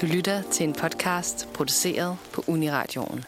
[0.00, 3.24] Du lytter til en podcast produceret på Uniradioen.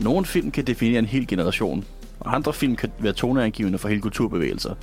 [0.00, 1.84] Nogle film kan definere en hel generation,
[2.20, 4.74] og andre film kan være toneangivende for hele kulturbevægelser.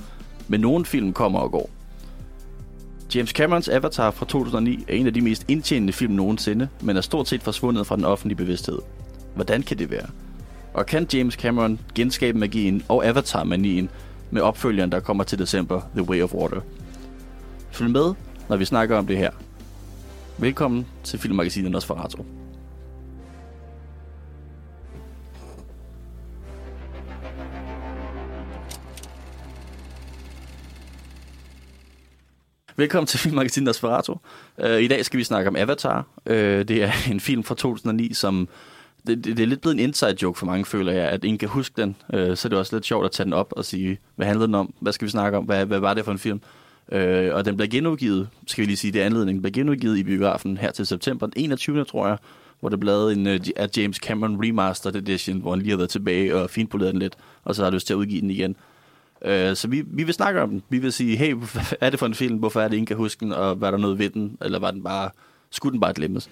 [0.48, 1.70] Men nogle film kommer og går.
[3.14, 7.00] James Camerons Avatar fra 2009 er en af de mest indtjenende film nogensinde, men er
[7.00, 8.78] stort set forsvundet fra den offentlige bevidsthed.
[9.34, 10.06] Hvordan kan det være?
[10.76, 13.90] Og kan James Cameron genskabe magien og Avatar-manien
[14.30, 16.60] med opfølgeren, der kommer til december, The Way of Water?
[17.70, 18.14] Følg med,
[18.48, 19.30] når vi snakker om det her.
[20.38, 22.22] Velkommen til Filmmagasinet Nosferatu.
[32.76, 34.12] Velkommen til Filmmagasinet Nosferatu.
[34.64, 36.06] Uh, I dag skal vi snakke om Avatar.
[36.30, 38.48] Uh, det er en film fra 2009, som...
[39.06, 41.48] Det, det, er lidt blevet en inside joke for mange, føler jeg, at ingen kan
[41.48, 41.96] huske den.
[42.12, 44.46] Øh, så er det også lidt sjovt at tage den op og sige, hvad handlede
[44.46, 44.74] den om?
[44.80, 45.44] Hvad skal vi snakke om?
[45.44, 46.40] Hvad, hvad var det for en film?
[46.92, 49.98] Øh, og den bliver genudgivet, skal vi lige sige, det er anledningen, den bliver genudgivet
[49.98, 51.84] i biografen her til september den 21.
[51.84, 52.18] tror jeg,
[52.60, 53.36] hvor det blev en uh,
[53.76, 57.54] James Cameron Remastered Edition, hvor han lige har været tilbage og finpoleret den lidt, og
[57.54, 58.56] så har lyst til at udgive den igen.
[59.24, 60.62] Øh, så vi, vi vil snakke om den.
[60.68, 62.36] Vi vil sige, hey, hvad er det for en film?
[62.36, 63.32] Hvorfor er det, ingen kan huske den?
[63.32, 64.38] Og var der noget ved den?
[64.40, 65.10] Eller var den bare,
[65.50, 66.30] skulle den bare glemmes?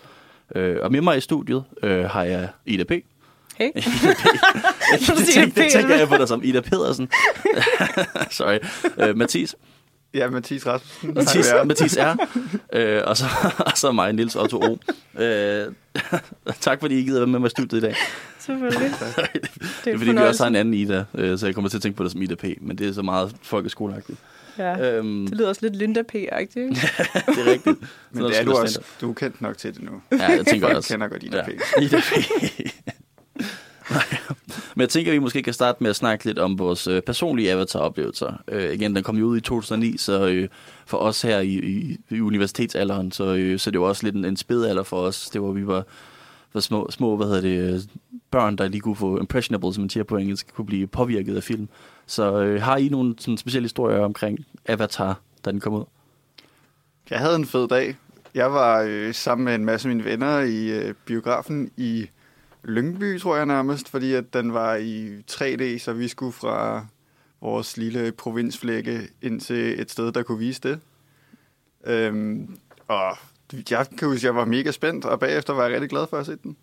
[0.55, 2.91] Øh, og med mig i studiet øh, har jeg Ida P.
[3.57, 3.71] Hey.
[3.77, 5.17] Ida P.
[5.19, 7.09] det, tænker, det tænker jeg på dig som Ida Pedersen.
[8.31, 8.59] Sorry.
[8.99, 9.57] Øh, Mathis.
[10.15, 11.15] Ja, Mathis Rasmussen.
[11.15, 12.29] Mathis, Mathis R.
[12.73, 13.25] Øh, og, så,
[13.59, 14.77] og så mig, Nils Otto O.
[15.23, 15.73] Øh,
[16.61, 17.95] tak fordi I gider være med mig i studiet i dag.
[18.39, 18.91] Selvfølgelig.
[19.85, 21.83] Det er fordi, vi også har en anden Ida, øh, så jeg kommer til at
[21.83, 22.45] tænke på det som Ida P.
[22.61, 24.19] Men det er så meget folkeskoleagtigt.
[24.59, 24.97] Ja.
[24.99, 26.59] Øhm, Det lyder også lidt Linda P-agtigt.
[26.59, 26.75] ikke?
[27.27, 27.77] det er rigtigt.
[28.13, 28.81] Men det er du du også.
[29.01, 29.91] Du er kendt nok til det nu.
[30.13, 30.89] Ja, jeg tænker Folk også.
[30.95, 31.45] kender godt Ida ja.
[31.45, 31.49] P.
[31.83, 32.13] Ida P.
[34.75, 37.03] Men jeg tænker, at vi måske kan starte med at snakke lidt om vores øh,
[37.03, 38.43] personlige avatar-oplevelser.
[38.49, 40.49] Øh, igen, den kom jo ud i 2009, så øh,
[40.87, 44.25] for os her i, i, i universitetsalderen, så, øh, så det var også lidt en,
[44.25, 45.31] en spædalder for os.
[45.31, 45.85] Det var, vi var,
[46.55, 47.81] var små, små, hvad hedder det, øh,
[48.35, 51.43] børn, der lige kunne få impressionable, som man siger på engelsk, kunne blive påvirket af
[51.43, 51.69] film.
[52.07, 55.85] Så øh, har I nogle sådan, specielle historier omkring Avatar, da den kom ud?
[57.11, 57.97] Jeg havde en fed dag.
[58.35, 62.07] Jeg var øh, sammen med en masse af mine venner i øh, biografen i
[62.65, 66.87] Lyngby, tror jeg nærmest, fordi at den var i 3D, så vi skulle fra
[67.41, 70.81] vores lille provinsflække ind til et sted, der kunne vise det.
[71.87, 72.57] Øhm,
[72.89, 73.17] og
[73.71, 76.17] jeg kan huske, at jeg var mega spændt, og bagefter var jeg rigtig glad for
[76.17, 76.57] at se den.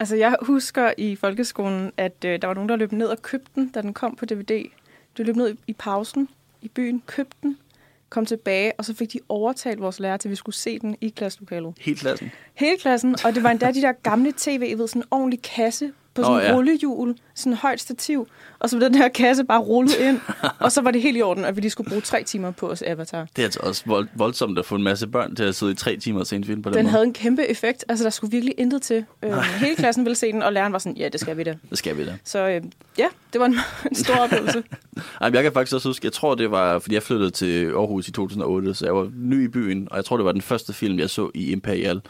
[0.00, 3.50] Altså, jeg husker i folkeskolen, at øh, der var nogen, der løb ned og købte
[3.54, 4.70] den, da den kom på DVD.
[5.16, 6.28] De løb ned i, pausen
[6.62, 7.58] i byen, købte den,
[8.08, 10.96] kom tilbage, og så fik de overtalt vores lærer til, at vi skulle se den
[11.00, 11.74] i klasselokalet.
[11.80, 12.30] Helt klassen.
[12.54, 15.92] Hele klassen, og det var endda de der gamle tv, ved, sådan en ordentlig kasse
[16.14, 16.54] på sådan en ja.
[16.54, 18.28] rullehjul, sådan højt stativ,
[18.58, 20.20] og så var den her kasse bare rullet ind,
[20.58, 22.70] og så var det helt i orden, at vi lige skulle bruge tre timer på
[22.70, 23.26] os Avatar.
[23.36, 25.74] Det er altså også vold, voldsomt at få en masse børn til at sidde i
[25.74, 26.90] tre timer og se en film på den, Den måde.
[26.90, 27.84] havde en kæmpe effekt.
[27.88, 29.04] Altså, der skulle virkelig intet til.
[29.24, 31.54] Øh, hele klassen ville se den, og læreren var sådan, ja, det skal vi da.
[31.70, 32.16] Det skal vi da.
[32.24, 32.62] Så øh,
[32.98, 33.56] ja, det var en,
[33.90, 34.62] en stor oplevelse.
[35.20, 38.08] Ej, jeg kan faktisk også huske, jeg tror det var, fordi jeg flyttede til Aarhus
[38.08, 40.72] i 2008, så jeg var ny i byen, og jeg tror det var den første
[40.72, 42.00] film, jeg så i Imperial.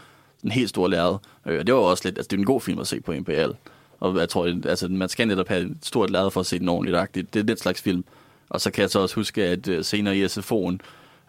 [0.41, 1.17] Den helt store lærred.
[1.47, 3.11] Øh, og det var også lidt, altså det er en god film at se på
[3.11, 3.53] Imperial.
[4.01, 6.69] Og jeg tror, altså man skal netop have et stort lærred for at se den
[6.69, 7.33] ordentligt agtigt.
[7.33, 8.03] Det er den slags film.
[8.49, 10.77] Og så kan jeg så også huske, at øh, senere i SFO'en,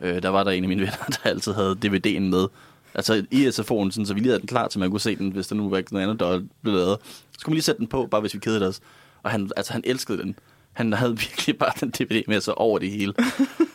[0.01, 2.47] øh, der var der en af mine venner, der altid havde DVD'en med.
[2.95, 5.31] Altså i SFO'en, sådan, så vi lige havde den klar til, man kunne se den,
[5.31, 6.99] hvis der nu var noget andet, der blev lavet.
[7.05, 8.81] Så skulle man lige sætte den på, bare hvis vi kedede os.
[9.23, 10.37] Og han, altså, han elskede den.
[10.73, 13.15] Han havde virkelig bare den DVD med sig over det hele.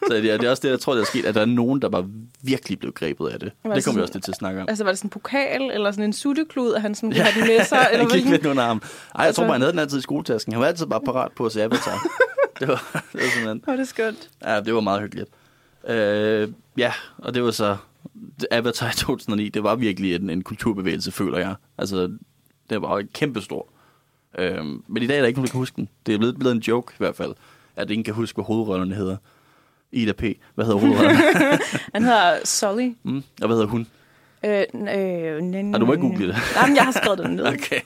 [0.07, 1.45] Så det er, det er også det, jeg tror, der er sket, at der er
[1.45, 2.07] nogen, der bare
[2.41, 3.51] virkelig blev grebet af det.
[3.51, 4.69] Var Det kommer vi sådan- også lidt til at snakke om.
[4.69, 7.41] Altså, var det sådan en pokal, eller sådan en sutteklud, at han sådan ville have
[7.41, 7.87] den med sig?
[7.93, 8.77] Eller han gik med nogle arm.
[8.77, 8.83] Ej,
[9.15, 10.53] jeg Altså- tror bare, han havde den altid i skoletasken.
[10.53, 11.99] Han var altid bare parat på at se Avatar.
[12.59, 13.61] det var, det var simpelthen...
[13.63, 14.29] Hvor er det skønt.
[14.45, 15.29] Ja, det var meget hyggeligt.
[15.87, 17.77] Øh, ja, og det var så...
[18.51, 21.55] Avatar i 2009, det var virkelig en, en kulturbevægelse, føler jeg.
[21.77, 22.11] Altså,
[22.69, 23.41] det var kæmpe
[24.37, 24.43] stor.
[24.59, 25.89] Øh, men i dag er der ikke nogen, der kan huske den.
[26.05, 27.33] Det er blevet, blevet en joke i hvert fald,
[27.75, 29.17] at ingen kan huske, hvad hovedrollerne hedder.
[29.91, 30.21] Ida P.
[30.55, 31.17] Hvad hedder hovedrollerne?
[31.93, 32.91] Han hedder Sully.
[33.03, 33.87] mm, og hvad hedder hun?
[34.45, 36.35] Øh, øh, n- Ah, du må ikke google det.
[36.55, 37.45] Nej, men jeg har skrevet det ned.
[37.53, 37.79] Okay.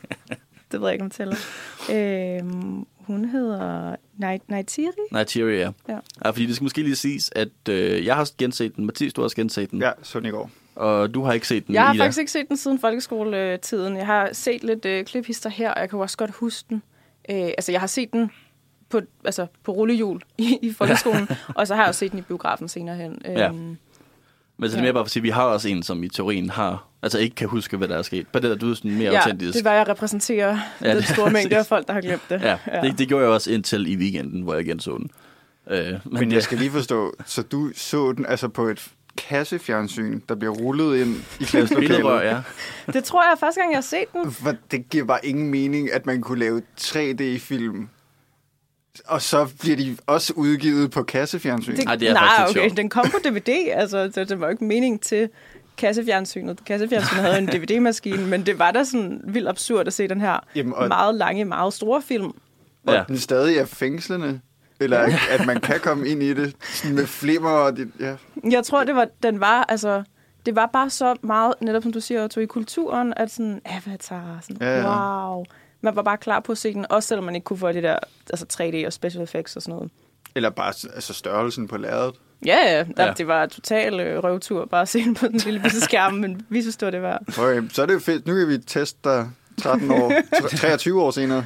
[0.71, 1.35] Det ved jeg ikke, om tæller.
[1.91, 2.39] Øh,
[2.97, 4.91] hun hedder Night Nightiri.
[5.11, 5.71] Nigeria, ja.
[5.89, 5.97] Ja.
[6.25, 6.29] ja.
[6.29, 8.85] fordi det skal måske lige siges, at øh, jeg har genset den.
[8.85, 9.81] Mathias, du har også genset den.
[9.81, 10.51] Ja, sådan i går.
[10.75, 12.03] Og du har ikke set den, Jeg har Ida.
[12.03, 13.97] faktisk ikke set den siden folkeskoletiden.
[13.97, 16.83] Jeg har set lidt øh, kliphister her, og jeg kan jo også godt huske den.
[17.31, 18.31] Øh, altså, jeg har set den
[18.89, 22.21] på, altså, på rullehjul i, i folkeskolen, og så har jeg også set den i
[22.21, 23.21] biografen senere hen.
[23.25, 23.47] Ja.
[23.49, 23.77] Øhm, Men
[24.59, 24.81] så er det Ja.
[24.81, 27.19] mere bare for at sige, at vi har også en, som i teorien har Altså
[27.19, 28.27] ikke kan huske, hvad der er sket.
[28.27, 29.55] På det der, du er sådan mere Ja, autentisk.
[29.57, 32.21] det var, jeg repræsenterer Ja, ja, den det- store mængde af folk, der har glemt
[32.29, 32.41] det.
[32.41, 35.09] Ja, det, det gjorde jeg også indtil i weekenden, hvor jeg igen så den.
[35.69, 40.19] Øh, men Men jeg skal lige forstå, så du så den altså på et kassefjernsyn,
[40.29, 42.21] der bliver rullet ind i klasselokalet?
[42.23, 42.41] Ja.
[42.93, 44.31] Det tror jeg er første gang, jeg har set den.
[44.31, 47.87] For det giver bare ingen mening, at man kunne lave 3D-film,
[49.05, 51.75] og så bliver de også udgivet på kassefjernsyn.
[51.75, 52.77] Det, Ej, det er nej, faktisk okay, sjovt.
[52.77, 55.29] den kom på DVD, altså det, det var jo ikke mening til
[55.77, 56.65] kassefjernsynet.
[56.65, 60.39] Kassefjernsynet havde en DVD-maskine, men det var da sådan vildt absurd at se den her
[60.55, 62.31] Jamen, og- meget lange, meget store film.
[62.87, 63.03] Og Ja.
[63.07, 64.39] den stadig er fængslende.
[64.81, 64.99] Eller
[65.31, 68.15] at, man kan komme ind i det sådan med flimmer og det, ja.
[68.51, 70.03] Jeg tror, det var, den var, altså,
[70.45, 74.37] det var bare så meget, netop som du siger, Otto, i kulturen, at sådan, Avatar,
[74.41, 75.27] sådan, Ja, ja.
[75.29, 75.45] wow.
[75.81, 77.83] Man var bare klar på at se den, også selvom man ikke kunne få det
[77.83, 77.97] der
[78.29, 79.91] altså 3D og special effects og sådan noget.
[80.35, 82.15] Eller bare altså størrelsen på lærredet.
[82.45, 83.13] Ja, ja, der, Ja.
[83.17, 86.45] det var total øh, røvtur bare at se den på den lille bitte skærm, men
[86.49, 87.21] vi synes, det var det var.
[87.39, 88.27] Okay, så er det jo fedt.
[88.27, 91.45] Nu kan vi teste dig 13 år, tre- 23 år senere.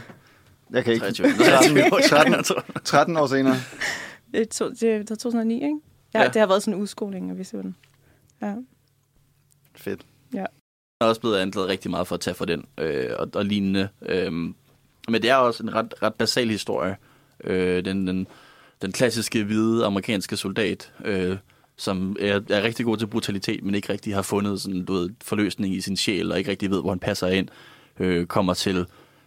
[0.76, 1.12] Jeg kan ikke.
[1.12, 2.02] 23.
[2.10, 2.46] 13,
[2.84, 3.56] 13 år senere.
[4.34, 5.66] Det, to, det, det var 2009, ikke?
[5.66, 6.24] Ja, Ja.
[6.24, 7.76] ja, det har været sådan en udskoling, at vi så den.
[8.42, 8.54] Ja.
[9.76, 10.02] Fedt.
[10.34, 10.48] Jeg
[11.02, 13.90] er også blevet anklaget rigtig meget for at tage for den øh, og, og lignende.
[14.02, 14.56] Øhm,
[15.10, 16.98] men det er også en ret, ret basal historie.
[17.44, 18.28] Øh, den, den,
[18.82, 21.38] den klassiske hvide amerikanske soldat, øh,
[21.78, 25.10] som er, er rigtig god til brutalitet, men ikke rigtig har fundet sådan, du ved,
[25.22, 27.48] forløsning i sin sjæl, og ikke rigtig ved, hvor han passer ind,
[28.00, 28.86] øh, kommer til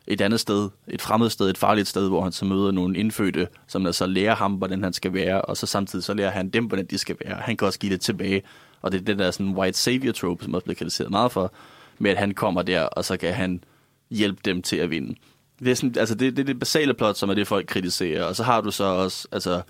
[0.08, 3.49] et andet sted, et fremmed sted, et farligt sted, hvor han så møder nogle indfødte,
[3.66, 6.49] som der så lærer ham, hvordan han skal være, og så samtidig så lærer han
[6.49, 7.34] dem, hvordan de skal være.
[7.34, 8.43] Han kan også give det tilbage,
[8.82, 11.52] og det er den der sådan white savior trope, som også bliver kritiseret meget for,
[11.99, 13.64] med at han kommer der, og så kan han
[14.10, 15.14] hjælpe dem til at vinde.
[15.58, 18.25] Det er, sådan, altså det, det er det basale plot, som er det, folk kritiserer.
[18.25, 19.62] Og så har du så også altså,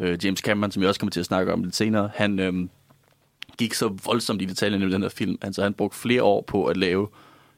[0.00, 2.10] øh, James Cameron, som jeg også kommer til at snakke om lidt senere.
[2.14, 2.68] Han øh,
[3.58, 5.38] gik så voldsomt i detaljerne i den her film.
[5.42, 7.08] Altså, han brugte flere år på at lave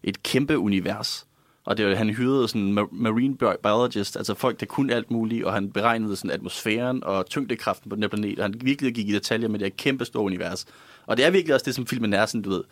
[0.03, 1.26] et kæmpe univers.
[1.67, 5.53] Og det var, han hyrede sådan marine biologist, altså folk, der kunne alt muligt, og
[5.53, 8.39] han beregnede sådan atmosfæren og tyngdekraften på den her planet.
[8.39, 10.67] Og han virkelig gik i detaljer med det her kæmpe store univers.
[11.07, 12.65] Og det er virkelig også det, som filmen er, sådan, du ved,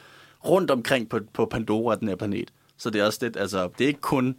[0.45, 2.51] rundt omkring på, på Pandora, den her planet.
[2.77, 4.37] Så det er også det, altså, det er ikke kun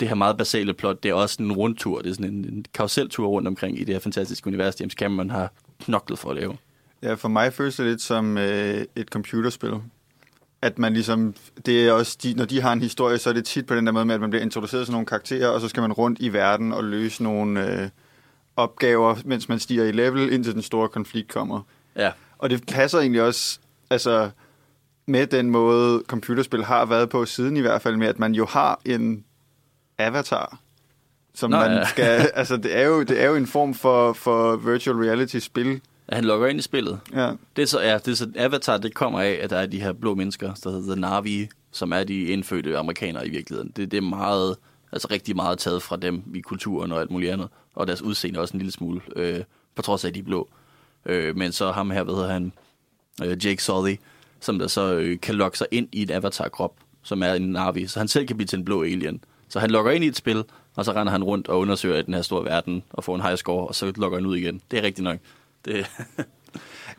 [0.00, 2.00] det her meget basale plot, det er også en rundtur.
[2.00, 5.30] Det er sådan en, en karuseltur rundt omkring i det her fantastiske univers, James Cameron
[5.30, 6.56] har knoklet for at lave.
[7.02, 9.72] Ja, for mig føles det lidt som øh, et computerspil.
[10.66, 11.34] At man ligesom,
[11.66, 13.86] det er også, de, når de har en historie, så er det tit på den
[13.86, 16.18] der måde med, at man bliver introduceret til nogle karakterer, og så skal man rundt
[16.20, 17.88] i verden og løse nogle øh,
[18.56, 21.60] opgaver, mens man stiger i level, indtil den store konflikt kommer.
[21.96, 23.58] Ja, Og det passer egentlig også,
[23.90, 24.30] altså
[25.06, 28.46] med den måde, computerspil har været på siden i hvert fald, med at man jo
[28.46, 29.24] har en
[29.98, 30.58] avatar,
[31.34, 31.84] som Nå, man ja.
[31.84, 35.80] skal, altså det er jo, det er jo en form for, for virtual reality-spil.
[36.08, 37.00] Han logger ind i spillet.
[37.14, 37.32] Ja.
[37.56, 39.80] Det er så, ja, det er så, Avatar, det kommer af, at der er de
[39.80, 43.72] her blå mennesker, der hedder Navi, som er de indfødte amerikanere i virkeligheden.
[43.76, 44.56] Det, det er meget,
[44.92, 47.48] altså rigtig meget taget fra dem i kulturen og alt muligt andet.
[47.74, 49.40] Og deres udseende også en lille smule, øh,
[49.74, 50.48] på trods af, at de er blå.
[51.06, 52.52] Øh, men så ham her, hvad hedder han,
[53.24, 53.96] øh, Jake Sully,
[54.40, 57.86] som der så øh, kan logge sig ind i en avatar-krop, som er en Navi,
[57.86, 59.24] så han selv kan blive til en blå alien.
[59.48, 60.44] Så han logger ind i et spil,
[60.74, 63.36] og så render han rundt og undersøger den her store verden, og får en high
[63.36, 64.60] score, og så logger han ud igen.
[64.70, 65.18] Det er rigtigt nok.
[65.66, 65.86] Det,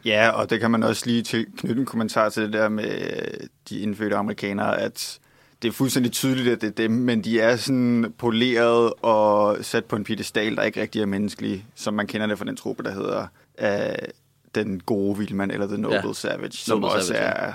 [0.05, 2.85] Ja, og det kan man også lige til, knytte en kommentar til det der med
[2.85, 5.19] øh, de indfødte amerikanere, at
[5.61, 9.85] det er fuldstændig tydeligt, at det er dem, men de er sådan poleret og sat
[9.85, 12.83] på en piedestal, der ikke rigtig er menneskelig, som man kender det fra den truppe,
[12.83, 13.27] der hedder
[13.61, 14.07] uh,
[14.55, 16.13] Den gode vildmand, eller The Noble Ja.
[16.13, 17.53] Savage, som Noble også Savage, er,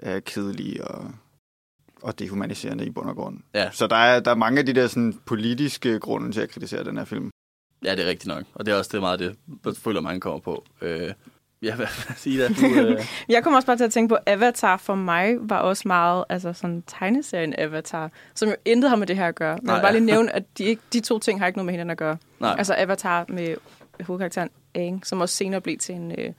[0.00, 1.10] er kedelig og,
[2.02, 3.38] og dehumaniserende i bund og grund.
[3.54, 3.70] Ja.
[3.72, 6.84] Så der er, der er mange af de der sådan, politiske grunde til at kritisere
[6.84, 7.30] den her film.
[7.84, 8.44] Ja, det er rigtigt nok.
[8.54, 10.64] Og det er også det meget, det jeg føler mange kommer på.
[10.82, 11.12] Øh,
[11.62, 12.54] ja, hvad siger du?
[12.86, 16.24] Øh, Jeg kommer også bare til at tænke på, Avatar for mig var også meget,
[16.28, 19.56] altså sådan tegneserien Avatar, som jo intet har med det her at gøre.
[19.56, 21.72] Men Nej, bare lige nævne, at de, ikke, de to ting har ikke noget med
[21.72, 22.16] hinanden at gøre.
[22.40, 23.54] nej, Altså Avatar med
[24.02, 26.32] hovedkarakteren Aang, som også senere blev til en øh,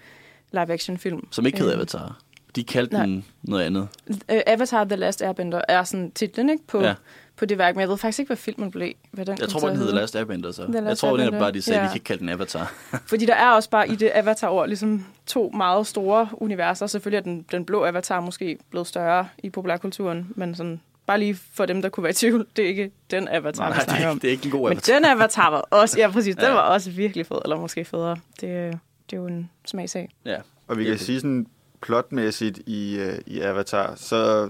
[0.52, 1.28] live-action-film.
[1.32, 2.18] som ikke hedder Øh, Avatar.
[2.56, 3.06] De kaldte nej.
[3.06, 3.88] den noget andet.
[4.10, 6.94] Øh, Avatar The Last Airbender er sådan titlen ikke, på, Ja.
[7.38, 8.92] På det værk, men jeg ved faktisk ikke, hvad filmen blev.
[9.12, 9.96] Hvad den Jeg tror den hedder hedde.
[10.02, 10.64] Last Airbender, så.
[10.64, 11.40] The Jeg Last tror netop Airbender.
[11.40, 11.88] bare, de sagde, at Ja.
[11.88, 12.74] vi kan ikke kalde den Avatar.
[13.10, 16.88] Fordi der er også bare i det Avatar-ord ligesom to meget store universer.
[16.88, 21.36] Selvfølgelig er den, den blå Avatar måske blevet større i populærkulturen, men sådan, bare lige
[21.54, 23.84] for dem, der kunne være i tvivl, det er ikke den Avatar, Nej, vi det,
[23.84, 24.16] snakker er, om.
[24.16, 24.94] ikke- det er ikke en god Men Avatar.
[24.94, 26.52] den Avatar var også, ja præcis, den Ja.
[26.54, 28.16] var også virkelig fed, eller måske federe.
[28.42, 30.10] Det, det er jo en smagsag.
[30.26, 30.38] Ja.
[30.68, 31.48] Og vi kan sige sådan
[31.82, 34.50] plotmæssigt i, øh, i Avatar, så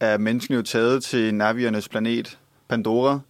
[0.00, 2.38] er menneskene jo taget til Naviernes planet,
[2.68, 3.20] Pandora,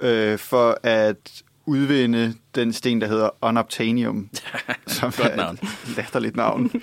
[0.00, 4.28] øh, for at udvinde den sten, der hedder Unobtainium.
[4.86, 5.54] som Godt er navn.
[5.54, 6.70] et latterligt navn.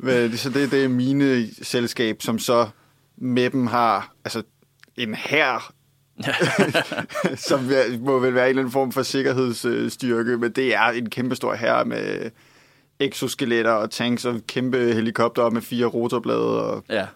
[0.36, 2.68] Så det, det er mine selskab, som så
[3.16, 4.42] med dem har altså,
[4.96, 5.72] en hær,
[7.36, 7.60] som
[8.00, 11.54] må vel være en eller anden form for sikkerhedsstyrke, men det er en kæmpe stor
[11.54, 12.30] hær med
[13.00, 17.06] exoskeletter og tanks og kæmpe helikopter med fire rotorblade og Ja.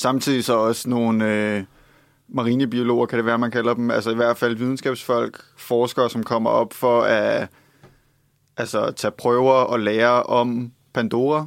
[0.00, 1.64] Samtidig så også nogle øh,
[2.28, 6.50] marinebiologer, kan det være, man kalder dem, altså i hvert fald videnskabsfolk, forskere, som kommer
[6.50, 7.48] op for at
[8.56, 11.46] altså, tage prøver og lære om Pandora,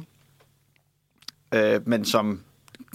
[1.54, 2.40] øh, men som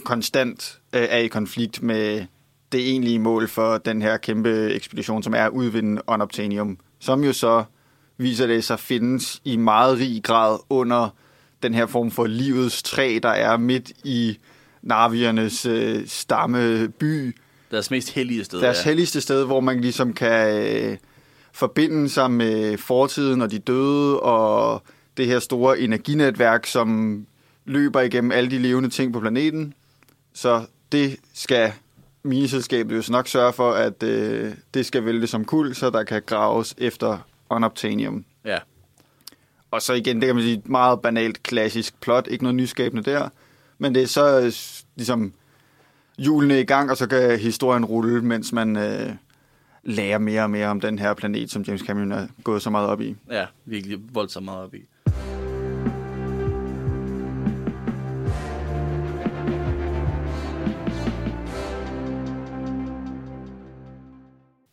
[0.04, 2.26] konstant øh, er i konflikt med
[2.72, 7.32] det egentlige mål for den her kæmpe ekspedition, som er at udvinde Unobtainium, som jo
[7.32, 7.64] så
[8.16, 11.08] viser det sig findes i meget rig grad under
[11.62, 14.38] den her form for livets træ, der er midt i
[14.82, 17.36] Narviernes øh, stammeby.
[17.70, 18.60] Deres mest hellige sted.
[18.60, 18.90] Deres ja.
[18.90, 20.96] helligste sted, hvor man ligesom kan øh,
[21.52, 24.82] forbinde sig med fortiden og de døde, og
[25.16, 27.20] det her store energinetværk, som
[27.64, 29.74] løber igennem alle de levende ting på planeten.
[30.32, 31.72] Så det skal
[32.22, 36.22] mineselskabet jo nok sørge for, at øh, det skal vælte som kul, så der kan
[36.26, 37.18] graves efter
[37.50, 38.24] unobtainium.
[38.44, 38.58] ja.
[39.70, 43.28] Og så igen, det kan man sige, meget banalt klassisk plot, ikke noget nyskabende der.
[43.80, 44.52] Men det er så øh,
[44.96, 45.32] ligesom
[46.18, 49.12] hjulene i gang, og så kan historien rulle, mens man øh,
[49.84, 52.88] lærer mere og mere om den her planet, som James Cameron er gået så meget
[52.88, 53.16] op i.
[53.30, 54.78] ja, virkelig voldsomt meget op i.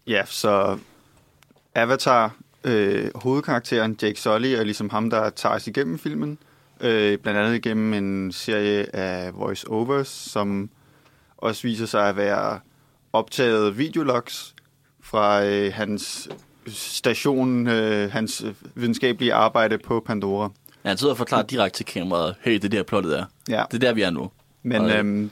[0.07, 0.77] Ja, så
[1.75, 6.37] Avatar, øh, hovedkarakteren Jake Sully, er ligesom ham, der tager os igennem filmen.
[6.81, 10.69] Øh, blandt andet igennem en serie af voice-overs, som
[11.37, 12.59] også viser sig at være
[13.13, 14.55] optaget videologs
[15.01, 16.29] fra øh, hans
[16.67, 20.51] station, øh, hans videnskabelige arbejde på Pandora.
[20.83, 23.25] Ja, han sidder og forklarer direkte til kameraet, hey, det er der plottet er.
[23.49, 23.63] Ja.
[23.71, 24.31] Det er der, vi er nu.
[24.63, 25.31] Men Og- øhm,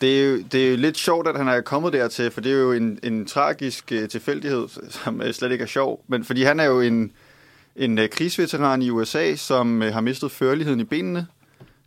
[0.00, 2.52] det, er jo, det er jo lidt sjovt, at han er kommet dertil, for det
[2.52, 6.04] er jo en, en tragisk uh, tilfældighed, som uh, slet ikke er sjov.
[6.08, 7.12] Men fordi han er jo en,
[7.76, 11.26] en uh, krigsveteran i USA, som uh, har mistet førligheden i benene,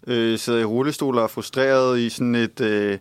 [0.08, 2.98] uh, sidder i rullestol og er frustreret i sådan et uh,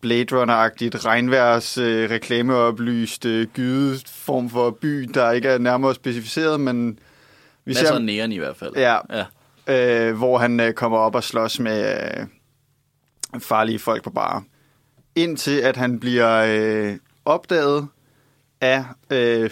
[0.00, 6.60] Blade Runner-agtigt regnværs uh, reklameoplyst uh, gyde form for by, der ikke er nærmere specificeret,
[6.60, 6.98] men
[7.64, 8.72] vi Masser af næren i hvert fald.
[8.76, 8.96] Ja,
[9.66, 10.08] ja.
[10.08, 11.94] øh, hvor han øh, kommer op og slås med
[13.34, 14.44] øh, farlige folk på bar.
[15.14, 17.88] Indtil at han bliver øh, opdaget
[18.60, 19.50] af, øh,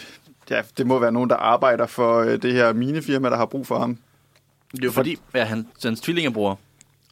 [0.51, 3.67] ja, det må være nogen, der arbejder for øh, det her minefirma, der har brug
[3.67, 3.99] for ham.
[4.73, 6.59] Det er jo fordi, ja, han, hans tvillingebror,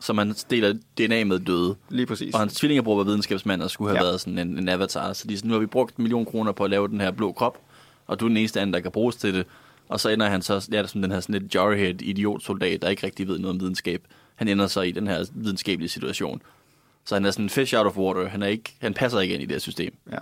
[0.00, 2.34] som han deler DNA med døde, Lige præcis.
[2.34, 4.08] og hans tvillingebror var videnskabsmand og skulle have Ja.
[4.08, 5.12] været sådan en, en avatar.
[5.12, 7.10] Så de, sådan, nu har vi brugt en million kroner på at lave den her
[7.10, 7.58] blå krop,
[8.06, 9.46] og du er den eneste anden, der kan bruges til det.
[9.88, 13.06] Og så ender han så ja, som den her sådan lidt jarhead idiotsoldat, der ikke
[13.06, 14.02] rigtig ved noget om videnskab.
[14.36, 16.42] Han ender så i den her videnskabelige situation.
[17.04, 18.28] Så han er sådan en fish out of water.
[18.28, 19.94] Han, er ikke, han passer ikke ind i det her system.
[20.12, 20.18] Ja.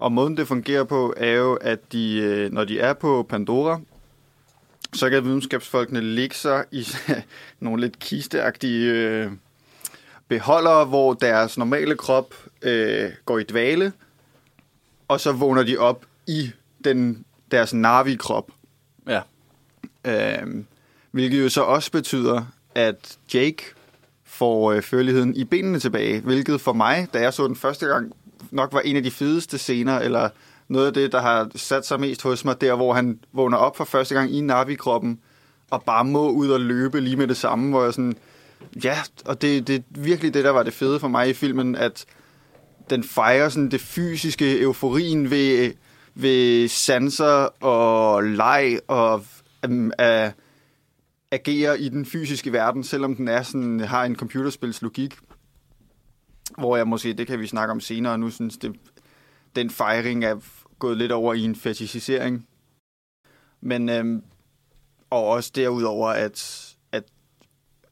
[0.00, 3.80] Og måden det fungerer på, er jo, at de, øh, når de er på Pandora,
[4.92, 6.86] så kan videnskabsfolkene ligge sig i
[7.60, 9.30] nogle lidt kisteagtige øh,
[10.28, 13.92] beholdere, hvor deres normale krop øh, går i dvale,
[15.08, 16.50] og så vågner de op i
[16.84, 18.50] den, deres Navi-krop.
[19.08, 19.20] Ja.
[20.04, 20.64] Øh,
[21.10, 23.64] hvilket jo så også betyder, at Jake
[24.24, 28.12] får øh, førligheden i benene tilbage, hvilket for mig, da jeg så den første gang,
[28.52, 30.28] nok var en af de fedeste scener, eller
[30.68, 33.76] noget af det, der har sat sig mest hos mig, der hvor han vågner op
[33.76, 35.20] for første gang i Navi-kroppen,
[35.70, 38.16] og bare må ud og løbe lige med det samme, hvor jeg sådan,
[38.84, 41.76] ja, og det, det er virkelig det, der var det fede for mig i filmen,
[41.76, 42.04] at
[42.90, 45.72] den fejrer sådan det fysiske euforien ved,
[46.14, 49.24] ved sanser og leg og
[49.68, 50.32] um, at
[51.30, 55.14] agere i den fysiske verden, selvom den er sådan, har en computerspils logik.
[56.58, 58.76] Hvor jeg måske, det kan vi snakke om senere, nu synes det,
[59.56, 60.36] den fejring er
[60.78, 62.46] gået lidt over i en fetishisering.
[63.60, 64.22] Men, øhm,
[65.10, 67.04] og også derudover, at, at,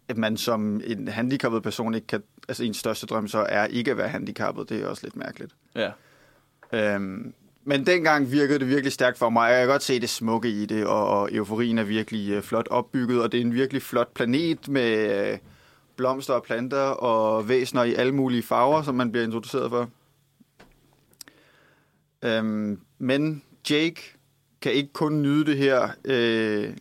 [0.08, 3.90] at man som en handicappet person ikke kan, altså ens største drøm så er ikke
[3.90, 5.54] at være handicappet, det er også lidt mærkeligt.
[5.74, 5.90] Ja.
[6.72, 7.34] Øhm,
[7.64, 10.50] men dengang virkede det virkelig stærkt for mig, og jeg kan godt se det smukke
[10.50, 13.82] i det, og, og euforien er virkelig øh, flot opbygget, og det er en virkelig
[13.82, 15.38] flot planet med øh,
[15.98, 19.90] blomster og planter og væsener i alle mulige farver, som man bliver introduceret for.
[22.24, 24.18] Øhm, men Jake
[24.62, 26.74] kan ikke kun nyde det her øh,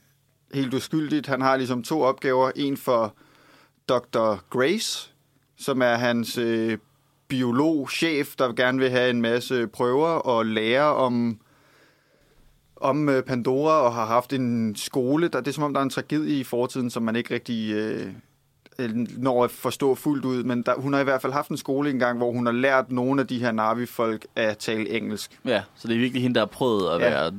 [0.54, 1.28] helt uskyldigt.
[1.28, 2.52] Han har ligesom to opgaver.
[2.56, 3.16] En for
[3.90, 4.36] Dr.
[4.50, 5.14] Grace,
[5.58, 6.78] som er hans øh,
[7.28, 11.40] biolog-chef, der gerne vil have en masse prøver og lære om,
[12.76, 15.28] om øh, Pandora, og har haft en skole.
[15.28, 17.72] Der, det er som om, der er en tragedie i fortiden, som man ikke rigtig
[17.74, 18.14] øh,
[19.18, 21.90] når at forstå fuldt ud, men der, hun har i hvert fald haft en skole
[21.90, 25.40] engang, hvor hun har lært nogle af de her Navi-folk at tale engelsk.
[25.46, 27.10] Ja, så det er virkelig hende, der har prøvet at Ja.
[27.10, 27.32] være,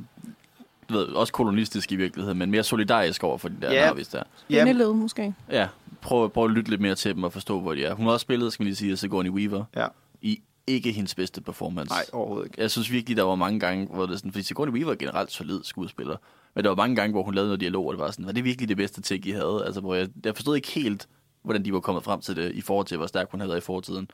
[0.89, 3.85] du ved, også kolonistisk i virkeligheden, men mere solidarisk over for de der Ja.
[3.85, 4.23] Narvis der.
[4.49, 5.33] Ja, Indeled, måske.
[5.51, 5.67] Ja,
[6.01, 7.93] prøv, prøv at lytte lidt mere til dem og forstå, hvor de er.
[7.93, 9.87] Hun har også spillet, skal vi lige sige, Sigourney Weaver ja.
[10.21, 11.91] i ikke hendes bedste performance.
[11.91, 12.61] Nej, overhovedet ikke.
[12.61, 14.95] Jeg synes virkelig, der var mange gange, hvor det er sådan, fordi Sigourney Weaver er
[14.95, 16.15] generelt solid skuespiller,
[16.55, 18.31] men der var mange gange, hvor hun lavede noget dialog, og det var sådan, var
[18.31, 19.63] det virkelig det bedste take, I havde?
[19.65, 21.07] Altså, hvor jeg, jeg forstod ikke helt,
[21.49, 23.61] hvordan de var kommet frem til det, i forhold til, hvor stærk hun havde været
[23.61, 24.11] i fortiden.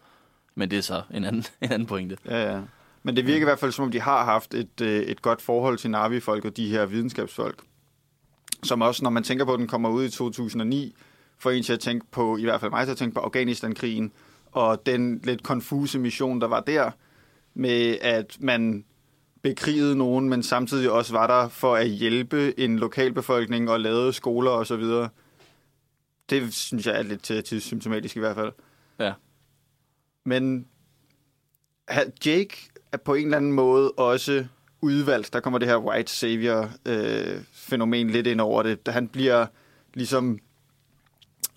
[0.55, 2.17] Men det er så en anden, en anden pointe.
[2.25, 2.61] Ja, ja.
[3.03, 5.41] Men det virker i hvert fald, som om de har haft et, øh, et godt
[5.41, 7.63] forhold til Navi-folk og de her videnskabsfolk.
[8.63, 10.95] Som også, når man tænker på, at den kommer ud i 2009,
[11.37, 14.11] får en til at tænke på, i hvert fald mig til at tænke på Afghanistan-krigen,
[14.51, 16.91] og den lidt konfuse mission, der var der,
[17.53, 18.85] med at man
[19.41, 24.51] bekrigede nogen, men samtidig også var der for at hjælpe en lokalbefolkning og lavede skoler
[24.51, 25.09] og så videre.
[26.29, 28.51] Det synes jeg er lidt øh, tidssymptomatisk i hvert fald.
[28.99, 29.13] Ja.
[30.23, 30.67] Men
[32.25, 34.45] Jake er på en eller anden måde også
[34.81, 35.33] udvalgt.
[35.33, 38.79] Der kommer det her white savior-fænomen lidt ind over det.
[38.87, 39.45] Han bliver
[39.93, 40.39] ligesom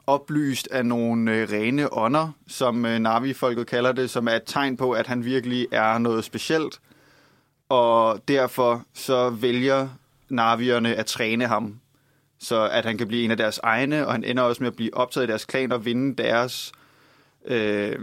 [0.06, 4.76] oplyst af nogle øh, rene ånder, som øh, Navi-folket kalder det, som er et tegn
[4.76, 6.80] på, at han virkelig er noget specielt.
[7.68, 9.88] Og derfor så vælger
[10.28, 11.80] Navierne at træne ham,
[12.38, 14.76] så at han kan blive en af deres egne, og han ender også med at
[14.76, 16.72] blive optaget i deres klan og vinde deres...
[17.44, 17.98] Øh,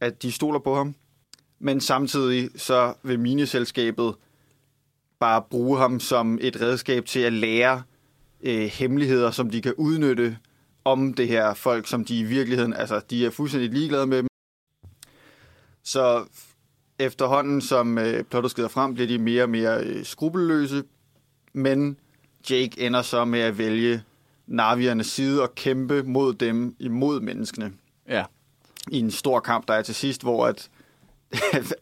[0.00, 0.94] at de stoler på ham.
[1.58, 4.14] Men samtidig så vil mineselskabet
[5.18, 7.82] bare bruge ham som et redskab til at lære
[8.40, 10.38] øh, hemmeligheder, som de kan udnytte
[10.84, 14.28] om det her folk, som de i virkeligheden, altså de er fuldstændig ligeglade med dem.
[15.82, 16.24] Så
[16.98, 20.84] efterhånden, som øh, plottet skrider frem, bliver de mere og mere øh, skrupelløse,
[21.52, 21.96] men
[22.50, 24.02] Jake ender så med at vælge
[24.46, 27.72] Naviernes side og kæmpe mod dem imod menneskene
[28.08, 28.24] Ja.
[28.90, 30.68] i en stor kamp, der er til sidst, hvor at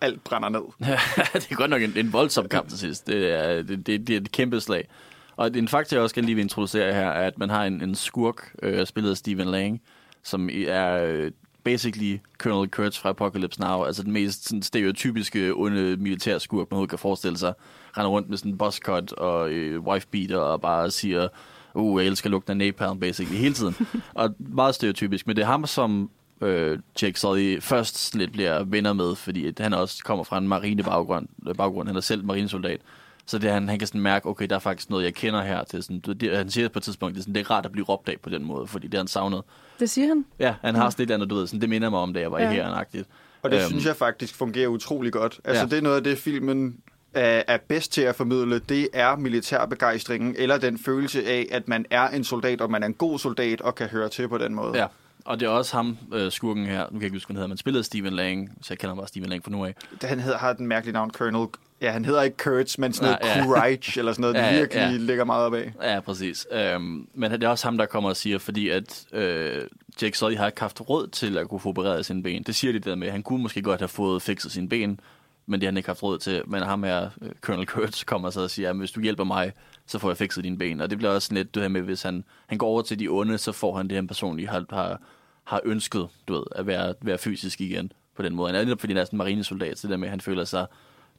[0.00, 0.60] alt brænder ned.
[1.34, 3.06] det er godt nok en, en voldsom kamp til sidst.
[3.06, 4.88] Det er, det, det, det er et kæmpe slag.
[5.36, 7.82] Og en fakta, jeg også skal lige vil introducere her, er, at man har en,
[7.82, 9.82] en skurk, øh, spillet af Stephen Lang,
[10.22, 11.30] som er øh,
[11.66, 16.86] basically Colonel Kurtz fra Apocalypse Now, altså den mest sådan, stereotypiske onde militær skurk, man
[16.86, 17.54] kan forestille sig.
[17.98, 21.28] Render rundt med sådan en buzzcut og øh, wife beater og bare siger,
[21.74, 23.74] uh, jeg elsker lugten af napalm, basically, hele tiden.
[24.14, 28.92] og meget stereotypisk, men det er ham, som øh, Jake Sully først lidt bliver venner
[28.92, 31.28] med, fordi at han også kommer fra en marine baggrund.
[31.56, 31.88] baggrund.
[31.88, 32.80] Han er selv marinesoldat.
[33.26, 35.64] Så det, han, han kan sådan mærke, okay, der er faktisk noget, jeg kender her.
[35.64, 37.72] Til sådan, det, han siger på et tidspunkt, det er, sådan, det er rart at
[37.72, 39.42] blive råbt af på den måde, fordi det er han savnet.
[39.80, 40.24] Det siger han.
[40.38, 42.32] Ja, han har sådan lidt andet, du ved, sådan, det minder mig om, da jeg
[42.32, 42.50] var Ja.
[42.50, 43.08] i herrenagtigt.
[43.42, 45.40] Og det Øhm, synes jeg faktisk fungerer utrolig godt.
[45.44, 45.68] Altså Ja.
[45.68, 46.76] det er noget af det, filmen
[47.14, 48.58] er, er bedst til at formidle.
[48.58, 52.86] Det er militærbegejstringen, eller den følelse af, at man er en soldat, og man er
[52.86, 54.78] en god soldat, og kan høre til på den måde.
[54.78, 54.86] Ja,
[55.24, 57.36] og det er også ham, øh, skurken her, nu kan jeg ikke huske, hvad han
[57.36, 59.74] hedder, men spillede Stephen Lang, så jeg kender ham bare Stephen Lang for nu af.
[60.02, 61.48] Han hedder, har den mærkelige navn, Colonel...
[61.80, 63.44] Ja, han hedder ikke Kurtz, men sådan noget Ja, ja.
[63.44, 64.34] Courage, eller sådan noget.
[64.34, 64.96] Ja, ja, virkelig ja.
[64.96, 65.72] ligger meget op af.
[65.82, 66.46] Ja, præcis.
[66.52, 69.62] Øhm, men det er også ham, der kommer og siger, fordi at øh,
[70.02, 72.42] Jake Sully har ikke haft råd til at kunne få opereret sine ben.
[72.42, 75.00] Det siger de der med, han kunne måske godt have fået fikset sine ben,
[75.46, 76.42] men det har han ikke haft råd til.
[76.46, 79.52] Men ham her, øh, Colonel Kurtz, kommer så og siger, at hvis du hjælper mig,
[79.86, 80.80] så får jeg fikset dine ben.
[80.80, 83.08] Og det bliver også lidt det her med, hvis han, han går over til de
[83.08, 85.00] onde, så får han det, han personligt har, har,
[85.44, 88.48] har ønsket, du ved, at være, være fysisk igen på den måde.
[88.48, 90.20] Han er netop fordi, han er sådan en marinesoldat, så det der med, at han
[90.20, 90.66] føler sig,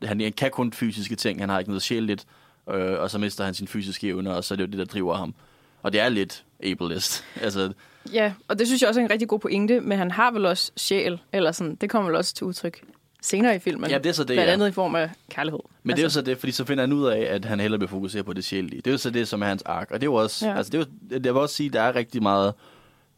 [0.04, 2.26] han kan kun fysiske ting, han har ikke noget sjældent,
[2.70, 4.86] øh, og så mister han sin fysiske evner, og så er det jo det, der
[4.86, 5.34] driver ham.
[5.84, 7.24] Og det er lidt ableist.
[7.42, 7.74] Altså,
[8.14, 10.46] Ja, og det synes jeg også er en rigtig god pointe, men han har vel
[10.46, 12.82] også sjæl, eller sådan, det kommer vel også til udtryk
[13.22, 13.90] senere i filmen.
[13.90, 14.54] Ja, det er så det, Blandt ja.
[14.54, 15.60] andet i form af kærlighed.
[15.84, 17.80] Men det er jo så det, fordi så finder han ud af, at han hellere
[17.80, 18.78] vil fokusere på det sjældne.
[18.78, 19.92] Det er jo så det, som er hans ark.
[19.92, 20.58] Og det er jo også, Ja.
[20.58, 22.54] altså det er jo, jeg vil også sige, at der er rigtig meget,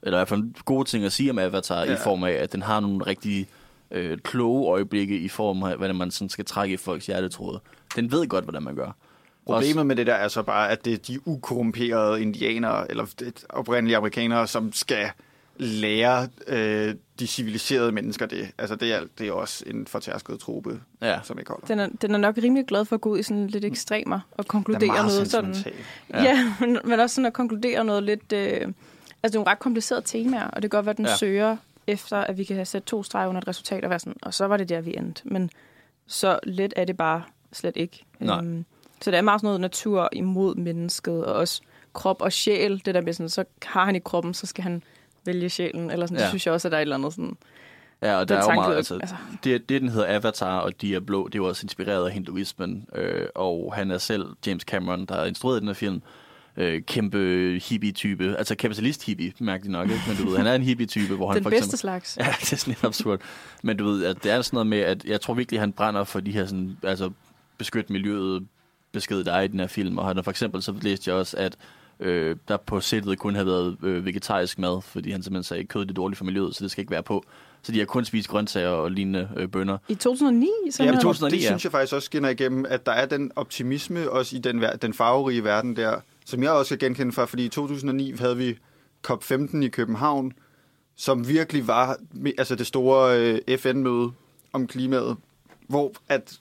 [0.03, 1.83] eller i hvert fald gode ting at sige om Avatar.
[1.83, 1.93] Ja.
[1.93, 3.47] i form af, at den har nogle rigtig
[3.91, 7.59] øh, kloge øjeblikke i form af, hvordan man sådan skal trække i folks hjertetråde.
[7.95, 8.91] Den ved godt, hvordan man gør.
[9.45, 13.05] Problemet med det der er så bare, at det er de ukorrumperede indianere, eller
[13.49, 15.09] oprindelige amerikanere, som skal
[15.57, 18.51] lære øh, de civiliserede mennesker det.
[18.57, 21.19] Altså det er, det er også en fortærsket trope, Ja.
[21.23, 21.67] som ikke holder.
[21.67, 24.19] Den er, den er nok rimelig glad for at gå ud i sådan lidt ekstremer
[24.31, 25.55] og konkludere noget sådan.
[26.13, 28.33] Ja, ja men, men også sådan at konkludere noget lidt...
[28.33, 28.71] Øh, altså,
[29.23, 31.05] det er nogle ret komplicerede temaer, og det kan godt være, at den.
[31.05, 31.15] Ja.
[31.15, 31.57] søger
[31.89, 34.33] efter, at vi kan have sat to streger under et resultat og være sådan, og
[34.33, 35.21] så var det der, vi endte.
[35.25, 35.49] Men
[36.07, 37.23] så let er det bare
[37.53, 38.05] slet ikke.
[38.19, 38.37] Nej.
[38.37, 38.65] Øhm,
[39.01, 41.61] så det er meget sådan noget natur imod mennesket, og også
[41.93, 42.81] krop og sjæl.
[42.85, 44.83] Det der med sådan, så har han i kroppen, så skal han
[45.25, 45.91] vælge sjælen.
[45.91, 46.23] Eller sådan, ja.
[46.23, 47.37] Det synes jeg også, at der er et eller andet sådan...
[48.01, 51.25] Ja, og der er jo meget, altså, altså- det, det, den hedder Avatar og Diablo,
[51.25, 55.15] det er jo også inspireret af hinduismen, øh, og han er selv, James Cameron, der
[55.15, 56.01] har instrueret den her film,
[56.59, 57.17] øh, kæmpe
[57.63, 58.35] hippie-type.
[58.37, 60.01] Altså kapitalist-hippie, mærkeligt nok, ikke?
[60.07, 61.79] Men du ved, han er en hippie-type, hvor han Den for bedste eksempel...
[61.79, 62.17] slags.
[62.21, 63.21] Ja, det er sådan lidt absurd.
[63.63, 66.03] Men du ved, at det er sådan noget med, at jeg tror virkelig, han brænder
[66.03, 67.11] for de her sådan, altså
[67.57, 68.47] beskytte miljøet
[68.91, 69.97] besked, der er i den her film.
[69.97, 71.57] Og han har for eksempel, så læste jeg også, at
[71.99, 75.67] øh, der på sættet kun havde været øh, vegetarisk mad, fordi han simpelthen sagde, at
[75.67, 77.23] kød det er dårligt for miljøet, så det skal ikke være på.
[77.61, 79.77] Så de har kun spist grøntsager og lignende øh, bønder.
[79.87, 80.47] I 2009?
[80.65, 81.01] Ja, Sådan men noget?
[81.01, 81.47] 2009, det ja.
[81.47, 84.93] synes jeg faktisk også skinner igennem, at der er den optimisme også i den, den
[84.93, 85.95] farverige verden der,
[86.29, 88.57] som jeg også kan genkende fra, fordi i 2009 havde vi
[89.07, 90.33] COP15 i København,
[90.95, 91.97] som virkelig var
[92.37, 94.11] altså det store øh, FN-møde
[94.53, 95.17] om klimaet,
[95.67, 96.39] hvor at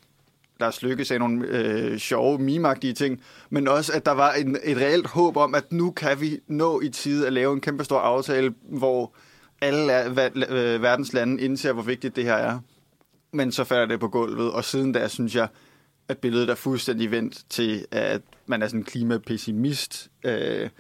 [0.61, 4.77] Lars Lykke sagde nogle øh, sjove, mimagtige ting, men også, at der var en, et
[4.77, 7.99] reelt håb om, at nu kan vi nå i tide at lave en kæmpe stor
[7.99, 9.15] aftale, hvor
[9.61, 12.59] alle va- øh, verdens lande indser, hvor vigtigt det her er.
[13.33, 15.49] Men så falder det på gulvet, og siden da synes jeg,
[16.09, 20.71] at billedet er fuldstændig vendt til, at man er sådan en klimapessimist, øh,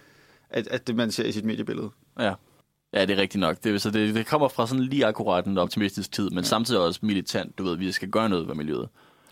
[0.51, 1.91] at, at det man ser i sit mediebillede.
[2.19, 2.35] Ja.
[2.93, 3.65] Ja, det er rigtigt nok.
[3.65, 6.43] Det, så det, det kommer fra sådan lige akkurat en optimistisk tid, men ja.
[6.43, 7.59] samtidig også militant.
[7.59, 8.89] Du ved, vi skal gøre noget ved miljøet.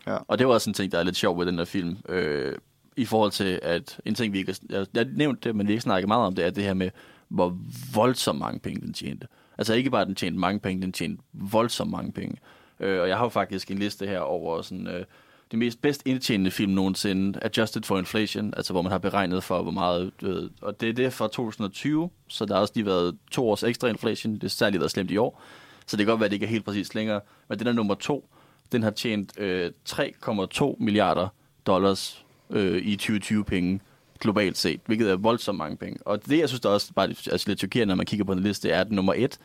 [0.07, 0.17] Ja.
[0.27, 1.97] Og det var også en ting, der er lidt sjov ved den her film.
[2.09, 2.57] Øh,
[2.97, 4.55] I forhold til, at en ting, vi ikke...
[4.69, 6.89] Jeg, jeg nævnte det, men vi ikke snakket meget om det, er det her med,
[7.29, 7.57] hvor
[7.93, 9.27] voldsomt mange penge den tjente.
[9.57, 12.37] Altså ikke bare, at den tjente mange penge, den tjente voldsomt mange penge.
[12.79, 14.87] Øh, og jeg har jo faktisk en liste her over sådan...
[14.87, 15.05] Øh,
[15.51, 19.61] det mest bedst indtjenende film nogensinde, Adjusted for Inflation, altså hvor man har beregnet for,
[19.61, 22.85] hvor meget, du ved, og det er det fra 2020, så der har også lige
[22.85, 25.41] været to års ekstra inflation, det har særligt været slemt i år,
[25.85, 27.71] så det kan godt være, at det ikke er helt præcis længere, men den er
[27.71, 28.29] nummer to,
[28.71, 31.27] den har tjent øh, 3,2 milliarder
[31.65, 33.79] dollars øh, i 2020-penge
[34.19, 35.99] globalt set, hvilket er voldsomt mange penge.
[36.05, 38.43] Og det, jeg synes, der også bare altså lidt chokerende, når man kigger på den
[38.43, 39.39] liste, er, at nummer et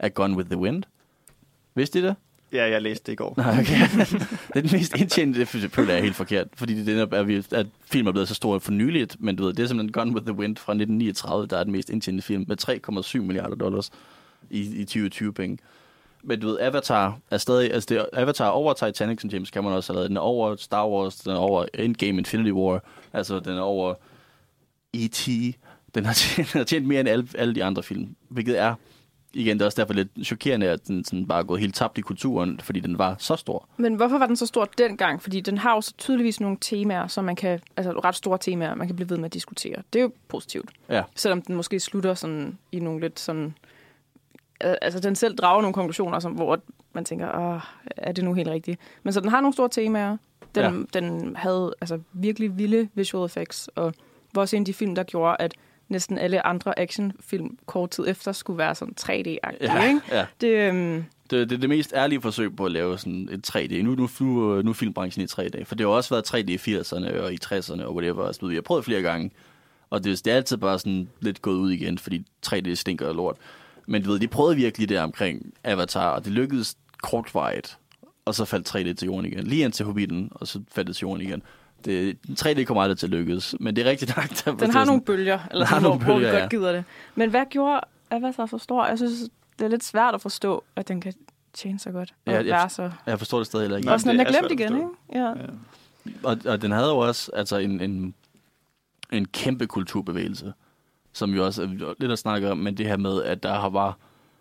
[0.00, 0.82] er Gone with the Wind.
[1.74, 2.16] Vidste I det?
[2.52, 3.34] Ja, jeg læste det i går.
[3.36, 3.78] Nej, okay.
[4.54, 7.22] det er den mest indtjente, det føler jeg er helt forkert, fordi det er, er,
[7.22, 9.92] vi- at film er blevet så stor for nyligt, men du ved, det er simpelthen
[9.92, 12.56] Gone with the Wind fra 1939, der er den mest indtjente film med
[13.18, 13.90] 3,7 milliarder dollars
[14.50, 15.58] i, i 2020 penge.
[16.22, 19.76] Men du ved, Avatar er stadig, altså det Avatar er over Titanic, som James Cameron
[19.76, 20.08] også har lavet.
[20.08, 23.94] Den er over Star Wars, den er over Endgame Infinity War, altså den er over
[24.94, 25.28] E.T.,
[25.94, 28.74] den har tjent, den har tjent mere end alle, alle de andre film, hvilket er,
[29.32, 31.98] igen, det er også derfor lidt chokerende, at den sådan bare er gået helt tabt
[31.98, 33.68] i kulturen, fordi den var så stor.
[33.76, 35.22] Men hvorfor var den så stor dengang?
[35.22, 38.74] Fordi den har jo så tydeligvis nogle temaer, som man kan, altså ret store temaer,
[38.74, 39.82] man kan blive ved med at diskutere.
[39.92, 40.70] Det er jo positivt.
[40.88, 41.02] Ja.
[41.14, 43.54] Selvom den måske slutter sådan i nogle lidt sådan...
[44.60, 46.60] al- Altså, den selv drager nogle konklusioner, som, hvor
[46.92, 47.60] man tænker, Åh,
[47.96, 48.80] er det nu helt rigtigt?
[49.02, 50.16] Men så den har nogle store temaer.
[50.54, 51.00] Den, ja.
[51.00, 53.94] den havde altså, virkelig vilde visual effects, og
[54.34, 55.54] var også en af de film, der gjorde, at
[55.88, 60.00] næsten alle andre actionfilm kort tid efter skulle være sådan 3D-agtige, Ja, ikke?
[60.10, 60.26] ja.
[60.40, 63.82] Det, øhm, Det, det er det mest ærlige forsøg på at lave sådan et 3D.
[63.82, 66.76] Nu, nu, nu, nu er filmbranchen i 3D, for det har også været 3D i
[66.78, 68.26] 80'erne og i 60'erne og whatever.
[68.26, 69.30] Altså, vi har prøvet flere gange,
[69.90, 73.16] og det, det er altid bare sådan lidt gået ud igen, fordi 3D stinker af
[73.16, 73.36] lort.
[73.86, 77.78] Men du ved, de prøvede virkelig det omkring Avatar, og det lykkedes kortvarigt,
[78.24, 79.44] og så faldt 3D til jorden igen.
[79.44, 81.42] Lige indtil Hobbiten, og så faldt det til jorden igen.
[81.84, 84.28] Det, 3D kommer aldrig til at lykkes, men det er rigtigt nok.
[84.44, 86.50] Der, Den har nogle bølger, eller Den har sådan, hvor, nogle hvor vi bølger, godt
[86.50, 86.84] gider det.
[87.14, 88.86] Men hvad gjorde Avatar så stor?
[88.86, 89.12] Jeg synes,
[89.58, 91.12] det er lidt svært at forstå, at den kan
[91.54, 92.14] tjene så godt.
[92.26, 92.90] Og Ja, jeg- være så...
[93.06, 93.86] Jeg forstår det stadig heller ikke.
[93.86, 94.88] Nej, Også når den det er er glemt igen, ikke?
[95.14, 95.28] Ja.
[95.28, 95.34] Ja.
[96.22, 98.14] Og, og den havde jo også altså en, en,
[99.12, 100.52] en kæmpe kulturbevægelse,
[101.12, 103.68] som jo også er lidt at snakke om, men det her med, at der har
[103.68, 103.96] var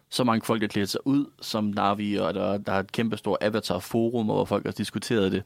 [0.09, 3.17] så mange folk, der klædte sig ud som Navi, og der, der er et kæmpe
[3.17, 5.43] stort Avatar-forum, hvor folk har diskuteret det.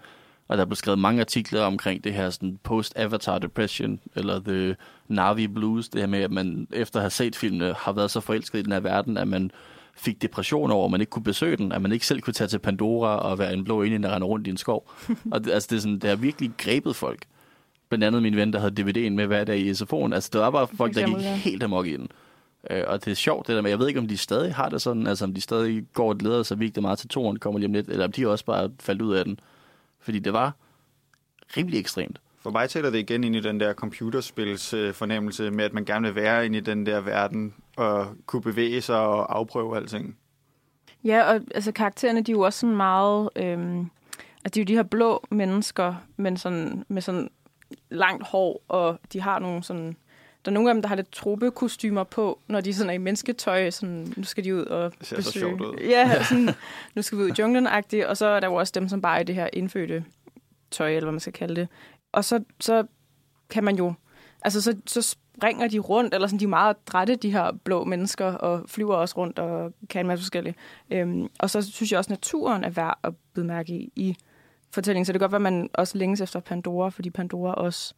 [0.52, 4.76] Og der er blevet skrevet mange artikler omkring det her sådan post-Avatar depression, eller the
[5.08, 8.20] Navi blues, det her med, at man efter at have set filmene, har været så
[8.20, 9.52] forelsket i den her verden, at man
[9.96, 12.48] fik depression over, at man ikke kunne besøge den, at man ikke selv kunne tage
[12.48, 14.92] til Pandora og være en blå alien, der render rundt i en skov.
[15.32, 17.26] og det, altså, det, er sådan, det har virkelig grebet folk.
[17.90, 20.14] Blandt andet min ven, der havde DVD'en med hver dag i SFO'en.
[20.14, 22.08] Altså, det var bare folk, der gik helt amok i den.
[22.70, 24.70] Øh, og det er sjovt, det der med, jeg ved ikke, om de stadig har
[24.70, 27.60] det sådan, altså om de stadig går og glæder sig virkelig meget til toren, kommer
[27.60, 29.40] lige om lidt, eller om de også bare faldt ud af den.
[30.02, 30.56] Fordi det var
[31.58, 32.22] rimelig ekstremt.
[32.40, 35.86] For mig taler det igen ind i den der computerspils øh, fornemmelse med, at man
[35.86, 40.18] gerne vil være inde i den der verden og kunne bevæge sig og afprøve alting.
[41.04, 43.30] Ja, og altså karaktererne, de er jo også sådan meget...
[43.36, 43.90] Øhm,
[44.44, 47.30] at de er jo de her blå mennesker, men sådan, med sådan
[47.90, 49.96] langt hår, og de har nogle sådan...
[50.46, 52.98] Der er nogle af dem, der har lidt tropekostymer på, når de sådan er i
[52.98, 53.70] mennesketøj.
[53.70, 55.76] Sådan, nu skal de ud og Det ser så sjovt ud.
[55.80, 56.50] Ja, sådan,
[56.96, 59.02] nu skal vi ud i junglen -agtigt, og så er der jo også dem, som
[59.02, 60.06] bare er i det her indfødte
[60.72, 61.68] tøj, eller hvad man skal kalde det.
[62.12, 62.84] Og så, så
[63.50, 63.94] kan man jo...
[64.42, 67.84] Altså, så, så springer de rundt, eller sådan, de er meget adrætte, de her blå
[67.84, 70.56] mennesker, og flyver også rundt og kan en masse forskellige.
[70.92, 74.16] Øhm, og så synes jeg også, at naturen er værd at bide mærke i, i
[74.72, 75.06] fortællingen.
[75.06, 77.94] Så det kan godt være, at man også længes efter Pandora, fordi Pandora også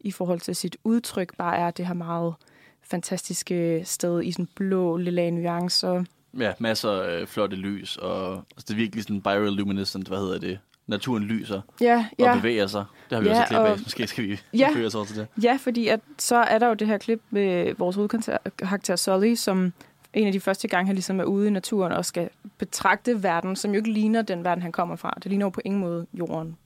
[0.00, 2.34] i forhold til sit udtryk bare er det her meget
[2.82, 6.04] fantastiske sted i sådan blå, lilla nuancer.
[6.38, 10.58] Ja, masser af flotte lys, og altså, det er virkelig sådan bioluminescent, hvad hedder det?
[10.86, 12.34] Naturen lyser Ja, og ja.
[12.36, 12.84] bevæger sig.
[13.10, 13.70] Det har vi Ja, også et klip af.
[13.72, 14.68] og- Måske skal vi Ja.
[14.74, 15.26] føre os over til det.
[15.42, 19.72] Ja, fordi at, så er der jo det her klip med vores hovedkarakter Sully, som
[20.14, 23.56] en af de første gange, han ligesom er ude i naturen og skal betragte verden,
[23.56, 25.14] som jo ikke ligner den verden, han kommer fra.
[25.22, 26.56] Det ligner jo på ingen måde jorden.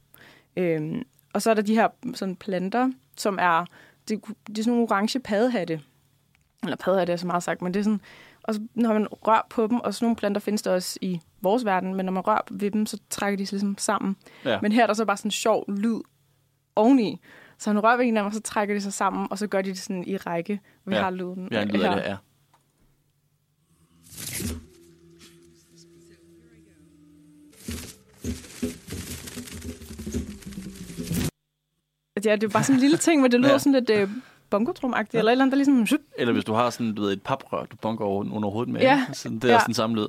[0.56, 3.64] Øhm, og så er der de her sådan planter, som er,
[4.09, 5.81] det, det er sådan nogle orange paddehatte.
[6.62, 8.01] Eller paddehatte er så meget sagt, men det er sådan,
[8.42, 11.20] og så, når man rører på dem, og sådan nogle planter findes der også i
[11.40, 14.16] vores verden, men når man rører ved dem, så trækker de sig ligesom sammen.
[14.44, 14.59] Ja.
[14.62, 16.01] Men her er der så bare sådan en sjov lyd
[16.77, 17.20] oveni.
[17.59, 19.46] Så han rører ved en af dem, og så trækker de sig sammen, og så
[19.46, 20.61] gør de det sådan i række.
[20.85, 21.03] Vi Ja.
[21.03, 22.16] har lyden Vi har en lyd af det her.
[32.24, 33.54] Ja, det er bare sådan en lille ting, men det lyder Ja.
[33.54, 33.58] ja.
[33.58, 34.08] sådan lidt øh,
[34.54, 35.87] bongotrum-agtigt, eller et eller andet, der ligesom...
[35.87, 38.72] Shup, Eller hvis du har sådan du ved, et paprør, du bunker over, under hovedet
[38.72, 38.80] med.
[38.80, 39.06] Ja.
[39.12, 39.54] Sådan, det er Ja.
[39.54, 40.02] også den samme lyd.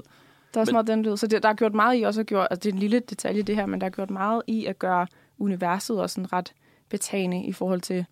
[0.54, 1.18] der er også Men- meget den lyd.
[1.18, 2.48] Så det, der er gjort meget i også at gøre...
[2.52, 4.80] Altså, det er en lille detalje, det her, men der er gjort meget i at
[4.80, 5.08] gøre
[5.40, 6.54] universet også sådan ret
[6.90, 8.06] betagende i forhold til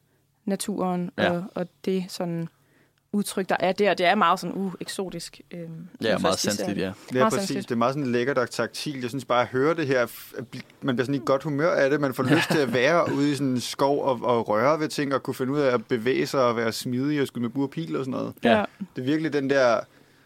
[0.46, 1.32] naturen Ja.
[1.32, 2.48] og, og det sådan
[3.13, 3.93] udtryk, der er der.
[3.93, 5.41] Det er meget sådan uh, eksotisk.
[5.52, 5.60] Øh,
[6.02, 6.84] Ja, meget sanseligt, ja.
[6.84, 7.39] Ja, Meget præcis.
[7.39, 7.69] sanseligt.
[7.69, 9.02] Det er meget sådan lækkert og taktilt.
[9.02, 10.08] Jeg synes bare, at høre det her,
[10.82, 12.02] man bliver sådan i godt humør af det.
[12.02, 14.88] Man får lyst til at være ude i sådan en skov og, og røre ved
[14.88, 17.50] ting, og kunne finde ud af at bevæge sig og være smidig og skyde med
[17.50, 18.34] bur og pil og sådan noget.
[18.43, 18.63] Ja.
[18.95, 19.80] Det er virkelig den der,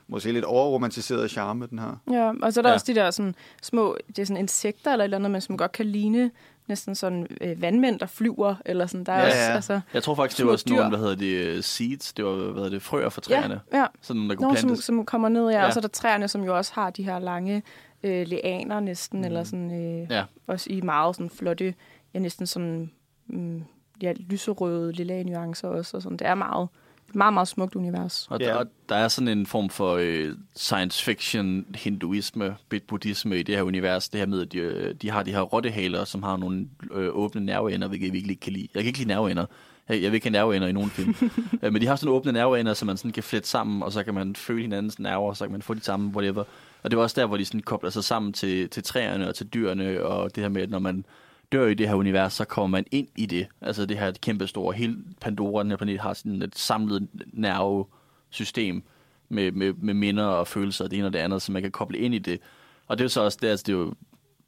[0.08, 2.02] måske lidt overromantiserede charme, den her.
[2.12, 2.72] Ja, og så er der Ja.
[2.72, 2.74] ja.
[2.74, 5.58] også de der sådan, små det er sådan insekter eller et eller andet, men som
[5.58, 6.32] godt kan ligne
[6.68, 8.56] næsten sådan øh, vandmænd, der flyver.
[8.66, 9.04] Eller sådan.
[9.04, 9.56] Der er Ja, også, ja.
[9.56, 10.90] Altså, Jeg tror faktisk, det var sådan nogle, dyr.
[10.90, 12.14] hvad hedder det, øh, seeds.
[12.14, 13.60] Det var, hvad hedder det, frøer ja, træerne.
[13.74, 13.86] ja.
[14.02, 14.86] Sådan nogle, der kunne Nogle, som, plantes.
[14.86, 15.52] som kommer ned, ja.
[15.56, 15.60] Ja.
[15.62, 15.66] ja.
[15.68, 17.64] Og så er der træerne, som jo også har de her lange
[18.04, 19.26] øh, lianer næsten, mm.
[19.26, 20.24] eller sådan, øh, Ja.
[20.48, 21.74] også i meget sådan flotte,
[22.14, 22.92] ja, næsten sådan,
[23.28, 23.64] mm,
[24.02, 25.98] ja, lyserøde, lilla nuancer også.
[25.98, 26.18] Og sådan.
[26.18, 26.68] Det er meget,
[27.16, 28.28] meget, meget smukt univers.
[28.30, 32.56] Og der, og der er sådan en form for øh, science fiction, hinduisme,
[32.88, 34.10] buddhisme i det her univers.
[34.10, 37.10] Det her med, at de, øh, de har de her rottehaler, som har nogle øh,
[37.12, 38.68] åbne nerveender, hvilket jeg virkelig ikke kan lide.
[38.74, 39.46] Jeg kan ikke lide nerveender.
[39.90, 41.16] Jeg, jeg vil ikke have nerveender i nogen film.
[41.64, 44.04] Øh, Men de har sådan åbne nerveender, så man sådan kan flette sammen, og så
[44.04, 46.44] kan man føle hinandens nerver, og så kan man få de samme, whatever.
[46.84, 49.36] Og det var også der, hvor de sådan kobler sig sammen til, til træerne og
[49.36, 51.06] til dyrene, og det her med, at når man
[51.52, 53.48] dør i det her univers, så kommer man ind i det.
[53.62, 58.84] Altså det her kæmpe store, hele Pandora, den her planet, har sådan et samlet nervesystem
[59.30, 61.72] med, med, med minder og følelser, og det ene og det andet, så man kan
[61.72, 62.40] koble ind i det.
[62.88, 63.94] Og det er jo så også, det, altså, det er jo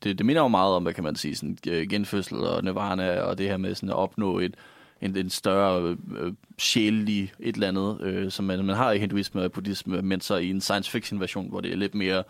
[0.04, 3.22] det, det minder jo meget om, hvad kan man sige, sådan, øh, genfødsel og nirvana,
[3.22, 4.56] og det her med sådan at opnå et,
[5.02, 9.42] en, en større øh, sjælelig et eller andet, øh, som man, man har i hinduisme
[9.42, 12.24] og buddhisme, men så i en science fiction version, hvor det er lidt mere,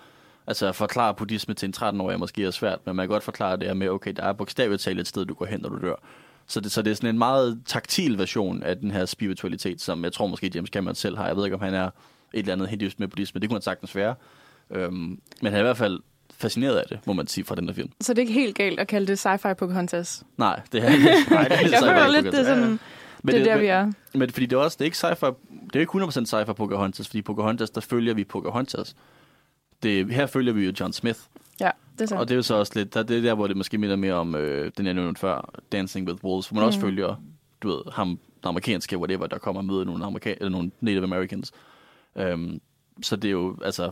[0.47, 3.23] altså at forklare buddhisme til en 13-årig er måske er svært, men man kan godt
[3.23, 5.69] forklare det her med, okay, der er bogstaveligt talt et sted, du går hen, når
[5.69, 5.95] du dør.
[6.47, 10.03] Så det, så det er sådan en meget taktil version af den her spiritualitet, som
[10.03, 11.27] jeg tror måske James Cameron selv har.
[11.27, 11.91] Jeg ved ikke, om han er et
[12.33, 13.41] eller andet hinduisme med buddhisme.
[13.41, 14.15] Det kunne han sagtens være.
[14.71, 15.99] Øhm, men han er i hvert fald
[16.38, 17.89] fascineret af det, må man sige, fra den der film.
[18.01, 20.23] Så det er ikke helt galt at kalde det sci-fi Pocahontas.
[20.38, 21.05] Nej, det er ikke.
[21.31, 22.79] Nej, det er Jeg føler lidt, det er sådan,
[23.23, 23.91] Men det er der, men, vi er.
[24.13, 25.33] Men fordi det er også, det er ikke sci-fi,
[25.73, 28.95] det er ikke 100% sci-fi Pocahontas, fordi Pocahontas, der følger vi Pocahontas.
[29.83, 31.19] Det, her følger vi jo John Smith,
[31.59, 32.15] Ja, det er så.
[32.15, 33.95] og det er jo så også lidt, der, det er der, hvor det måske minder
[33.95, 36.67] mere om, øh, den jeg nævnte før, Dancing with Wolves, hvor man mm.
[36.67, 37.15] også følger,
[37.61, 41.03] du ved, ham, den amerikanske, whatever, der kommer og møder nogle, amerika- eller nogle Native
[41.03, 41.51] Americans.
[42.15, 42.61] Um,
[43.01, 43.91] så det er jo, altså,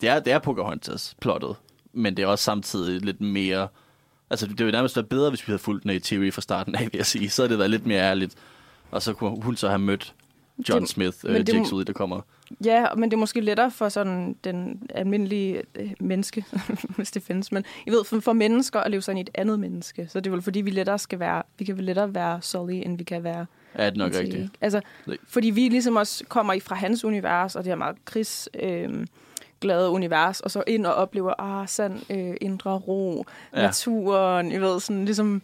[0.00, 1.56] det er, det er Pocahontas, plottet,
[1.92, 3.68] men det er også samtidig lidt mere,
[4.30, 6.80] altså det ville nærmest være bedre, hvis vi havde fulgt Nate Theory fra starten af,
[6.80, 7.30] vil jeg sige.
[7.30, 8.34] Så havde det været lidt mere ærligt,
[8.90, 10.14] og så kunne hun så have mødt
[10.68, 12.20] John Det- Smith, øh, det Sully, der kommer.
[12.64, 16.44] Ja, men det er måske lettere for sådan den almindelige øh, menneske,
[16.96, 17.52] hvis det findes.
[17.52, 20.06] Men I ved, for, for mennesker at leve ind i et andet menneske.
[20.10, 22.72] Så det er vel fordi, vi lettere skal være, vi kan vel lettere være Sully,
[22.84, 24.24] end vi kan være Er det nok Jake.
[24.24, 24.50] rigtigt?
[24.60, 24.80] Altså,
[25.28, 28.48] fordi vi ligesom også kommer i fra hans univers, og det her meget krigs...
[28.62, 29.06] Øh,
[29.60, 33.60] glade univers, og så ind og oplever, ah, sand, øh, indre ro, Ja.
[33.60, 33.66] ja.
[33.66, 35.42] naturen, I ved, sådan ligesom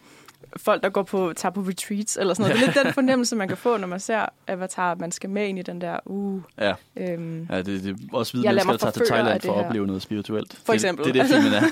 [0.57, 2.61] folk, der går på, tager på retreats, eller sådan noget.
[2.61, 5.31] Det er lidt den fornemmelse, man kan få, når man ser Avatar, at man skal
[5.31, 6.75] med ind i den der, uh, Ja.
[6.97, 9.87] øhm, Ja, det, det er også hvide mennesker, der tager til Thailand for at opleve
[9.87, 10.57] noget spirituelt.
[10.65, 11.05] For Det- eksempel.
[11.05, 11.63] Det, det er det, filmen er.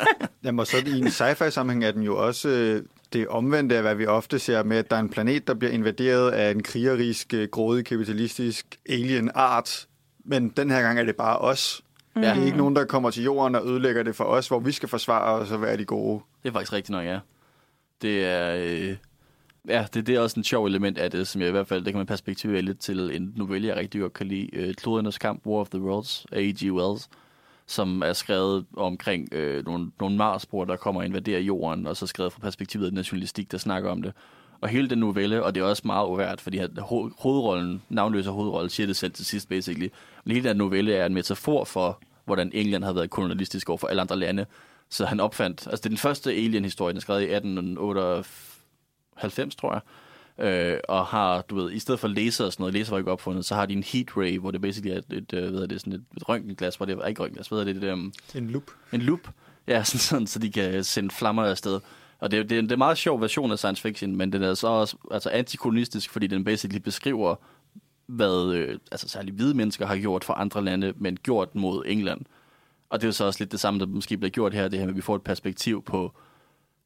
[0.44, 3.82] Jamen, og så i en sci-fi sammenhæng er den jo også øh, det omvendte af,
[3.82, 6.62] hvad vi ofte ser med, at der er en planet, der bliver invaderet af en
[6.62, 9.86] krigerisk, øh, grådig, kapitalistisk alien-art.
[10.24, 11.82] Men den her gang er det bare os.
[12.16, 12.22] Mm.
[12.22, 12.30] Ja.
[12.34, 14.72] Det er ikke nogen, der kommer til jorden og ødelægger det for os, hvor vi
[14.72, 16.20] skal forsvare os og være de gode.
[16.42, 17.18] Det er faktisk rigtigt nok, ja.
[18.02, 18.56] Det er...
[18.56, 18.96] Øh,
[19.68, 21.84] ja, det, det er også en sjov element af det, som jeg i hvert fald,
[21.84, 24.48] det kan man perspektivere lidt til en novelle, jeg rigtig godt kan lide.
[24.52, 26.72] Øh, Klodernes kamp, War of the Worlds af A.G.
[26.72, 27.08] Wells,
[27.66, 32.06] som er skrevet omkring øh, nogle, nogle Marsbor, der kommer og invaderer jorden, og så
[32.06, 34.12] skrevet fra perspektivet af den journalistik, der snakker om det.
[34.60, 38.70] Og hele den novelle, og det er også meget uvært, fordi ho- hovedrollen, navnløse hovedrollen,
[38.70, 39.88] siger det selv til sidst, basically.
[40.24, 43.86] Men hele den novelle er en metafor for, hvordan England havde været kolonialistisk over for
[43.86, 44.46] alle andre lande.
[44.90, 49.72] Så han opfandt, altså det er den første Alien-historie, den er skrevet i 1898, tror
[49.72, 49.80] jeg.
[50.38, 53.10] Øh, og har, du ved, i stedet for laser og sådan noget, laser var ikke
[53.10, 55.62] opfundet, så har de en heat ray, hvor det basically er et, et, øh, hvad
[55.62, 57.92] er det, sådan et, et røntgenglas, hvor det er ikke røntgenglas, hvad er det, det
[57.92, 58.70] um, En loop.
[58.92, 59.30] en loop,
[59.66, 61.80] ja, sådan, sådan, så de kan sende flammer afsted.
[62.18, 64.42] Og det, er- det, det er en meget sjov version af science fiction, men den
[64.42, 67.34] er så også altså antikolonistisk, fordi den basically beskriver,
[68.06, 72.20] hvad øh, altså særligt hvide mennesker har gjort for andre lande, men gjort mod England.
[72.88, 74.78] Og det er jo så også lidt det samme, der måske bliver gjort her, det
[74.78, 76.12] her med, at vi får et perspektiv på,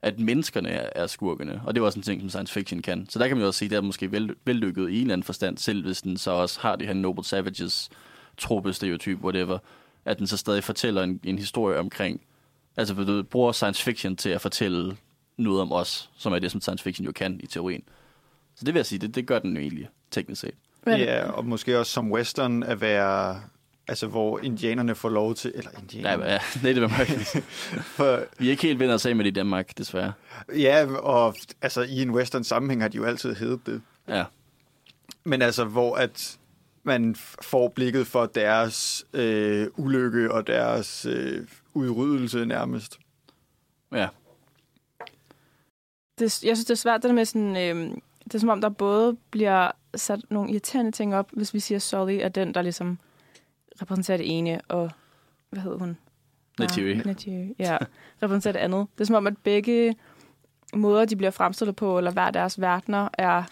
[0.02, 1.62] at menneskerne er, er skurkene.
[1.66, 3.06] Og det er også en ting, som science fiction kan.
[3.08, 5.00] Så der kan man jo også sige, at det er måske vel, vellykket i en
[5.00, 7.90] eller anden forstand, selv hvis den så også har det her Noble Savages
[8.36, 9.58] trope, stereotyp, whatever,
[10.04, 12.20] at den så stadig fortæller en, en historie omkring,
[12.76, 14.96] altså du bruger science fiction til at fortælle
[15.36, 17.82] noget om os, som er det, som science fiction jo kan i teorien.
[18.54, 20.54] Så det vil jeg sige, det, det gør den jo egentlig, teknisk set.
[20.86, 23.40] Ja, og måske også som western at være...
[23.90, 25.52] Altså, hvor indianerne får lov til...
[25.54, 26.24] Eller Ja, indianerne.
[26.24, 27.36] ja, Native Americans.
[27.96, 30.12] For, Vi er ikke helt venner af med det i Danmark, desværre.
[30.58, 33.82] ja, og altså, i en western sammenhæng har de jo altid heddet det.
[34.08, 34.24] Ja,
[35.24, 36.38] Men altså, hvor at
[36.82, 42.98] man får blikket for deres øh, ulykke og deres øh, udryddelse nærmest.
[43.92, 44.08] ja.
[46.18, 47.56] det, jeg synes, det er svært, det der med sådan...
[47.56, 47.92] Øh,
[48.24, 51.78] det er som om, der både bliver sat nogle irriterende ting op, hvis vi siger,
[51.78, 52.98] Sully er den, der ligesom
[53.82, 54.90] repræsenterer det ene, og
[55.50, 55.96] hvad hedder hun?
[56.58, 56.96] Native.
[56.96, 57.78] Ja, Native, ja.
[58.22, 58.86] repræsenterer det andet.
[58.94, 59.96] Det er som om, at begge
[60.74, 63.42] måder, de bliver fremstillet på, eller hver deres verdener, er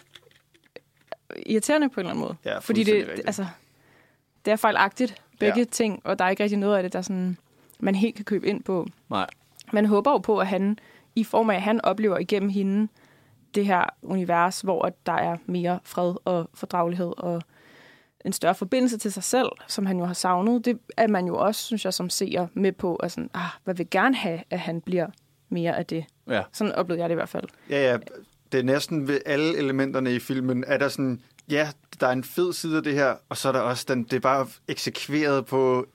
[1.45, 2.35] irriterende på en eller anden måde.
[2.45, 3.27] Ja, Fordi det, rigtigt.
[3.27, 3.45] altså,
[4.45, 5.63] det er fejlagtigt, begge Ja.
[5.65, 7.37] ting, og der er ikke rigtig noget af det, der sådan,
[7.79, 8.87] man helt kan købe ind på.
[9.09, 9.27] Nej.
[9.73, 10.79] Man håber jo på, at han,
[11.15, 12.87] i form af, at han oplever igennem hende,
[13.55, 17.41] det her univers, hvor at der er mere fred og fordragelighed og
[18.25, 20.65] en større forbindelse til sig selv, som han jo har savnet.
[20.65, 23.75] Det er man jo også, synes jeg, som ser med på, at sådan, ah, hvad
[23.75, 25.07] vil gerne have, at han bliver
[25.49, 26.05] mere af det.
[26.27, 27.47] Ja, Sådan oplevede jeg det i hvert fald.
[27.69, 27.97] Ja, ja.
[28.51, 32.23] Det er næsten ved alle elementerne i filmen, er der sådan, ja, der er en
[32.23, 35.45] fed side af det her, og så er der også den, det er bare eksekveret
[35.45, 35.85] på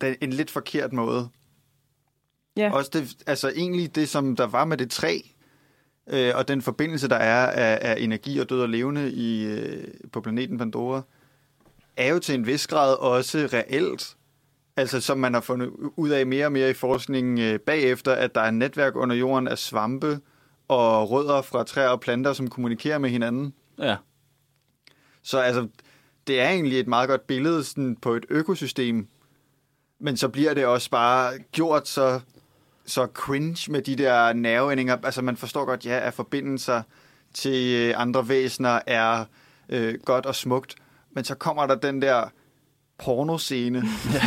[0.00, 1.28] den, en lidt forkert måde.
[2.56, 2.72] Ja.
[2.72, 5.18] Også det, altså egentlig det, som der var med det træ,
[6.06, 9.84] øh, og den forbindelse, der er af, af energi og død og levende i, øh,
[10.12, 11.02] på planeten Pandora,
[11.96, 14.16] er jo til en vis grad også reelt.
[14.76, 18.34] Altså som man har fundet ud af mere og mere i forskningen øh, bagefter, at
[18.34, 20.20] der er et netværk under jorden af svampe
[20.68, 23.54] og rødder fra træer og planter, som kommunikerer med hinanden.
[23.78, 23.96] ja.
[25.22, 25.68] Så altså,
[26.26, 29.08] det er egentlig et meget godt billede sådan, på et økosystem,
[29.98, 32.20] men så bliver det også bare gjort så,
[32.86, 34.96] så cringe med de der nerveændinger.
[35.02, 36.82] Altså man forstår godt, ja, at forbindelser
[37.34, 39.24] til øh, andre væsener er
[39.68, 40.76] øh, godt og smukt,
[41.14, 42.24] men så kommer der den der
[42.98, 43.82] pornoscene,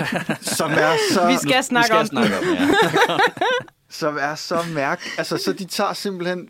[0.58, 1.28] som er så...
[1.28, 3.17] Vi skal snakke vi om skal snakke om ja.
[3.89, 5.02] som er så mærk.
[5.17, 6.50] Altså, så de tager simpelthen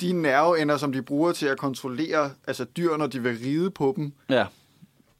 [0.00, 3.92] de nerveender, som de bruger til at kontrollere altså dyr, når de vil ride på
[3.96, 4.44] dem, ja.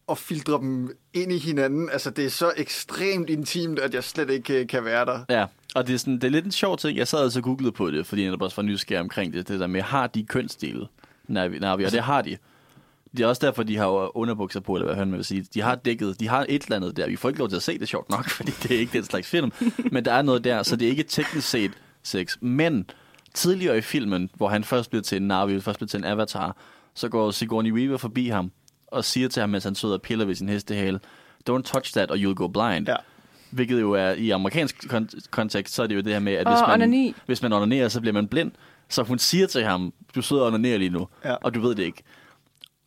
[0.07, 1.91] og filtre dem ind i hinanden.
[1.91, 5.25] Altså, det er så ekstremt intimt, at jeg slet ikke øh, kan være der.
[5.29, 6.99] Ja, og det er, sådan, det er lidt en sjov ting.
[6.99, 9.49] Jeg sad altså og googlede på det, fordi jeg også var nysgerrig omkring det.
[9.49, 10.87] Det der med, har de kønsdele?
[11.29, 12.37] Navi, Navi, og det har de.
[13.13, 15.47] Det er også derfor, de har jo underbukser på, eller hvad man vil sige.
[15.55, 17.09] De har dækket, de har et eller andet der.
[17.09, 19.05] Vi får ikke lov til at se det sjovt nok, fordi det er ikke den
[19.05, 19.53] slags film.
[19.93, 21.71] Men der er noget der, så det er ikke teknisk set
[22.03, 22.37] sex.
[22.41, 22.91] Men
[23.35, 26.57] tidligere i filmen, hvor han først bliver til en Navi, først bliver til en avatar,
[26.95, 28.51] så går Sigourney Weaver forbi ham
[28.87, 31.01] og siger til ham, mens han sidder og piller ved sin hestehale,
[31.51, 32.89] don't touch that, or you'll go blind.
[32.89, 32.97] Ja.
[33.51, 36.47] Hvilket jo er, i amerikansk kon- kontekst, så er det jo det her med, at
[36.47, 37.15] Og hvis man, onani.
[37.27, 38.53] hvis man onanerer, så bliver man blind.
[38.89, 41.35] Så hun siger til ham, du sidder og onanerer lige nu, Ja.
[41.35, 42.03] og du ved det ikke.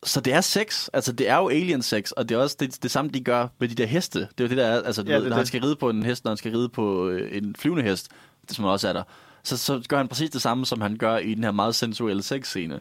[0.02, 2.82] Så det er sex, altså det er jo alien sex, og det er også det,
[2.82, 4.18] det samme, de gør med de der heste.
[4.20, 5.48] Det er jo det, der er, altså du Ja, ved, når han det.
[5.48, 8.08] skal ride på en hest, når han skal ride på øh, en flyvende hest,
[8.48, 9.02] det som også er der,
[9.42, 12.22] så, så gør han præcis det samme, som han gør i den her meget sensuelle
[12.22, 12.80] sexscene.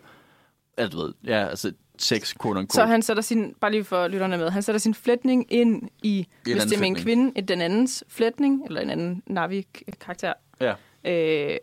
[0.77, 2.73] Altså, du ved, ja, altså sex, quote unquote.
[2.75, 6.27] Så han sætter sin, bare lige for lytterne med, han sætter sin flætning ind i,
[6.43, 10.33] hvis anden det er med en kvinde, i den andens flætning, eller en anden Navi-karakter.
[10.61, 10.73] Ja.
[11.05, 11.57] Øh,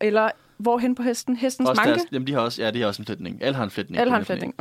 [0.00, 1.36] eller hvorhen på hesten?
[1.36, 1.98] Hestens Også manke?
[1.98, 3.42] deres, jamen, de har også, ja, de har også en flætning.
[3.42, 4.04] Alle har en flætning.
[4.04, 4.54] På har en flætning.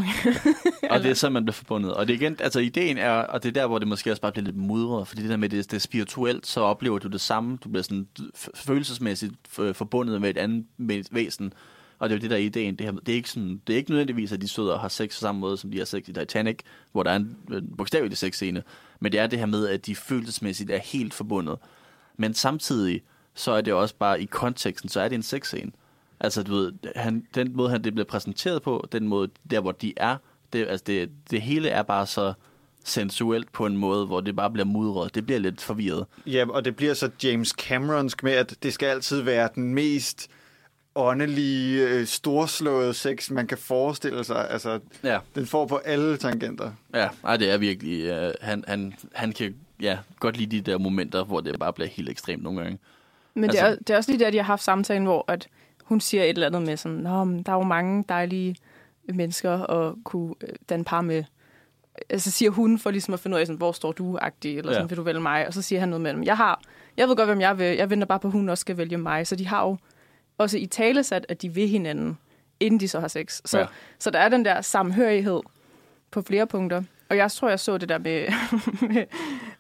[0.91, 1.93] Og det er sådan, man bliver forbundet.
[1.93, 4.21] Og det er igen, altså ideen er, og det er der, hvor det måske også
[4.21, 7.07] bare bliver lidt mudret, fordi det der med, det, det er spirituelt, så oplever du
[7.07, 7.57] det samme.
[7.63, 8.07] Du bliver sådan
[8.55, 11.53] følelsesmæssigt f- forbundet med et andet med et væsen.
[11.99, 12.75] Og det er jo det, der er ideen.
[12.75, 14.87] Det, her, det, er ikke sådan, det er ikke nødvendigvis, at de sidder og har
[14.87, 16.59] sex på samme måde, som de har sex i Titanic,
[16.91, 18.63] hvor der er en, en bogstavelig sexscene.
[18.99, 21.57] Men det er det her med, at de følelsesmæssigt er helt forbundet.
[22.17, 23.01] Men samtidig,
[23.35, 25.71] så er det også bare i konteksten, så er det en sexscene.
[26.19, 29.71] Altså, du ved, han, den måde, han det bliver præsenteret på, den måde, der hvor
[29.71, 30.17] de er,
[30.53, 32.33] det, altså det, det hele er bare så
[32.83, 35.15] sensuelt på en måde, hvor det bare bliver mudret.
[35.15, 36.05] Det bliver lidt forvirret.
[36.25, 40.27] Ja, og det bliver så James Cameronsk med, at det skal altid være den mest
[40.95, 44.49] åndelige, øh, storslåede sex, man kan forestille sig.
[44.49, 46.71] Altså, Ja, den får på alle tangenter.
[46.93, 48.11] ja ej, det er virkelig...
[48.27, 51.87] Uh, han, han, han kan ja, godt lide de der momenter, hvor det bare bliver
[51.87, 52.77] helt ekstremt nogle gange.
[53.33, 55.47] Men Altså- det, er, det er også lige der, de har haft samtalen, hvor at
[55.87, 58.55] hun siger et eller andet med sådan, Nå, men der er jo mange dejlige
[59.13, 61.23] mennesker at kunne øh, danne par med.
[62.09, 64.83] Altså siger hun for ligesom at finde ud af, sådan, hvor står du-agtig, eller sådan,
[64.85, 64.87] Ja.
[64.87, 65.47] vil du vælge mig?
[65.47, 66.23] Og så siger han noget med dem.
[66.23, 66.61] Jeg har,
[66.97, 67.65] jeg ved godt, hvem jeg vil.
[67.65, 69.27] Jeg venter bare på, at hun også skal vælge mig.
[69.27, 69.77] Så de har jo
[70.37, 72.17] også i tale sat, at de vil hinanden,
[72.59, 73.41] inden de så har sex.
[73.45, 73.65] Så, ja.
[73.99, 75.39] så der er den der samhørighed
[76.11, 76.83] på flere punkter.
[77.09, 78.27] Og jeg tror, jeg så det der med,
[78.93, 79.05] med,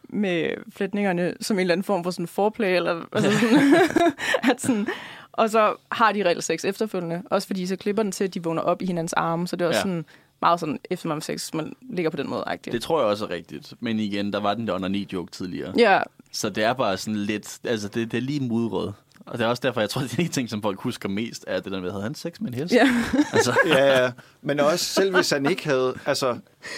[0.09, 3.75] med flætningerne som en eller anden form for sådan foreplay, eller altså sådan,
[4.51, 4.87] at sådan,
[5.37, 7.21] og så har de reelt sex efterfølgende.
[7.31, 9.65] Også fordi så klipper den til, at de vågner op i hinandens arme, så det
[9.65, 9.81] er også Ja.
[9.81, 10.05] sådan
[10.41, 12.43] meget sådan, efter man har sex, man ligger på den måde.
[12.47, 12.71] -agtigt.
[12.71, 13.73] Det tror jeg også er rigtigt.
[13.79, 15.73] Men igen, der var den der under joke tidligere.
[15.77, 15.99] Ja,
[16.31, 17.57] Så det er bare sådan lidt...
[17.63, 18.93] Altså, det, det er lige mudret.
[19.25, 21.43] Og det er også derfor, jeg tror, det er de ting, som folk husker mest,
[21.47, 22.73] er det der med, havde han sex med en hest?
[22.73, 22.89] ja.
[23.33, 24.11] Altså, Ja, ja.
[24.41, 25.93] Men også selv hvis han ikke havde...
[26.05, 26.37] Altså,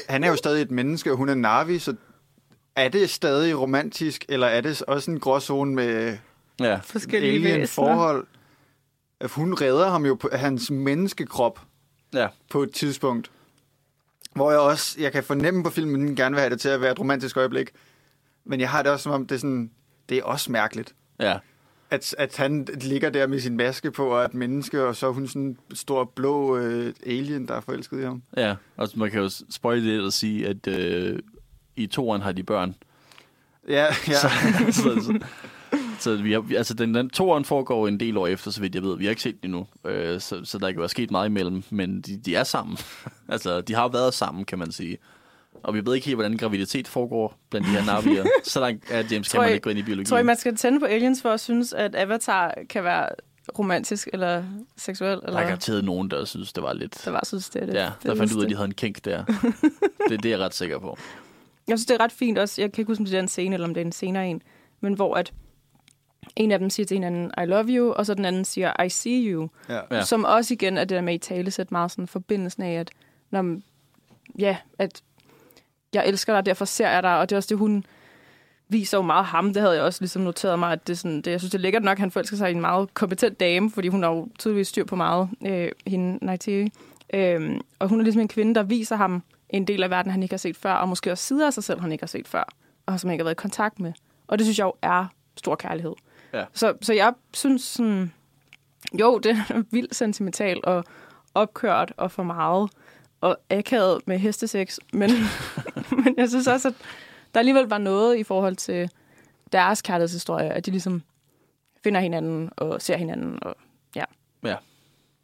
[0.10, 1.96] han er jo stadig et menneske, og hun er Navi, så
[2.76, 6.18] er det stadig romantisk, eller er det også en gråzone med
[6.60, 6.76] ja.
[6.84, 8.22] forskellige væsener.
[9.20, 11.60] At Hun redder ham jo på hans menneskekrop
[12.14, 13.32] Ja, på et tidspunkt.
[14.36, 16.70] Hvor jeg også, jeg kan fornemme på filmen, at den gerne vil have det til
[16.70, 17.70] at være et romantisk øjeblik.
[18.46, 19.72] Men jeg har det også som om, det er, sådan,
[20.10, 20.96] det er også mærkeligt.
[21.20, 21.38] ja.
[21.92, 25.12] At, at han ligger der med sin maske på, og et menneske, og så er
[25.12, 28.24] hun sådan en stor blå øh, alien, der er forelsket i ham.
[28.38, 31.20] Ja, og man kan jo spoil det og sige, at øh,
[31.76, 32.76] i toeren har de børn.
[33.68, 34.14] Ja, ja.
[34.22, 34.30] Så,
[34.72, 35.20] så, så,
[36.00, 38.84] så vi har, altså den, den toeren foregår en del år efter, så vidt jeg
[38.84, 38.98] ved.
[38.98, 41.30] Vi har ikke set den endnu, øh, så, så der kan jo være sket meget
[41.30, 42.78] imellem, men de, de er sammen.
[43.30, 44.98] altså, de har været sammen, kan man sige.
[45.64, 48.26] Og vi ved ikke helt, hvordan graviditet foregår blandt de her navier.
[48.44, 50.06] så langt er James Cameron ikke gået ind i biologi.
[50.06, 53.10] Tror I, man skal tænde på aliens for at synes, at Avatar kan være
[53.60, 54.44] romantisk eller
[54.78, 55.10] seksuel?
[55.10, 55.42] Der er Eller?
[55.42, 57.02] garanteret nogen, der synes, det var lidt...
[57.06, 58.74] Der var, synes, det er det Ja, der fandt ud af, at de havde en
[58.74, 59.26] kink der.
[60.10, 60.98] det, det er jeg ret sikker på.
[61.68, 62.62] Jeg synes, det er ret fint også.
[62.62, 64.28] Jeg kan ikke huske, om det er en scene, eller om det er en senere
[64.28, 64.42] en.
[64.82, 65.34] Men hvor at
[66.36, 68.84] en af dem siger til en anden, I love you, og så den anden siger,
[68.84, 69.50] I see you.
[69.92, 70.04] ja.
[70.04, 72.92] Som også igen er det der med i tale sæt meget sådan forbindelsen af, at,
[73.32, 73.60] når,
[74.40, 75.04] ja, at
[75.94, 77.20] jeg elsker dig, derfor ser jeg dig.
[77.20, 77.86] Og det er også det, hun
[78.70, 79.54] viser jo meget ham.
[79.54, 81.58] Det havde jeg også ligesom noteret mig, at det, er sådan, det, jeg synes, det
[81.58, 84.10] er lækkert nok, at han forelsker sig i en meget kompetent dame, fordi hun har
[84.10, 86.72] jo tydeligvis styr på meget, øh, hende Naitiri.
[87.14, 90.24] Øhm, og hun er ligesom en kvinde, der viser ham en del af verden, han
[90.24, 92.28] ikke har set før, og måske også sider af sig selv, han ikke har set
[92.28, 92.50] før,
[92.86, 93.94] og som han ikke har været i kontakt med.
[94.28, 95.06] Og det synes jeg jo er
[95.38, 95.94] stor kærlighed.
[96.34, 96.46] Ja.
[96.54, 98.14] Så, så jeg synes sådan,
[99.00, 100.84] jo, det er vildt sentimental og
[101.34, 102.70] opkørt og for meget
[103.22, 105.10] og akavet med hestesex, men,
[106.04, 106.74] men jeg synes også, at
[107.34, 108.90] der alligevel var noget i forhold til
[109.52, 111.04] deres kærlighedshistorie, at de ligesom
[111.84, 113.44] finder hinanden og ser hinanden.
[113.44, 113.56] Og,
[113.96, 114.04] ja.
[114.44, 114.56] Ja.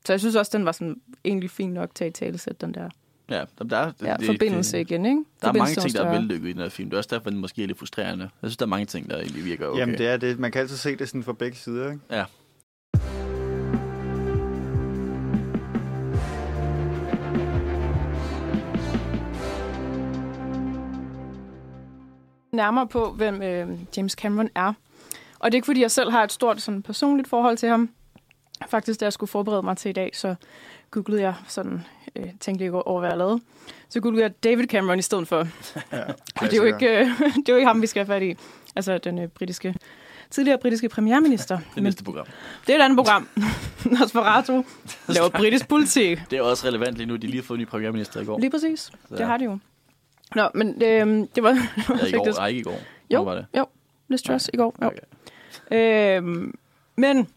[0.06, 2.74] Så jeg synes også, den var sådan egentlig fin nok til at tale sætte den
[2.74, 2.90] der
[3.30, 5.24] Ja, der er, ja, det, forbindelse det, igen, ikke?
[5.42, 6.90] Der er mange ting, der er vellykket i den her film.
[6.90, 8.24] Det er også derfor, den måske er lidt frustrerende.
[8.24, 9.80] Jeg synes, der er mange ting, der egentlig virker okay.
[9.80, 10.40] Jamen, det er det.
[10.40, 12.02] Man kan altid se det sådan fra begge sider, ikke?
[12.12, 12.26] Ja.
[22.56, 24.74] nærmere på, hvem øh, James Cameron er.
[25.40, 27.90] Og det er ikke, fordi jeg selv har et stort sådan, personligt forhold til ham.
[28.68, 30.36] Faktisk, da jeg skulle forberede mig til i dag, så
[30.96, 31.82] googlede jeg sådan,
[32.16, 33.40] øh, tænkte lige over, hvad jeg lavede.
[33.90, 35.38] Så googlede jeg David Cameron i stedet for.
[35.92, 36.04] Ja,
[36.48, 38.36] det er, jo ikke, øh, det er jo ikke ham, vi skal have fat i.
[38.76, 39.76] Altså den øh, britiske,
[40.30, 41.60] tidligere britiske premierminister.
[41.76, 42.26] Det næste program.
[42.68, 43.28] det er et andet program.
[44.00, 44.64] Nosferatu
[45.08, 46.20] laver britisk politik.
[46.30, 47.16] Det er også relevant lige nu.
[47.16, 48.40] De har lige fået en ny premierminister i går.
[48.40, 48.80] Lige præcis.
[48.80, 49.58] Så- Det har de jo.
[50.36, 51.50] Nå, men øh, det var...
[51.50, 52.38] Ja, i går.
[52.38, 52.80] Nej, ikke i går.
[53.12, 53.46] Jo, Hvor var det?
[53.58, 53.66] jo.
[54.08, 54.76] Liz Truss i går.
[54.82, 54.88] Jo.
[54.88, 56.18] Okay.
[56.18, 56.56] Øhm,
[56.96, 57.28] men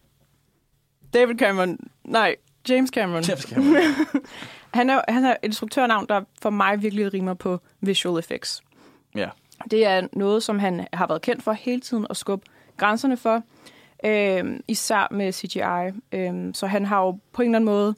[1.13, 2.35] David Cameron, nej,
[2.69, 3.83] James Cameron, James Cameron.
[4.73, 8.63] han er, han er et instruktørnavn, der for mig virkelig rimer på visual effects.
[9.15, 9.29] Ja.
[9.71, 12.45] Det er noget, som han har været kendt for hele tiden at skubbe
[12.77, 13.43] grænserne for,
[14.05, 15.99] øhm, især med CGI.
[16.11, 17.95] Øhm, så han har jo på en eller anden måde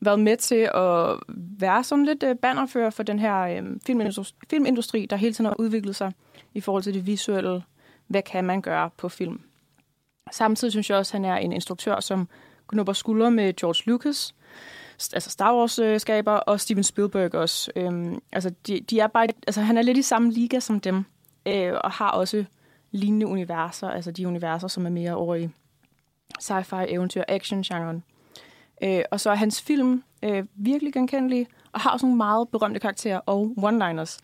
[0.00, 1.16] været med til at
[1.58, 5.60] være sådan lidt øh, bannerfører for den her øhm, filmindustri, filmindustri, der hele tiden har
[5.60, 6.12] udviklet sig
[6.54, 7.62] i forhold til det visuelle.
[8.06, 9.40] Hvad kan man gøre på film?
[10.32, 12.28] Samtidig synes jeg også, at han er en instruktør, som
[12.68, 14.34] knupper skuldre med George Lucas,
[15.12, 17.70] altså Star Wars-skaber, og Steven Spielberg også.
[17.76, 21.04] Øhm, altså, de, de er bare, altså, han er lidt i samme liga som dem,
[21.46, 22.44] øh, og har også
[22.90, 25.48] lignende universer, altså de universer, som er mere over i
[26.40, 28.02] sci-fi, eventyr, action-genren.
[28.82, 32.80] Øh, og så er hans film øh, virkelig genkendelige, og har også nogle meget berømte
[32.80, 34.18] karakterer og one-liners.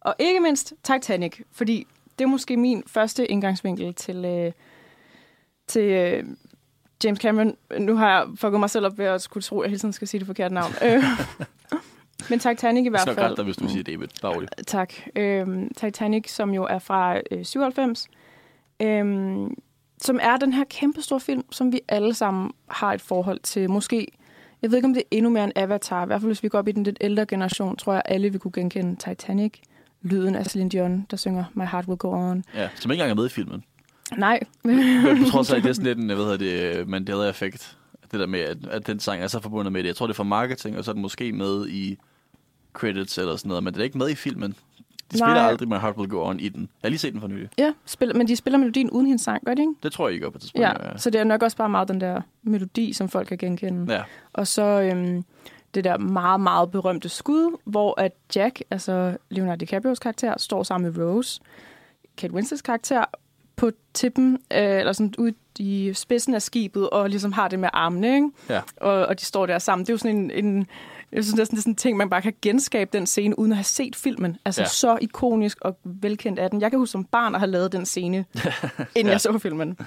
[0.00, 1.86] Og ikke mindst Titanic, fordi
[2.18, 4.52] det er måske min første indgangsvinkel til, øh,
[5.66, 6.24] til øh,
[7.04, 7.54] James Cameron.
[7.78, 9.92] Nu har jeg fucket mig selv op ved at skulle tro, at jeg hele tiden
[9.92, 10.72] skal sige det forkerte navn.
[10.84, 11.02] Øh,
[12.30, 13.36] Men Titanic i hvert Så fald.
[13.36, 14.06] godt, hvis du siger David.
[14.22, 14.52] Bare roligt.
[14.66, 14.92] Tak.
[15.16, 18.08] Øhm, Titanic, som jo er fra øh, 97,
[18.82, 19.54] øhm,
[20.02, 23.70] som er den her kæmpe store film, som vi alle sammen har et forhold til.
[23.70, 24.06] Måske,
[24.62, 26.02] jeg ved ikke, om det er endnu mere en Avatar.
[26.02, 28.30] I hvert fald, hvis vi går op i den lidt ældre generation, tror jeg, alle
[28.30, 29.52] vil kunne genkende Titanic.
[30.02, 32.44] Lyden af Celine Dion, der synger My Heart Will Go On.
[32.54, 33.64] Ja, som ikke engang er med i filmen.
[34.16, 34.40] Nej.
[34.62, 37.76] På trods af, at det er sådan lidt en, hvad hedder det, Mandela-effekt.
[38.12, 39.86] Det der med, at, at den sang er så forbundet med det.
[39.88, 41.98] Jeg tror, det er for marketing, og så er den måske med i
[42.72, 44.50] credits eller sådan noget, men det er ikke med i filmen.
[45.12, 45.48] De spiller Nej.
[45.48, 46.60] aldrig My Heart Will Go On i den.
[46.60, 47.48] Jeg har lige set den for nylig.
[47.58, 49.72] ja, spiller, men de spiller melodien uden hendes sang, gør de ikke?
[49.82, 50.62] Det tror jeg, I gør på tidspunkt.
[50.68, 53.94] Ja, så det er nok også bare meget den der melodi, som folk kan genkende.
[53.94, 54.02] ja.
[54.32, 55.24] Og så øhm,
[55.74, 60.92] det der meget, meget berømte skud, hvor at Jack, altså Leonardo DiCaprios karakter, står sammen
[60.92, 61.40] med Rose,
[62.16, 63.04] Kate Winslets karakter,
[63.56, 67.68] på tippen, øh, eller sådan ude i spidsen af skibet, og ligesom har det med
[67.72, 68.28] armene, ikke?
[68.48, 68.60] Ja.
[68.76, 69.86] Og, og de står der sammen.
[69.86, 70.66] Det er jo sådan en, en
[71.12, 73.52] jeg synes næsten, det er sådan en ting, man bare kan genskabe den scene, uden
[73.52, 74.36] at have set filmen.
[74.44, 74.68] Altså Ja.
[74.68, 76.60] så ikonisk og velkendt er den.
[76.60, 78.16] Jeg kan huske som barn at have lavet den scene,
[78.96, 79.10] inden ja.
[79.10, 79.78] jeg så filmen.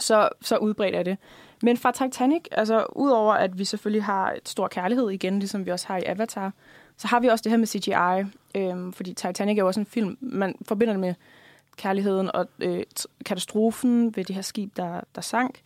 [0.00, 1.18] Så, så udbredt er det.
[1.62, 5.70] Men fra Titanic, altså udover at vi selvfølgelig har et stor kærlighed igen, ligesom vi
[5.70, 6.52] også har i Avatar,
[6.96, 8.36] så har vi også det her med CGI.
[8.54, 11.14] Øhm, fordi Titanic er jo også en film, man forbinder det med
[11.78, 12.82] kærligheden og øh,
[13.24, 15.60] katastrofen ved det her skib, der, der sank.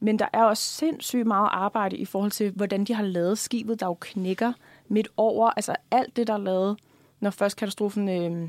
[0.00, 3.80] Men der er også sindssygt meget arbejde i forhold til, hvordan de har lavet skibet,
[3.80, 4.52] der jo knækker
[4.88, 5.50] midt over.
[5.50, 6.78] Altså alt det, der er lavet,
[7.20, 8.48] når først katastrofen øh,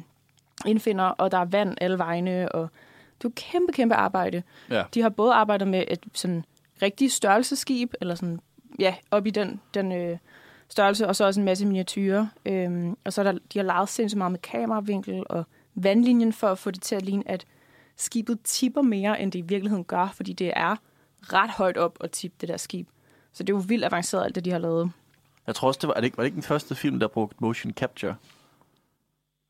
[0.66, 2.51] indfinder, og der er vand alle vegne.
[2.51, 2.70] Og
[3.18, 4.43] det er jo kæmpe, kæmpe arbejde.
[4.70, 4.84] ja.
[4.93, 6.45] De har både arbejdet med et sådan
[6.82, 8.39] rigtig størrelseskib, eller sådan,
[8.80, 10.18] ja, op i den, den øh,
[10.70, 12.28] størrelse, og så også en masse miniatyrer.
[12.45, 15.43] Øhm, og så er der, de har leget sindssygt meget med kameravinkel og
[15.76, 17.45] vandlinjen for at få det til at ligne, at
[17.97, 20.76] skibet tipper mere, end det i virkeligheden gør, fordi det er
[21.21, 22.88] ret højt op at tippe det der skib.
[23.34, 24.91] Så det er jo vildt avanceret, alt det, de har lavet.
[25.47, 27.07] Jeg tror også, det var, er det ikke, var det ikke den første film, der
[27.07, 28.15] brugte motion capture?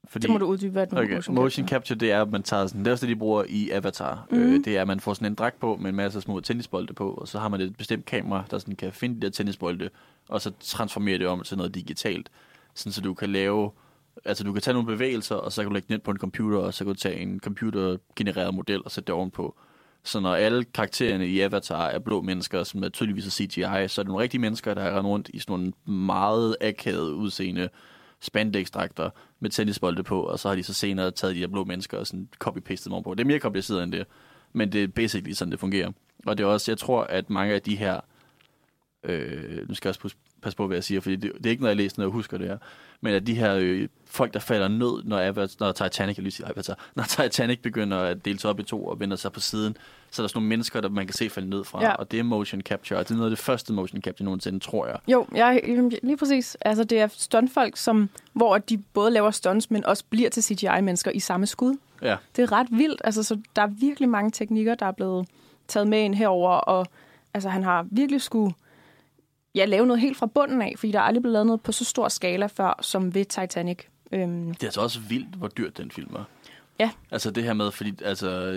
[0.08, 2.68] Fordi, Det må du uddybe, hvad det Okay, motion capture, det er, at man tager
[2.68, 4.28] sådan, det er også det, de bruger i Avatar.
[4.32, 4.38] Mm.
[4.38, 4.54] Mhm.
[4.54, 6.94] Øh, det er, at man får sådan en dragt på med en masse små tennisbolde
[6.94, 9.90] på, og så har man et bestemt kamera, der sådan kan finde de der tennisbolde,
[10.30, 12.30] og så transformere det om til noget digitalt.
[12.74, 13.72] Sådan, så du kan lave,
[14.26, 16.18] altså du kan tage nogle bevægelser, og så kan du lægge det ned på en
[16.18, 19.56] computer, og så kan du tage en computergenereret model og sætte det ovenpå.
[20.04, 24.02] Så når alle karaktererne i Avatar er blå mennesker, som er tydeligvis er CGI, så
[24.02, 27.70] er det nogle rigtige mennesker, der har rendt rundt i sådan nogle meget akavede udseende
[28.20, 29.10] spandex-dragter
[29.40, 32.08] med tennisbolde på, og så har de så senere taget de her blå mennesker og
[32.08, 33.14] sådan copy-pastet dem ovenpå.
[33.14, 34.06] Det er mere kompliceret end det,
[34.54, 35.92] men det er basically sådan, det fungerer.
[36.26, 38.00] Og det er også, jeg tror, at mange af de her,
[39.04, 41.64] øh, nu skal jeg også passe- på, hvad jeg siger, fordi det, det er ikke
[41.64, 42.58] noget, jeg læser, når jeg husker det her,
[43.02, 46.32] men at de her øh, folk, der falder ned, når, Avatar, når Titanic, jeg lige
[46.32, 49.40] sige Avatar, når Titanic begynder at dele sig op i to og vender sig på
[49.40, 49.78] siden,
[50.12, 51.92] så er der sådan nogle mennesker, der man kan se falde ned fra, Ja.
[51.94, 54.60] og det er motion capture, og det er noget af det første motion capture nogensinde,
[54.60, 54.98] tror jeg.
[55.08, 55.62] Jo, jeg,
[56.04, 56.58] lige præcis.
[56.62, 61.12] Altså, det er stuntfolk, som, hvor de både laver stunts, men også bliver til CGI-mennesker
[61.12, 61.78] i samme skud.
[62.02, 63.02] Ja, Det er ret vildt.
[63.04, 65.28] Altså, så der er virkelig mange teknikker, der er blevet
[65.68, 66.88] taget med ind herover, og
[67.34, 68.54] altså, han har virkelig skulle
[69.56, 71.72] ja, lave noget helt fra bunden af, fordi der er aldrig blevet lavet noget på
[71.72, 73.80] så stor skala før, som ved Titanic.
[74.12, 76.24] Øhm, Det er altså også vildt, hvor dyrt den film er.
[76.80, 76.92] Ja.
[77.12, 78.52] Altså det her med, fordi altså,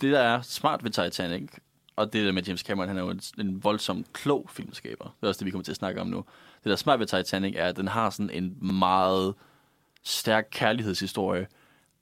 [0.00, 1.50] det der er smart ved Titanic,
[1.96, 5.04] og det der med James Cameron, han er jo en, en voldsomt klog filmskaber.
[5.04, 6.16] Det er også det, vi kommer til at snakke om nu.
[6.16, 9.34] Det der er smart ved Titanic er, at den har sådan en meget
[10.02, 11.46] stærk kærlighedshistorie.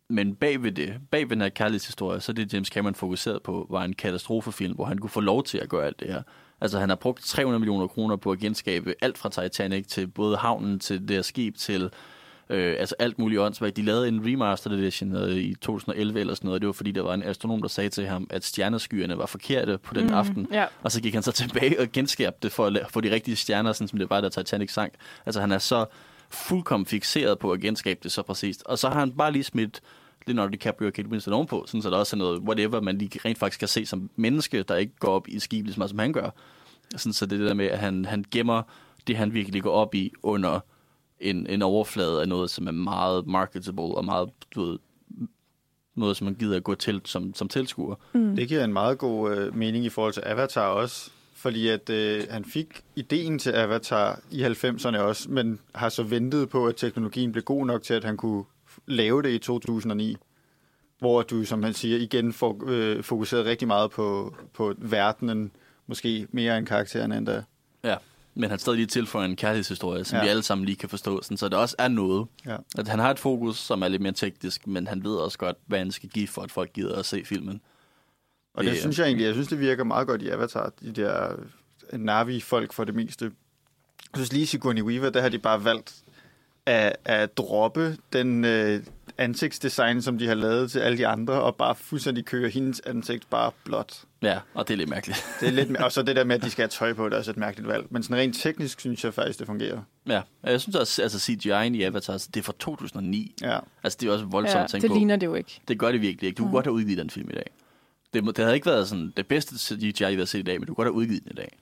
[0.08, 3.42] Men bag ved det, bag ved den her kærlighedshistorie, så er det James Cameron fokuseret
[3.42, 6.22] på, var en katastrofefilm, hvor han kunne få lov til at gøre alt det her.
[6.60, 10.36] Altså han har brugt 300 millioner kroner på at genskabe alt fra Titanic til både
[10.36, 11.90] havnen, til det her skib, til
[12.50, 13.76] Øh, altså alt muligt åndssvagt.
[13.76, 16.60] De lavede en remastered edition øh, i 2011 eller sådan noget.
[16.60, 19.78] Det var fordi, der var en astronom, der sagde til ham, at stjerneskyerne var forkerte
[19.78, 20.48] på den mm, aften.
[20.52, 20.66] ja.
[20.82, 23.72] Og så gik han så tilbage og genskabte det for at få de rigtige stjerner,
[23.72, 24.92] sådan som det var, da Titanic sank.
[25.26, 25.86] Altså han er så
[26.30, 28.62] fuldkommen fixeret på at genskabe det så præcist.
[28.66, 29.80] Og så har han bare lige smidt
[30.26, 33.20] Leonardo DiCaprio og Kate Winslet ovenpå, sådan så der også er noget whatever, man lige
[33.24, 35.90] rent faktisk kan se som menneske, der ikke går op i skib lige så meget,
[35.90, 36.30] som han gør.
[36.96, 38.62] Sådan, så det er der med, at han, han gemmer
[39.06, 40.60] det, han virkelig går op i under
[41.20, 44.78] en, en overflade af noget, som er meget marketable og meget, du ved,
[45.94, 47.94] noget, som man gider at gå til som, som tilskuer.
[48.12, 48.36] Mm.
[48.36, 52.22] Det giver en meget god øh, mening i forhold til Avatar også, fordi at øh,
[52.30, 57.32] han fik ideen til Avatar i 90'erne også, men har så ventet på, at teknologien
[57.32, 58.44] blev god nok til, at han kunne
[58.86, 60.16] lave det i 2009.
[60.98, 65.50] Hvor du, som han siger, igen får øh, fokuseret rigtig meget på, på verdenen,
[65.86, 67.42] måske mere end karaktererne endda.
[67.84, 67.96] Ja,
[68.34, 70.22] men han stadig lige tilføjer en kærlighedshistorie, som Ja.
[70.22, 72.26] vi alle sammen lige kan forstå, sådan, så det også er noget.
[72.46, 72.56] Ja.
[72.78, 75.56] At han har et fokus, som er lidt mere teknisk, men han ved også godt,
[75.66, 77.60] hvad han skal give for, at folk gider at se filmen.
[78.54, 80.92] Og det Det synes jeg egentlig, jeg synes, det virker meget godt i Avatar, de
[80.92, 81.36] der
[81.92, 83.24] Navi-folk for det meste.
[83.24, 83.32] Jeg
[84.18, 85.94] synes lige Sigourney Weaver, der har de bare valgt
[86.66, 88.82] at, at droppe den øh,
[89.18, 93.30] ansigtsdesign, som de har lavet til alle de andre, og bare fuldstændig køre hendes ansigt
[93.30, 94.02] bare blåt.
[94.22, 95.26] Ja, og det er lidt mærkeligt.
[95.40, 97.14] Det er lidt, og så det der med, at de skal have tøj på, det
[97.14, 97.86] er også et mærkeligt valg.
[97.90, 99.80] Men sådan rent teknisk synes jeg faktisk, det fungerer.
[100.08, 103.34] Ja, og jeg synes også, altså CGI'en i Avatar, altså, det er fra 2009.
[103.42, 103.58] Ja.
[103.82, 104.94] Altså, det er også voldsomt Ja, at tænke det på.
[104.96, 105.60] ligner det jo ikke.
[105.68, 106.38] Det gør det virkelig ikke.
[106.38, 106.54] Du kunne Mm.
[106.54, 107.50] godt have udgivet den film i dag.
[108.14, 110.66] Det, det havde ikke været sådan det bedste CGI, vi har set i dag, men
[110.66, 111.56] du kunne godt have udgivet den i dag.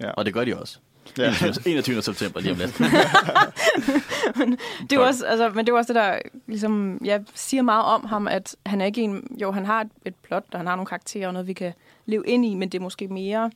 [0.00, 0.10] Ja.
[0.10, 0.78] Og det gør de også.
[1.18, 1.34] Ja.
[1.46, 1.72] 21.
[1.72, 2.02] 21.
[2.02, 2.78] september lige om lidt.
[4.90, 8.04] Det er også, altså, men det er også det, der ligesom, jeg siger meget om
[8.04, 9.36] ham, at han er ikke en...
[9.40, 11.72] Jo, han har et, et plot, og han har nogle karakterer og noget, vi kan
[12.06, 13.50] leve ind i, men det er måske mere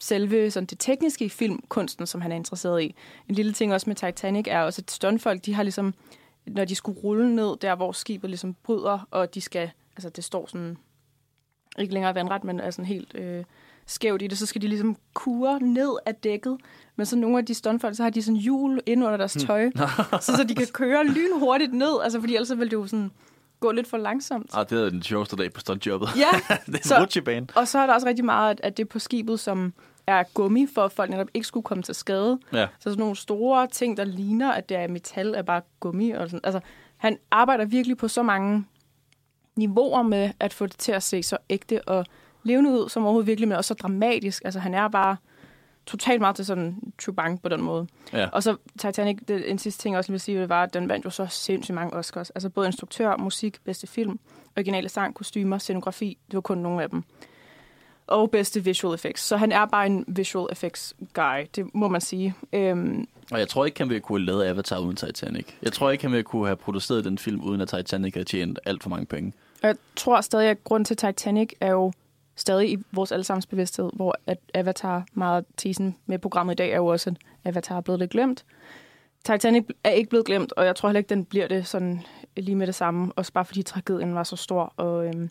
[0.00, 2.94] selve sådan det tekniske i filmkunsten, som han er interesseret i.
[3.28, 5.94] En lille ting også med Titanic er også, at stuntfolk, de har ligesom,
[6.46, 10.24] når de skulle rulle ned der, hvor skibet ligesom bryder, og de skal, altså det
[10.24, 10.76] står sådan,
[11.78, 13.44] ikke længere vandret, men er sådan helt øh,
[13.86, 16.56] skævt i det, så skal de ligesom kure ned af dækket.
[16.96, 19.70] Men så nogle af de stuntfolk, så har de sådan hjul ind under deres tøj,
[20.20, 23.10] så, så de kan køre lynhurtigt ned, altså fordi ellers så vil det jo sådan
[23.60, 24.50] gå lidt for langsomt.
[24.54, 26.08] ah, det er den sjoveste dag på stuntjobbet.
[26.16, 27.46] Ja, det er Så- rutsjebane.
[27.56, 29.72] og så er der også rigtig meget, at- at det er på skibet, som
[30.06, 32.38] er gummi, for at folk netop ikke skulle komme til skade.
[32.52, 32.66] Ja.
[32.78, 36.10] Så sådan nogle store ting, der ligner, at det er metal, er bare gummi.
[36.10, 36.40] Og sådan.
[36.44, 36.60] Altså,
[36.96, 38.64] han arbejder virkelig på så mange
[39.56, 42.06] niveauer med at få det til at se så ægte og
[42.44, 44.42] levende ud, som overhovedet virkelig, men også så dramatisk.
[44.44, 45.16] Altså, han er bare
[45.86, 47.86] totalt meget til sådan Chubang på den måde.
[48.12, 48.28] Ja.
[48.32, 50.88] Og så Titanic, det, en sidste ting jeg også vil sige, det var, at den
[50.88, 52.30] vandt jo så sindssygt mange Oscars.
[52.30, 54.18] Altså både instruktør, musik, bedste film,
[54.56, 57.02] originale sang, kostymer, scenografi, det var kun nogle af dem.
[58.06, 59.22] Og bedste visual effects.
[59.22, 62.34] Så han er bare en visual effects guy, det må man sige.
[62.52, 65.46] Øhm, Og jeg tror ikke, han ville kunne have lavet Avatar uden Titanic.
[65.62, 68.58] Jeg tror ikke, han ville kunne have produceret den film, uden at Titanic havde tjent
[68.66, 69.32] alt for mange penge.
[69.62, 71.92] og jeg tror stadig, at grunden til Titanic er jo
[72.36, 76.76] stadig i vores allesammens bevidsthed, hvor at Avatar, meget tesen med programmet i dag, er
[76.76, 78.44] jo også, at Avatar er blevet lidt glemt.
[79.24, 82.02] Titanic er ikke blevet glemt, og jeg tror heller ikke, den bliver det sådan
[82.36, 83.12] lige med det samme.
[83.16, 85.30] Også bare fordi tragedien var så stor, og øhm,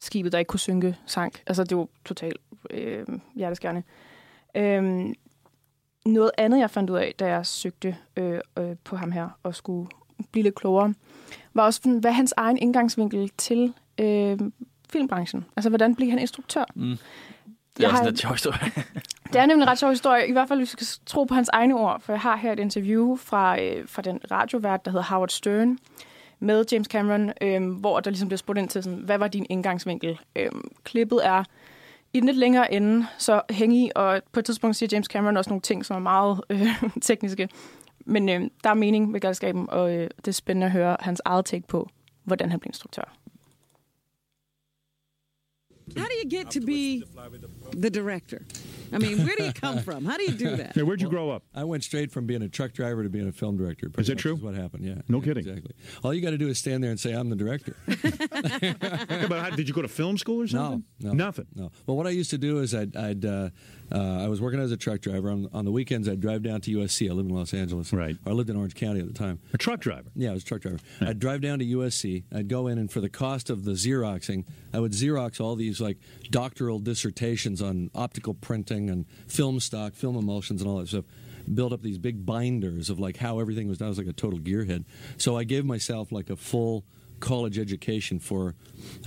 [0.00, 1.42] skibet, der ikke kunne synke, sank.
[1.46, 2.36] Altså, det var totalt
[2.70, 3.82] øh, hjerteskærende.
[4.54, 5.14] Øhm,
[6.06, 9.54] noget andet, jeg fandt ud af, da jeg søgte øh, øh, på ham her og
[9.54, 9.88] skulle
[10.32, 10.94] blive lidt klogere,
[11.54, 14.38] var også, hvad hans egen indgangsvinkel til øh,
[14.92, 15.44] filmbranchen?
[15.56, 16.64] Altså, hvordan bliver han instruktør?
[16.74, 16.82] Mm.
[16.90, 16.98] Det
[17.78, 18.58] Jeg er også har- en sjov historie.
[19.32, 21.34] Det er nemlig en ret sjov historie, i hvert fald hvis vi skal tro på
[21.34, 24.90] hans egne ord, for jeg har her et interview fra, øh, fra den radiovært, der
[24.90, 25.78] hedder Howard Stern,
[26.40, 29.46] med James Cameron, øh, hvor der ligesom bliver spurgt ind til, sådan, hvad var din
[29.50, 30.18] indgangsvinkel?
[30.36, 30.50] Øh,
[30.84, 31.44] klippet er
[32.12, 35.50] i den lidt længere ende, så hængig, og på et tidspunkt siger James Cameron også
[35.50, 37.48] nogle ting, som er meget øh, tekniske.
[38.06, 41.22] Men øh, der er mening med galskaben, og øh, det er spændende at høre hans
[41.24, 41.88] eget take på,
[42.24, 43.12] hvordan han blev instruktør.
[45.96, 47.04] How do you get to be
[47.72, 48.44] the director?
[48.94, 50.04] I mean, where do you come from?
[50.04, 50.76] How do you do that?
[50.76, 51.44] Now, where'd you grow up?
[51.54, 53.90] I went straight from being a truck driver to being a film director.
[53.96, 54.34] Is that true?
[54.34, 54.84] Is what happened?
[54.84, 54.96] Yeah.
[55.08, 55.48] No Yeah, kidding.
[55.48, 55.74] Exactly.
[56.04, 57.76] All you got to do is stand there and say, "I'm the director."
[58.62, 60.84] Yeah, but how, did you go to film school or something?
[61.00, 61.46] no, Nothing.
[61.54, 61.70] No.
[61.86, 63.50] Well, what I used to do is I'd, I'd uh,
[63.90, 66.08] uh, I was working as a truck driver on, on the weekends.
[66.08, 67.08] I'd drive down to USC.
[67.08, 67.92] I lived in Los Angeles.
[67.92, 68.16] Right.
[68.26, 69.38] I lived in Orange County at the time.
[69.52, 70.10] A truck driver.
[70.14, 70.78] Yeah, I was a truck driver.
[71.00, 72.24] I'd drive down to USC.
[72.34, 75.80] I'd go in, and for the cost of the Xeroxing, I would Xerox all these
[75.80, 75.98] like
[76.30, 81.04] doctoral dissertations on optical printing and film stock, film emulsions, and all that stuff.
[81.52, 83.86] Build up these big binders of like how everything was done.
[83.86, 84.84] I was like a total gearhead.
[85.16, 86.84] So I gave myself like a full
[87.20, 88.54] college education for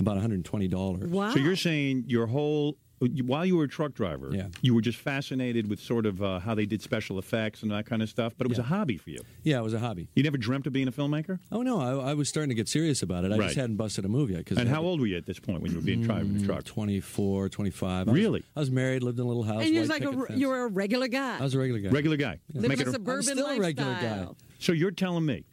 [0.00, 1.08] about $120.
[1.08, 1.32] Wow.
[1.32, 4.48] So you're saying your whole while you were a truck driver, Yeah.
[4.62, 7.84] you were just fascinated with sort of uh, how they did special effects and that
[7.84, 8.64] kind of stuff, but it was Yeah.
[8.64, 9.20] a hobby for you.
[9.42, 10.08] Yeah, it was a hobby.
[10.16, 11.38] You never dreamt of being a filmmaker?
[11.52, 13.32] Oh no, I, I was starting to get serious about it.
[13.32, 13.44] I Right.
[13.46, 14.46] just hadn't busted a move yet.
[14.46, 16.38] Cause And I- how old were you at this point when you were being driving
[16.38, 16.64] the truck?
[16.64, 18.08] 24, 25.
[18.08, 18.42] I was- Really?
[18.56, 19.62] I was married, lived in a little house.
[19.64, 20.40] and you're like a, picket fence.
[20.40, 21.38] you were a regular guy.
[21.38, 21.90] I was a regular guy.
[21.90, 22.38] Regular guy.
[22.54, 24.26] living Make a it a- suburban still a regular lifestyle.
[24.26, 24.34] guy.
[24.58, 25.44] so you're telling me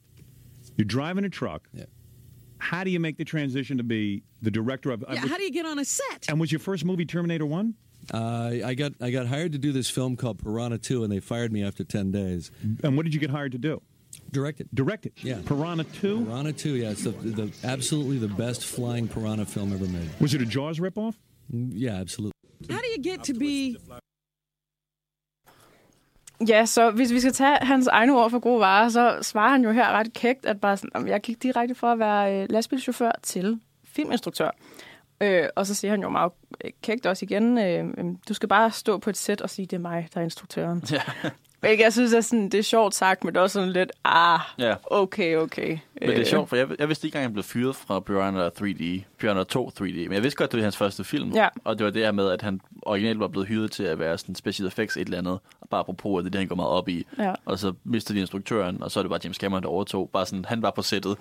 [0.77, 1.67] you're driving a truck.
[1.73, 1.85] Yeah.
[2.63, 5.03] How do you make the transition to be the director of?
[5.09, 6.25] Yeah, how do you get on a set?
[6.29, 7.75] and was your first movie Terminator One?
[8.13, 11.19] Uh, I got I got hired to do this film called Piranha 2, and they
[11.19, 12.51] fired me after 10 days.
[12.83, 13.81] And what did you get hired to do?
[14.31, 14.69] Directed.
[14.73, 15.13] Direct it.
[15.23, 15.39] Yeah.
[15.45, 16.23] Piranha Two.
[16.25, 20.09] Piranha 2, yeah, it's the, the absolutely the best flying piranha film ever made.
[20.19, 21.15] Was it a Jaws ripoff?
[21.53, 22.31] Mm, Yeah, absolutely.
[22.69, 23.77] How do you get to be
[26.47, 29.63] Ja, så hvis vi skal tage hans egne ord for gode varer, så svarer han
[29.63, 33.11] jo her ret kægt, at bare sådan, jeg gik direkte fra at være øh, lastbilchauffør
[33.23, 34.49] til filminstruktør.
[35.21, 36.31] Øh, og så siger han jo meget
[36.65, 37.85] øh, kægt også igen, øh,
[38.29, 40.83] du skal bare stå på et sæt og sige, det er mig, der er instruktøren.
[40.91, 41.01] Ja.
[41.63, 43.91] Hvilket jeg synes, er sådan, det er sjovt sagt, men det er også sådan lidt,
[44.05, 44.75] ah, ja.
[44.85, 45.67] okay, okay.
[45.69, 47.99] Men det er Øh, sjovt, for jeg, jeg vidste ikke engang, han blev fyret fra
[47.99, 51.31] Piranha 3D, Piranha 2 3D, men jeg vidste godt, det var hans første film.
[51.31, 51.47] Ja.
[51.63, 54.17] Og det var det her med, at han originalt var blevet hyret til at være
[54.17, 56.55] sådan special effects et eller andet, og bare apropos, at det er det, han går
[56.55, 57.05] meget op i.
[57.19, 57.33] Ja.
[57.45, 60.09] Og så mistede de instruktøren, og så er det bare James Cameron, der overtog.
[60.13, 61.17] Bare sådan, han var på sættet.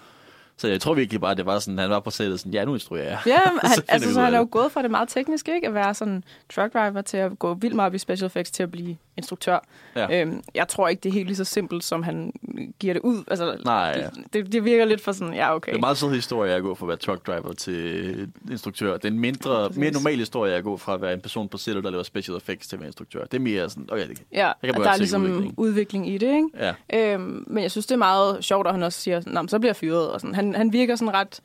[0.57, 2.65] Så jeg tror virkelig bare, at det var sådan, han var på sættet sådan, ja,
[2.65, 3.19] nu instruerer jeg.
[3.27, 5.67] Ja, han, så altså, så han er jo gået fra det meget tekniske, ikke?
[5.67, 6.25] At være sådan
[6.55, 9.59] truck driver til at gå vildt meget op i special effects til at blive instruktør.
[9.97, 10.21] Ja.
[10.23, 12.33] Øhm, jeg tror ikke, det er helt lige så simpelt, som han
[12.81, 13.25] giver det ud.
[13.29, 14.09] Altså, Nej, ja.
[14.33, 15.67] det, det virker lidt for sådan, ja, okay.
[15.67, 18.93] Det er en meget sød historie at gå fra at være truck driver til instruktør.
[18.97, 21.59] Det er en mindre, mere normal historie at gå fra at være en person på
[21.59, 23.25] sættet, der laver special effects, til at være instruktør.
[23.25, 25.55] Det er mere sådan, okay, det, Ja, kan at godt der er ligesom udviklingen.
[25.57, 26.09] udvikling.
[26.09, 26.49] i det, ikke?
[26.93, 27.15] ja.
[27.15, 29.69] Øhm, men jeg synes, det er meget sjovt, at han også siger, at så bliver
[29.71, 30.11] jeg fyret.
[30.11, 30.35] Og sådan.
[30.35, 31.41] Han, han virker sådan ret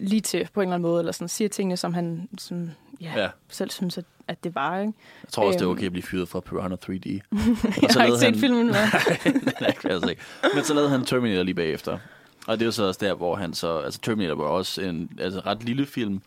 [0.00, 3.12] lige til på en eller anden måde, eller sådan, siger tingene, som han sådan, ja,
[3.16, 3.28] Ja.
[3.48, 4.78] selv synes, at, at det var.
[4.80, 4.92] Ikke?
[5.24, 5.78] Jeg tror også, det er Øhm.
[5.78, 7.08] okay at blive fyret fra Piranha 3D.
[7.82, 8.66] Jeg har ikke set filmen.
[8.66, 8.74] Med.
[9.60, 10.22] Nej, det ikke.
[10.54, 11.98] Men så lavede han Terminator lige bagefter.
[12.46, 13.78] Og det er jo så også der, hvor han så...
[13.78, 16.22] Altså Terminator var også en altså, ret lille film,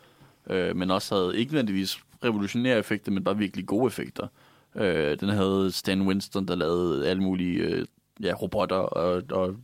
[0.50, 4.28] øh, men også havde ikke nødvendigvis revolutionære effekter, men bare virkelig gode effekter.
[4.76, 7.86] Øh, den havde Stan Winston, der lavede alle mulige øh,
[8.24, 9.56] ja, robotter og, og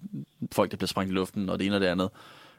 [0.52, 2.10] folk, der blev sprængt i luften, og det ene og det andet.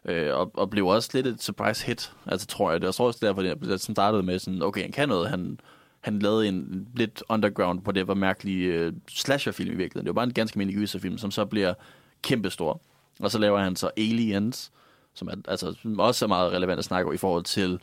[0.09, 2.81] Øh, og, og blev også lidt et surprise hit, altså tror jeg.
[2.81, 5.29] Det er også også derfor, det jeg startede med sådan, okay, han kan noget.
[5.29, 5.61] Han,
[6.01, 10.07] han lavede en lidt underground på det var mærkelig øh, slasherfilm i virkeligheden.
[10.07, 11.75] Det var bare en ganske almindelig gyserfilm, som så bliver
[12.23, 12.81] kæmpestor.
[13.21, 14.73] Og så laver han så Aliens,
[15.15, 17.79] som er, altså, også er meget relevant at snakke om i forhold til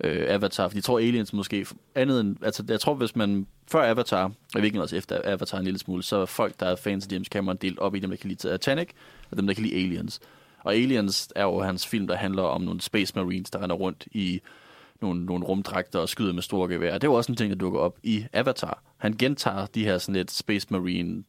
[0.00, 0.68] øh, Avatar.
[0.68, 2.36] Fordi jeg tror, Aliens måske andet end...
[2.42, 5.78] Altså, jeg tror, hvis man før Avatar, og i virkeligheden også efter Avatar en lille
[5.78, 8.16] smule, så er folk, der er fans af James Cameron, delt op i dem, der
[8.16, 8.88] kan lide Titanic,
[9.30, 10.20] og dem, der kan lide Aliens.
[10.64, 14.08] Og Aliens er jo hans film, der handler om nogle Space Marines, der render rundt
[14.12, 14.40] i
[15.00, 16.94] nogle, nogle rumdragter og skyder med store geværer.
[16.94, 18.82] Det er jo også en ting, der dukker op i Avatar.
[18.96, 21.24] Han gentager de her sådan lidt Space Marine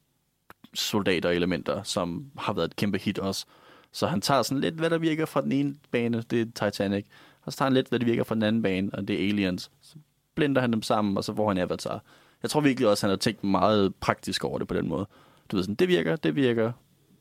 [0.73, 3.45] soldater-elementer, som har været et kæmpe hit også.
[3.91, 7.05] Så han tager sådan lidt, hvad der virker fra den ene bane, det er Titanic,
[7.41, 9.29] og så tager han lidt, hvad der virker fra den anden bane, og det er
[9.29, 9.71] Aliens.
[9.81, 9.95] Så
[10.35, 12.03] blender han dem sammen, og så får han Avatar.
[12.43, 15.07] Jeg tror virkelig også, at han har tænkt meget praktisk over det på den måde.
[15.51, 16.71] Du ved sådan, det virker, det virker.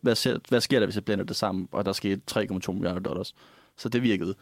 [0.02, 1.68] Hvad, ser, hvad sker der, hvis jeg blander det sammen?
[1.72, 3.34] Og der skete 3,2 milliarder dollars.
[3.76, 4.34] Så det virkede.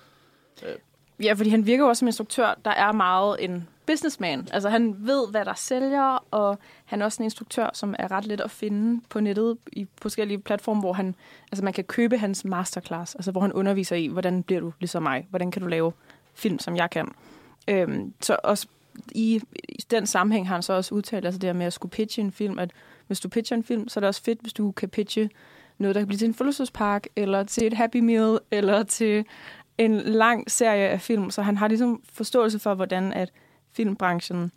[0.66, 0.74] Øh.
[1.22, 4.48] Ja, fordi han virker jo også som instruktør, der er meget en businessman.
[4.52, 8.26] Altså han ved, hvad der sælger, og han er også en instruktør, som er ret
[8.26, 11.14] let at finde på nettet i forskellige platforme, hvor han,
[11.52, 15.02] altså man kan købe hans masterclass, altså hvor han underviser i, hvordan bliver du ligesom
[15.02, 15.26] mig?
[15.30, 15.92] Hvordan kan du lave
[16.34, 17.08] film, som jeg kan?
[17.68, 18.66] Øhm, så også
[19.12, 21.90] i, i den sammenhæng har han så også udtalt, altså det her med at skulle
[21.90, 22.70] pitche en film, at
[23.10, 25.30] hvis du pitcher en film, så er det også fedt, hvis du kan pitche
[25.78, 29.24] noget, der kan blive til en fødselsdagspark, eller til et Happy Meal, eller til
[29.78, 33.30] en lang serie af film, så han har ligesom forståelse for, hvordan at
[33.72, 34.52] filmbranchen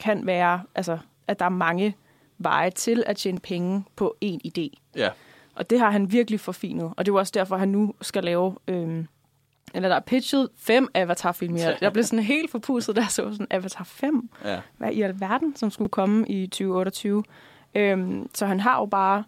[0.00, 1.96] kan være, altså at der er mange
[2.38, 4.68] veje til at tjene penge på en idé.
[4.96, 5.08] Ja,
[5.54, 8.24] Og det har han virkelig forfinet, og det er jo også derfor, han nu skal
[8.24, 9.06] lave, øhm,
[9.74, 11.56] eller der er pitchet fem Avatar-film.
[11.56, 14.30] Jeg, jeg blev sådan helt forpustet, jeg så sådan Avatar 5.
[14.44, 14.60] ja.
[14.78, 17.24] Hvad i alverden, som skulle komme i 2028.
[17.74, 19.24] Øhm, så han har jo bare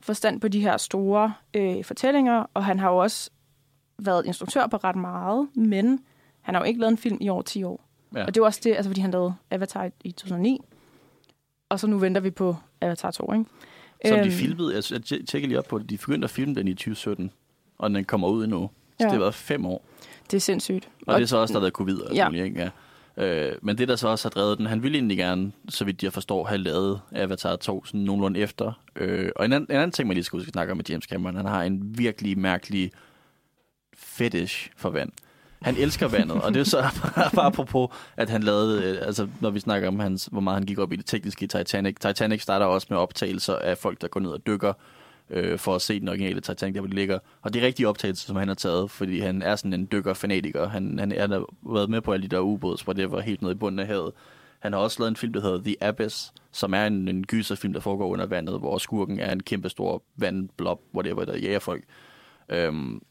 [0.00, 3.30] forstand på de her store øh, fortællinger, og han har jo også
[3.98, 6.00] været instruktør på ret meget, men
[6.40, 7.84] han har jo ikke lavet en film i over 10 år.
[8.14, 8.24] Ja.
[8.24, 10.60] Og det var også det, altså fordi han lavede Avatar i 2009,
[11.68, 13.44] og så nu venter vi på Avatar 2, ikke?
[14.06, 16.54] Som de Øhm, filmede, jeg, jeg tjekker lige op på det, de begyndte at filme
[16.54, 17.30] den i 2017,
[17.78, 18.70] og den kommer ud endnu.
[18.90, 19.04] Så Ja.
[19.04, 19.84] det har været fem år.
[20.30, 20.88] Det er sindssygt.
[21.06, 22.30] Og, det er så også, der har været covid og Ja.
[22.32, 22.42] ja.
[22.44, 22.60] ikke?
[22.60, 22.68] Ja.
[23.16, 26.02] Øh, men det, der så også har drevet den, han ville egentlig gerne, så vidt
[26.02, 28.72] jeg forstår, have lavet Avatar 2 sådan nogenlunde efter.
[28.96, 31.36] Øh, og en anden, en anden ting, man lige skulle snakke om med James Cameron,
[31.36, 32.92] han har en virkelig mærkelig
[33.96, 35.12] fetish for vand.
[35.62, 36.82] Han elsker vandet, og det er så
[37.34, 40.66] bare apropos, at han lavede, øh, altså når vi snakker om, hans, hvor meget han
[40.66, 41.96] gik op i det tekniske i Titanic.
[42.00, 44.72] Titanic starter også med optagelser af folk, der går ned og dykker,
[45.32, 47.18] øh, for at se den originale Titanic, der hvor det ligger.
[47.42, 50.68] Og det er rigtige optagelser, som han har taget, fordi han er sådan en dykker-fanatiker.
[50.68, 53.42] Han, han er der været med på alle de der ubåds, hvor det var helt
[53.42, 54.12] nede i bunden af havet.
[54.58, 57.72] Han har også lavet en film, der hedder The Abyss, som er en, en gyserfilm,
[57.72, 61.58] der foregår under vandet, hvor skurken er en kæmpe stor vandblob, hvor det der jager
[61.58, 61.84] folk.
[62.48, 63.02] Øhm,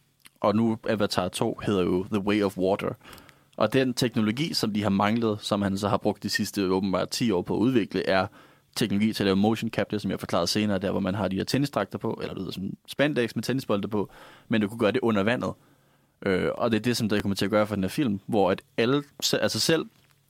[0.41, 2.93] og nu Avatar 2 hedder jo The Way of Water.
[3.57, 7.09] Og den teknologi, som de har manglet, som han så har brugt de sidste åbenbart
[7.09, 8.27] 10 år på at udvikle, er
[8.75, 11.35] teknologi til at lave motion capture, som jeg forklarede senere, der hvor man har de
[11.35, 14.09] her tennisdragter på, eller det ved, sådan spandex med tennisbolde på,
[14.47, 15.53] men du kunne gøre det under vandet.
[16.25, 18.19] Øh, og det er det, som der kommer til at gøre for den her film,
[18.25, 19.03] hvor at alle,
[19.33, 19.85] altså selv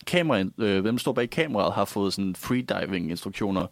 [0.08, 3.68] kameraen, øh, hvem der står bag kameraet, har fået sådan freediving instruktioner,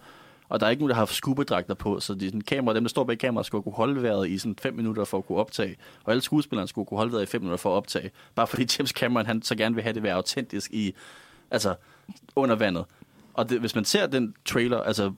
[0.49, 2.83] Og der er ikke nogen, der har haft skubedragter på, så de sådan, kamera, dem,
[2.83, 5.37] der står bag kameraet, skulle kunne holde vejret i sådan fem minutter for at kunne
[5.37, 5.75] optage.
[6.03, 8.11] Og alle skuespillerne skulle kunne holde vejret i fem minutter for at optage.
[8.35, 10.93] Bare fordi James Cameron, han så gerne vil have det være autentisk i,
[11.51, 11.75] altså,
[12.35, 12.85] under vandet.
[13.39, 15.13] Og det, hvis man ser den trailer, altså,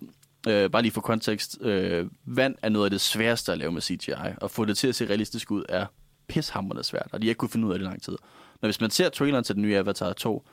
[0.48, 3.82] øh, bare lige for kontekst, øh, vand er noget af det sværeste at lave med
[3.82, 4.12] CGI.
[4.38, 5.86] Og få det til at se realistisk ud er
[6.28, 8.18] pishammerende svært, og de har ikke kunne finde ud af det i lang tid.
[8.62, 10.48] Men hvis man ser traileren til den nye Avatar 2,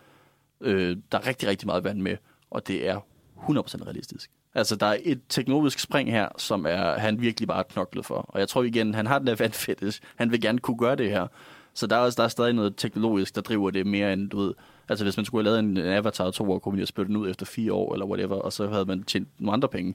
[0.60, 2.16] øh, der er rigtig, rigtig meget vand med,
[2.50, 3.00] og det er
[3.36, 4.30] 100% realistisk.
[4.54, 8.14] Altså, der er et teknologisk spring her, som er, han virkelig bare knoklet for.
[8.14, 10.00] Og jeg tror igen, han har den der vandfetish.
[10.16, 11.26] Han vil gerne kunne gøre det her.
[11.74, 14.38] Så der er, også, der er stadig noget teknologisk, der driver det mere end, du
[14.38, 14.54] ved...
[14.88, 17.16] Altså, hvis man skulle have lavet en, Avatar 2 år, kunne man jo spille den
[17.16, 19.94] ud efter fire år, eller whatever, og så havde man tjent nogle andre penge.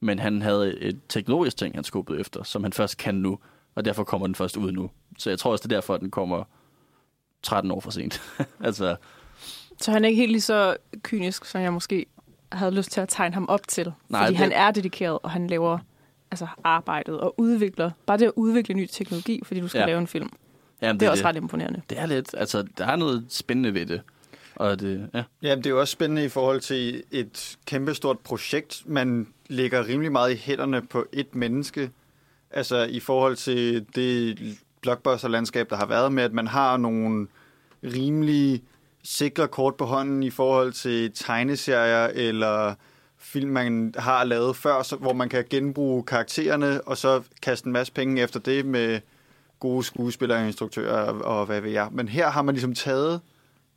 [0.00, 3.38] Men han havde et teknologisk ting, han skubbede efter, som han først kan nu,
[3.74, 4.90] og derfor kommer den først ud nu.
[5.18, 6.44] Så jeg tror også, det er derfor, at den kommer
[7.42, 8.22] 13 år for sent.
[8.64, 8.96] altså,
[9.80, 12.06] Så han er ikke helt lige så kynisk, som jeg måske
[12.52, 13.92] havde lyst til at tegne ham op til.
[14.08, 15.78] Nej, fordi det- han er dedikeret, og han laver
[16.30, 17.90] altså arbejdet og udvikler.
[18.06, 19.86] Bare det at udvikle ny teknologi, fordi du skal Ja.
[19.86, 20.30] lave en film.
[20.82, 21.82] jamen, Det er også ret imponerende.
[21.90, 24.00] Det er lidt, altså, der er noget spændende ved det.
[24.60, 25.22] Og det, ja.
[25.42, 28.82] Ja, det er jo også spændende i forhold til et kæmpestort projekt.
[28.86, 31.90] Man lægger rimelig meget i hænderne på et menneske.
[32.50, 34.38] Altså i forhold til det
[34.80, 37.26] blockbuster-landskab, der har været med, at man har nogle
[37.84, 38.62] rimelig
[39.02, 42.74] sikre kort på hånden i forhold til tegneserier eller
[43.18, 47.72] film, man har lavet før, så, hvor man kan genbruge karaktererne, og så kaste en
[47.72, 49.00] masse penge efter det med
[49.60, 51.88] gode skuespillere, instruktører og, og hvad ved jeg.
[51.92, 53.20] Men her har man ligesom taget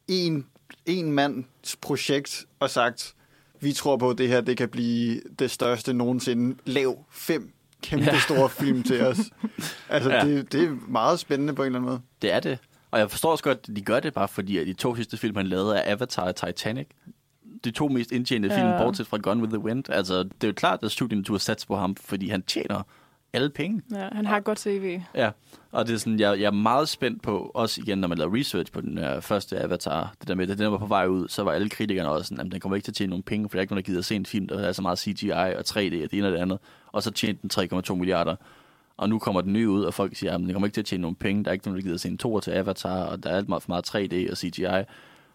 [0.07, 0.47] en,
[0.85, 3.13] en mands projekt og sagt,
[3.61, 6.57] vi tror på, at det her det kan blive det største nogensinde.
[6.65, 8.19] Lav fem kæmpe Ja.
[8.19, 9.17] store film til os.
[9.89, 10.25] Altså, Ja.
[10.25, 12.01] det, det er meget spændende på en eller anden måde.
[12.21, 12.57] Det er det.
[12.91, 15.17] Og jeg forstår også godt, at de gør det bare fordi, at de to sidste
[15.17, 16.87] film, han lavede, er Avatar og Titanic.
[17.63, 18.77] De to mest indtjenende film, Ja.
[18.83, 19.89] bortset fra Gone with the Wind.
[19.89, 22.81] Altså, det er jo klart, at studien har sats på ham, fordi han tjener
[23.33, 23.81] alle penge.
[23.91, 25.01] Ja, han har et godt CV.
[25.15, 25.31] Ja,
[25.71, 28.37] og det er sådan, jeg, jeg er meget spændt på, også igen, når man laver
[28.37, 31.27] research på den uh, første Avatar, det der med, at den var på vej ud,
[31.27, 33.49] så var alle kritikerne også sådan, at den kommer ikke til at tjene nogen penge,
[33.49, 34.99] for der er ikke nogen, der gider at se en film, der er så meget
[34.99, 36.59] CGI og 3D og det ene og det andet,
[36.91, 38.35] og så tjente den 3,2 milliarder.
[38.97, 40.85] Og nu kommer den nye ud, og folk siger, at den kommer ikke til at
[40.85, 43.03] tjene nogen penge, der er ikke nogen, der gider at se en toer til Avatar,
[43.03, 44.85] og der er alt meget for meget 3D og CGI.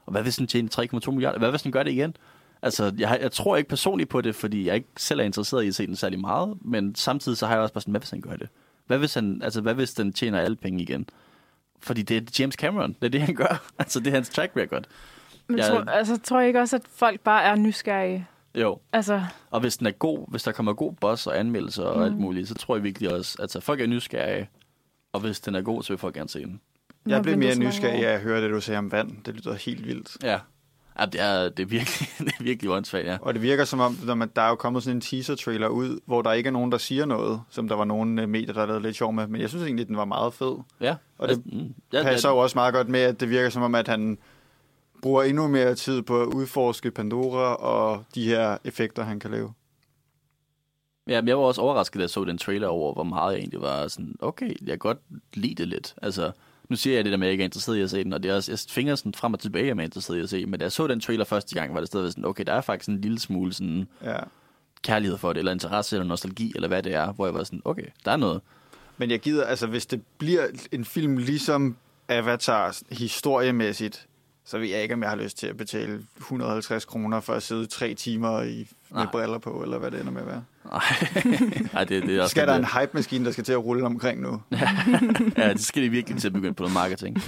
[0.07, 1.39] Og hvad hvis den tjener 3,2 milliarder?
[1.39, 2.17] Hvad hvis den gør det igen?
[2.63, 5.69] Altså, jeg, jeg tror ikke personligt på det, fordi jeg ikke selv er interesseret i
[5.69, 8.11] at se den særlig meget, men samtidig så har jeg også bare sådan, hvad hvis
[8.11, 8.49] han gør det?
[8.87, 11.09] Hvad hvis, han, altså, hvad hvis den tjener alle penge igen?
[11.81, 13.67] Fordi det er James Cameron, det er det, han gør.
[13.79, 14.85] altså, det er hans track record.
[15.49, 15.65] Men ja.
[15.65, 18.27] tror, altså, tror jeg ikke også, at folk bare er nysgerrige?
[18.55, 21.97] Jo, Altså, og hvis den er god, hvis der kommer god boss og anmeldelser og
[21.99, 22.03] Mm.
[22.05, 24.49] alt muligt, så tror jeg virkelig også, at altså, folk er nysgerrige,
[25.13, 26.61] og hvis den er god, så vil folk gerne se den.
[27.07, 29.23] Jeg blev mere nysgerrig af at høre det, du sagde om vand.
[29.25, 30.17] Det lyder helt vildt.
[30.23, 30.39] Ja,
[31.01, 33.19] ja det, er, det, er virkelig, det er virkelig åndssvagt, ja.
[33.21, 36.01] Og det virker som om, når man, der er jo kommet sådan en teaser-trailer ud,
[36.07, 38.67] hvor der ikke er nogen, der siger noget, som der var nogle øh, medier, der
[38.67, 39.27] lavede lidt sjov med.
[39.27, 40.57] Men jeg synes egentlig, den var meget fed.
[40.81, 43.51] Ja, Og det altså, mm, ja, passer jo også meget godt med, at det virker
[43.51, 44.19] som om, at han
[45.03, 49.53] bruger endnu mere tid på at udforske Pandora og de her effekter, han kan lave.
[51.09, 53.39] Ja, men jeg var også overrasket, da jeg så den trailer over, hvor meget jeg
[53.39, 54.99] egentlig var sådan, okay, jeg kan godt
[55.35, 55.95] lide det lidt.
[56.03, 56.33] Altså,
[56.69, 58.13] nu siger jeg det der med, at jeg ikke er interesseret i at se den,
[58.13, 60.21] og det er også, jeg finger sådan frem og tilbage, at jeg er interesseret i
[60.23, 62.45] at se, men da jeg så den trailer første gang, var det stadigvæk sådan, okay,
[62.47, 64.17] der er faktisk en lille smule sådan Ja.
[64.83, 67.63] kærlighed for det, eller interesse, eller nostalgi, eller hvad det er, hvor jeg var sådan,
[67.65, 68.41] okay, der er noget.
[68.97, 71.77] Men jeg gider, altså hvis det bliver en film ligesom
[72.09, 74.07] Avatar historiemæssigt,
[74.49, 77.43] så ved jeg ikke, om jeg har lyst til at betale 150 kroner for at
[77.43, 79.07] sidde tre timer i, med Nej.
[79.13, 80.45] briller på, eller hvad det ender med at være.
[80.65, 80.83] Nej,
[81.81, 84.21] Ej, det, det er også Skal der en hype-maskine, der skal til at rulle omkring
[84.21, 84.43] nu?
[85.37, 87.23] Ja, det skal de virkelig til at begynde på noget marketing.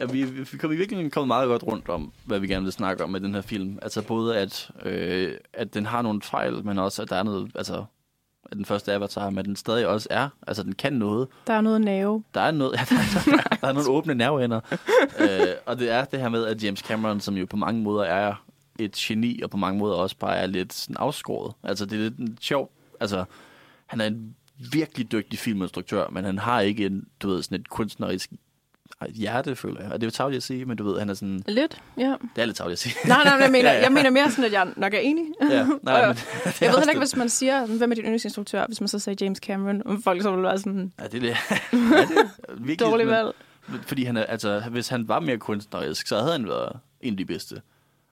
[0.00, 2.72] Ja, vi, vi kom i virkeligheden kommet meget godt rundt om, hvad vi gerne vil
[2.72, 3.78] snakke om med den her film.
[3.82, 7.52] Altså både, at, øh, at den har nogle fejl, men også, at der er noget,
[7.54, 7.84] altså,
[8.50, 11.28] at den første Avatar, men den stadig også er, altså den kan noget.
[11.46, 12.22] Der er noget nerve.
[12.34, 14.60] Der er noget, ja, der, der, der er nogle åbne nerveender.
[15.20, 18.04] øh, og det er det her med, at James Cameron, som jo på mange måder
[18.04, 18.44] er
[18.78, 21.54] et geni, og på mange måder også bare er lidt sådan afskåret.
[21.62, 22.72] Altså, det er lidt en sjov...
[23.00, 23.24] Altså,
[23.86, 24.34] han er en
[24.72, 28.32] virkelig dygtig filminstruktør, men han har ikke en, du ved, sådan et kunstnerisk
[29.08, 29.92] hjerte, føler jeg.
[29.92, 31.42] Og det er jo tageligt at sige, men du ved, han er sådan...
[31.48, 32.14] Lidt, ja.
[32.36, 32.94] Det er lidt tageligt at sige.
[33.08, 33.82] Nej, nej, jeg mener, Ja, ja.
[33.82, 35.24] jeg mener mere sådan, at jeg nok er enig.
[35.40, 36.06] ja, nej, men, jeg
[36.60, 39.38] ved heller ikke, hvis man siger, hvem er din yndlingsinstruktør, hvis man så sagde James
[39.38, 41.28] Cameron, om folk så ville være sådan, Ja, det er det.
[41.28, 41.56] ja,
[42.00, 43.28] det er virkelig, dårlig valg.
[43.86, 47.16] Fordi han er, altså, hvis han var mere kunstnerisk, så havde han været en af
[47.16, 47.60] de bedste.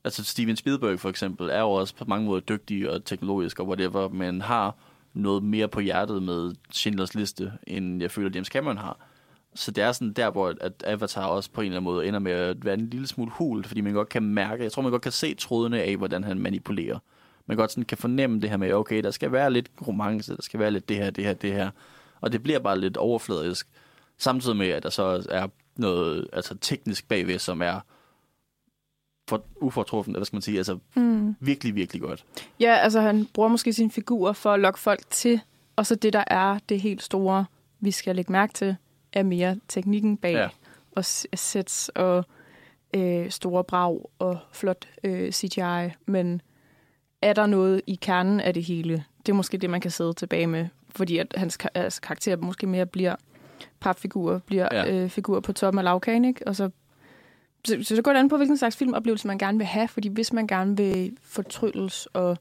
[0.04, 3.66] Altså Steven Spielberg for eksempel er jo også på mange måder dygtig og teknologisk og
[3.68, 4.74] whatever, men har
[5.14, 9.07] noget mere på hjertet med Schindlers Liste, end jeg føler, James Cameron har.
[9.58, 12.20] Så det er sådan der, hvor at Avatar også på en eller anden måde ender
[12.20, 14.90] med at være en lille smule hult, fordi man godt kan mærke, jeg tror, man
[14.90, 16.98] godt kan se trådene af, hvordan han manipulerer.
[17.46, 20.42] Man godt sådan kan fornemme det her med, okay, der skal være lidt romance, der
[20.42, 21.70] skal være lidt det her, det her, det her.
[22.20, 23.68] Og det bliver bare lidt overfladisk.
[24.18, 25.46] Samtidig med, at der så er
[25.76, 27.80] noget altså teknisk bagved, som er
[29.28, 31.36] for, ufortruffen, hvad skal man sige, altså Mm.
[31.40, 32.24] virkelig, virkelig godt.
[32.60, 35.40] Ja, altså han bruger måske sine figurer for at lokke folk til,
[35.76, 37.44] og så det, der er det helt store,
[37.80, 38.76] vi skal lægge mærke til,
[39.12, 40.48] er mere teknikken bag, Ja.
[40.92, 42.24] og sets og
[42.94, 46.42] øh, store brag og flot øh, CGI, men
[47.22, 49.04] er der noget i kernen af det hele?
[49.26, 52.66] Det er måske det, man kan sidde tilbage med, fordi at hans altså, karakter måske
[52.66, 53.16] mere bliver
[53.80, 54.92] papfigurer, bliver Ja.
[54.94, 56.46] øh, figurer på toppen af lavkagen, ikke?
[56.46, 56.70] Og så
[57.66, 60.08] så, så det går det an på, hvilken slags filmoplevelse man gerne vil have, fordi
[60.08, 62.38] hvis man gerne vil fortrylles og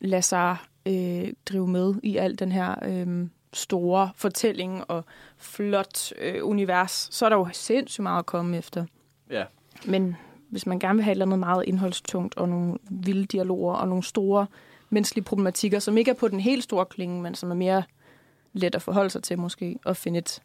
[0.00, 0.56] lade sig
[0.86, 5.04] øh, drive med i al den her øh, store fortælling og
[5.36, 8.84] flot øh, univers, så er der jo sindssygt meget at komme efter.
[9.30, 9.44] Ja.
[9.86, 10.16] Men
[10.50, 13.88] hvis man gerne vil have et eller andet meget indholdstungt og nogle vilde dialoger og
[13.88, 14.46] nogle store
[14.90, 17.82] menneskelige problematikker, som ikke er på den helt store klinge, men som er mere
[18.52, 20.42] let at forholde sig til måske, og finde et,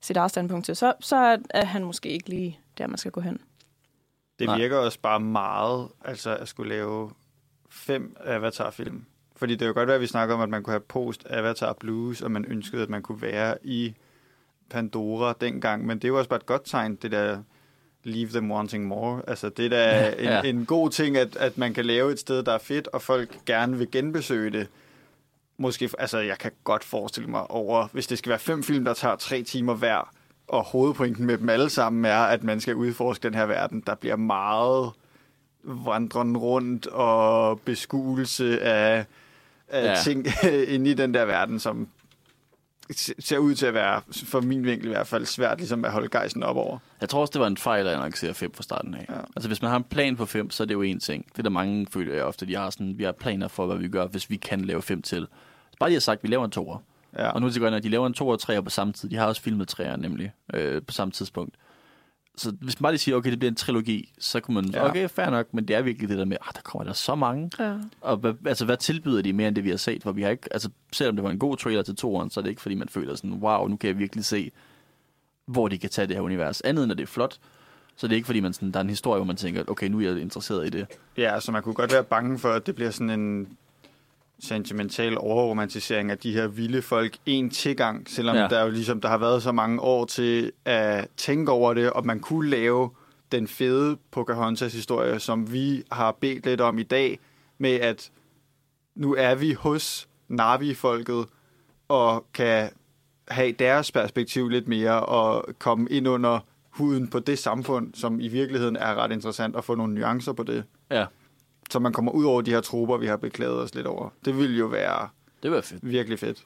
[0.00, 3.10] sit eget standpunkt til, så, så er- er han måske ikke lige der, man skal
[3.10, 3.40] gå hen.
[4.38, 4.56] Det Nej.
[4.58, 7.10] virker også bare meget, altså at skulle lave
[7.70, 9.04] fem Avatar-film.
[9.40, 11.72] Fordi det kan jo godt være, at vi snakker om, at man kunne have post-Avatar
[11.80, 13.94] Blues, og man ønskede, at man kunne være i
[14.70, 15.86] Pandora dengang.
[15.86, 17.38] Men det er jo også bare et godt tegn, det der
[18.04, 19.22] leave them wanting more.
[19.26, 20.42] Altså det er da en, Ja.
[20.42, 23.44] en god ting, at, at man kan lave et sted, der er fedt, og folk
[23.46, 24.68] gerne vil genbesøge det.
[25.58, 28.94] Måske, altså jeg kan godt forestille mig over, hvis det skal være fem film, der
[28.94, 30.12] tager tre timer hver,
[30.48, 33.94] og hovedpointen med dem alle sammen er, at man skal udforske den her verden, der
[33.94, 34.90] bliver meget
[35.62, 39.04] vandren rundt og beskuelse af,
[39.70, 39.94] af Ja.
[40.02, 40.26] ting
[40.74, 41.88] inde i den der verden, som
[42.90, 45.92] se- ser ud til at være, for min vinkel i hvert fald, svært ligesom at
[45.92, 46.78] holde gejsten op over.
[47.00, 49.06] Jeg tror også, det var en fejl at annoncere fem fra starten af.
[49.08, 49.14] Ja.
[49.36, 51.26] Altså, hvis man har en plan på fem, så er det jo en ting.
[51.32, 53.76] Det er der mange, føler jeg ofte, de har sådan, vi har planer for, hvad
[53.76, 55.26] vi gør, hvis vi kan lave fem til.
[55.80, 56.78] Bare de har sagt, at vi laver en toer.
[57.18, 57.28] Ja.
[57.28, 59.08] Og nu er det godt, at de laver en to og tre på samme tid.
[59.08, 61.54] De har også filmet træer nemlig øh, på samme tidspunkt.
[62.36, 64.88] Så hvis man bare lige siger, okay, det bliver en trilogi, så kunne man, ja.
[64.88, 67.14] Okay, fair nok, men det er virkelig det der med, ah, der kommer der så
[67.14, 67.50] mange.
[67.58, 67.74] Ja.
[68.00, 70.02] Og hvad, altså, hvad tilbyder de mere end det, vi har set?
[70.02, 72.42] For vi har ikke, altså, selvom det var en god trailer til toeren, så er
[72.42, 74.50] det ikke, fordi man føler sådan, wow, nu kan jeg virkelig se,
[75.46, 76.60] hvor de kan tage det her univers.
[76.60, 77.38] Andet end, at det er flot.
[77.96, 79.88] Så det er ikke, fordi man sådan, der er en historie, hvor man tænker, okay,
[79.88, 80.86] nu er jeg interesseret i det.
[81.16, 83.48] Ja, så man kunne godt være bange for, at det bliver sådan en
[84.40, 88.48] sentimental overromantisering af de her vilde folk en tilgang, selvom Ja.
[88.48, 92.06] der jo ligesom der har været så mange år til at tænke over det, og
[92.06, 92.90] man kunne lave
[93.32, 97.18] den fede Pocahontas historie, som vi har bedt lidt om i dag,
[97.58, 98.10] med at
[98.94, 101.26] nu er vi hos Navi-folket,
[101.88, 102.70] og kan
[103.28, 106.38] have deres perspektiv lidt mere, og komme ind under
[106.70, 110.42] huden på det samfund, som i virkeligheden er ret interessant, at få nogle nuancer på
[110.42, 111.06] det Ja,
[111.70, 114.08] så man kommer ud over de her trupper, vi har beklaget os lidt over.
[114.24, 115.08] Det ville jo være
[115.42, 115.90] det var fedt.
[115.90, 116.44] virkelig fedt.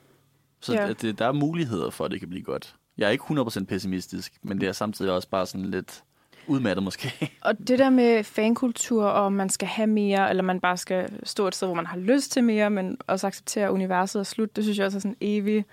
[0.61, 0.93] Så Ja.
[0.93, 2.75] det, der er muligheder for, at det kan blive godt.
[2.99, 6.03] Jeg er ikke 100% pessimistisk, men det er samtidig også bare sådan lidt
[6.47, 7.31] udmattet måske.
[7.45, 11.47] Og det der med fankultur, og man skal have mere, eller man bare skal stå
[11.49, 14.65] et sted, hvor man har lyst til mere, men også acceptere, universet er slut, det
[14.65, 15.65] synes jeg også er sådan en evig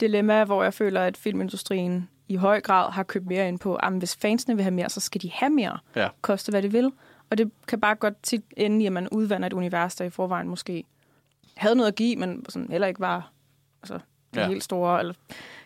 [0.00, 3.92] dilemma, hvor jeg føler, at filmindustrien i høj grad har købt mere ind på, at
[3.92, 6.08] hvis fansene vil have mere, så skal de have mere, Ja.
[6.20, 6.92] koste hvad det vil.
[7.30, 10.10] Og det kan bare godt tit ende i, at man udvander et univers, der i
[10.10, 10.84] forvejen måske
[11.56, 13.30] havde noget at give, men sådan heller ikke var
[13.82, 13.98] altså,
[14.34, 14.48] det Ja.
[14.48, 14.98] helt store.
[15.00, 15.14] Eller,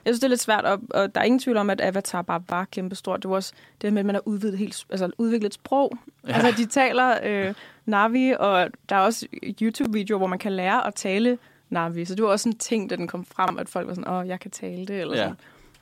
[0.05, 2.23] jeg synes, det er lidt svært, og, og der er ingen tvivl om, at Avatar
[2.23, 3.23] bare var kæmpestort.
[3.23, 3.53] Det var også
[3.83, 5.93] det med, at man har udviklet, helt, altså, udviklet et sprog.
[6.29, 6.33] Ja.
[6.33, 7.55] Altså, de taler øh,
[7.87, 9.27] Navi, og der er også
[9.63, 11.39] YouTube-videoer, hvor man kan lære at tale
[11.71, 12.05] Navi.
[12.05, 14.29] Så det var også en ting, da den kom frem, at folk var sådan, åh,
[14.29, 15.23] jeg kan tale det, eller Ja.
[15.23, 15.37] sådan.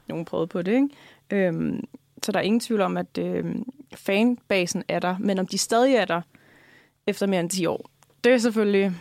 [0.09, 0.89] Nogen prøvede på det, ikke?
[1.47, 1.85] Øhm,
[2.23, 3.55] så der er ingen tvivl om, at øh,
[3.97, 6.21] fanbasen er der, men om de stadig er der
[7.07, 7.91] efter mere end 10 år,
[8.25, 8.95] det er selvfølgelig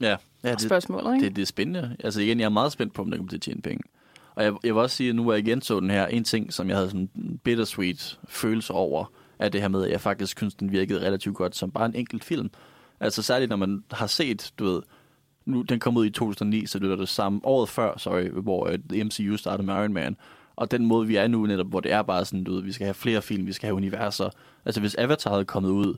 [0.00, 1.26] Ja, ja det, spørgsmålet, ikke?
[1.26, 1.96] det, det er spændende.
[2.04, 3.82] Altså igen, jeg er meget spændt på, om der kommer til at tjene penge.
[4.34, 6.24] Og jeg, jeg vil også sige, at nu hvor jeg igen så den her, en
[6.24, 10.00] ting, som jeg havde sådan en bittersweet følelse over, er det her med, at jeg
[10.00, 12.50] faktisk synes, den virkede relativt godt som bare en enkelt film.
[13.00, 14.82] Altså særligt, når man har set, du ved,
[15.44, 18.68] nu, den kom ud i 2009, så det var det samme året før, sorry, hvor
[18.68, 20.16] uh, MCU startede med Iron Man.
[20.56, 22.72] Og den måde, vi er nu netop, hvor det er bare sådan, du ved, vi
[22.72, 24.30] skal have flere film, vi skal have universer.
[24.64, 25.94] Altså hvis Avatar havde kommet ud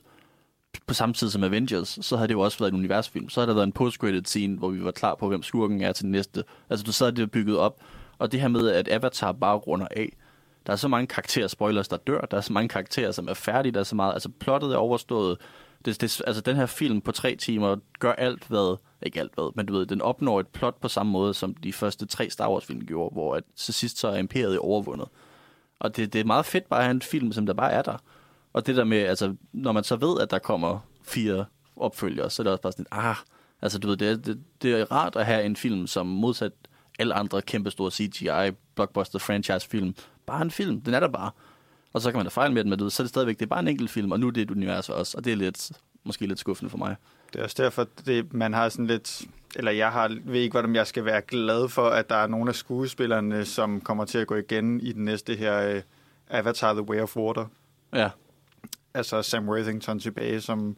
[0.87, 3.29] på samme tid som Avengers, så havde det jo også været en universfilm.
[3.29, 5.91] Så havde der været en post-credit scene, hvor vi var klar på, hvem skurken er
[5.91, 6.43] til den næste.
[6.69, 7.81] Altså, du sad det bygget op.
[8.17, 10.17] Og det her med, at Avatar bare runder af.
[10.67, 12.21] Der er så mange karakterer, spoilers, der dør.
[12.21, 13.71] Der er så mange karakterer, som er færdige.
[13.71, 15.37] Der er så meget, altså plottet er overstået.
[15.85, 18.77] Det, det, altså, den her film på tre timer gør alt, hvad...
[19.05, 21.73] Ikke alt, hvad, men du ved, den opnår et plot på samme måde, som de
[21.73, 25.07] første tre Star Wars-film gjorde, hvor at til sidst så er imperiet overvundet.
[25.79, 27.81] Og det, det er meget fedt bare at have en film, som der bare er
[27.81, 27.97] der.
[28.53, 31.45] Og det der med, altså, når man så ved, at der kommer fire
[31.75, 33.15] opfølgere, så er det også bare sådan, ah,
[33.61, 36.51] altså du ved, det, er- det, det er rart at have en film, som modsat
[36.99, 39.95] alle andre kæmpestore CGI, blockbuster franchise film,
[40.25, 41.31] bare en film, den er der bare.
[41.93, 43.39] Og så kan man da fejle med den, men du ved, så er det stadigvæk,
[43.39, 45.33] det er bare en enkelt film, og nu er det et univers også, og det
[45.33, 45.71] er lidt,
[46.03, 46.95] måske lidt skuffende for mig.
[47.35, 49.21] Det er også derfor, det, man har sådan lidt...
[49.55, 52.49] Eller jeg har, ved ikke, hvordan jeg skal være glad for, at der er nogle
[52.49, 55.81] af skuespillerne, som kommer til at gå igen i den næste her uh,
[56.29, 57.45] Avatar The Way of Water.
[57.93, 58.09] Ja,
[58.93, 60.75] Altså Sam Worthington tilbage som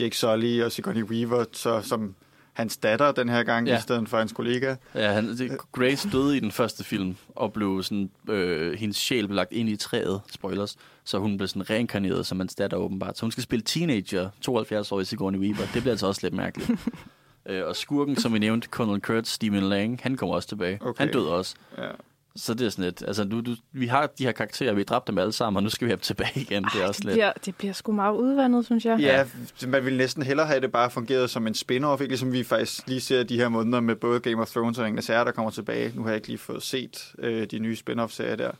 [0.00, 2.14] Jake Sully og Sigourney Weaver så, som
[2.54, 3.78] hans datter den her gang, Ja.
[3.78, 4.74] i stedet for hans kollega.
[4.94, 9.26] ja han, det, Grace døde i den første film, og blev sådan, øh, hendes sjæl
[9.26, 13.18] blev lagt ind i træet, spoilers, så hun blev sådan reinkarneret som hans datter åbenbart.
[13.18, 15.66] Så hun skal spille teenager, 72 år i Sigourney Weaver.
[15.74, 16.70] Det bliver altså også lidt mærkeligt.
[17.46, 20.78] øh, og skurken, som vi nævnte, Colonel Kurt, Stephen Lang, han kommer også tilbage.
[20.82, 21.04] Okay.
[21.04, 21.54] Han døde også.
[21.78, 21.88] Ja.
[22.36, 24.84] Så det er sådan lidt, altså du, du, vi har de her karakterer, vi har
[24.84, 26.64] dræbt dem alle sammen, og nu skal vi have dem tilbage igen.
[26.64, 27.14] Det er også det, lidt...
[27.14, 29.00] bliver, det bliver sgu meget udvandet, synes jeg.
[29.00, 29.24] Ja,
[29.66, 32.06] man ville næsten hellere have det bare fungeret som en spin-off, ikke?
[32.06, 35.06] ligesom vi faktisk lige ser de her måneder med både Game of Thrones og Ringens
[35.06, 35.92] Herre, der kommer tilbage.
[35.94, 38.50] Nu har jeg ikke lige fået set øh, de nye spin-off-serier der.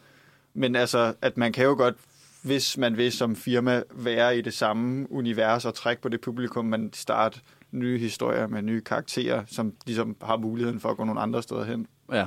[0.55, 1.95] Men altså, at man kan jo godt,
[2.43, 6.64] hvis man vil som firma være i det samme univers og trække på det publikum,
[6.64, 7.41] man starte
[7.72, 11.64] nye historier med nye karakterer, som ligesom har muligheden for at gå nogle andre steder
[11.64, 11.87] hen.
[12.12, 12.27] Ja,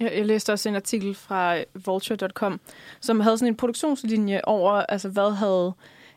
[0.00, 2.60] jeg, jeg læste også en artikel fra øh, vulture.com,
[3.00, 5.72] som havde sådan en produktionslinje over, altså hvad havde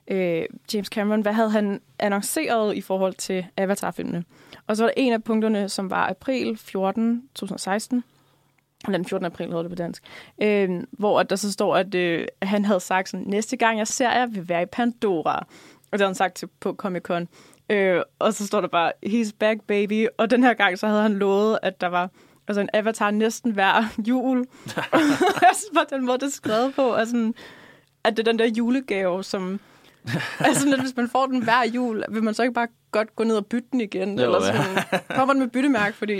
[0.07, 4.23] øh, James Cameron, hvad havde han annonceret i forhold til Avatar-filmene.
[4.67, 8.03] Og så var der en af punkterne, som var april 14, 2016,
[8.85, 9.25] eller den 14.
[9.25, 10.03] april hedder det på dansk,
[10.41, 13.87] øh, hvor at der så står, at øh, han havde sagt sådan, næste gang jeg
[13.87, 15.37] ser jer, vil være i Pandora.
[15.91, 17.25] Og det havde han sagt til, på Comic-Con.
[17.69, 20.07] Øh, og så står der bare, he's back baby.
[20.17, 22.09] Og den her gang, så havde han lovet, at der var
[22.49, 24.45] altså en avatar næsten hver jul.
[25.73, 27.33] bare, den måde, det er skrevet på, er sådan,
[28.03, 29.59] at det er den der julegave, som...
[30.39, 33.23] altså, at hvis man får den hver jul, vil man så ikke bare godt gå
[33.23, 34.19] ned og bytte den igen?
[34.19, 34.63] Jo, eller ja.
[34.63, 36.13] sådan, kommer den med byttemærke, fordi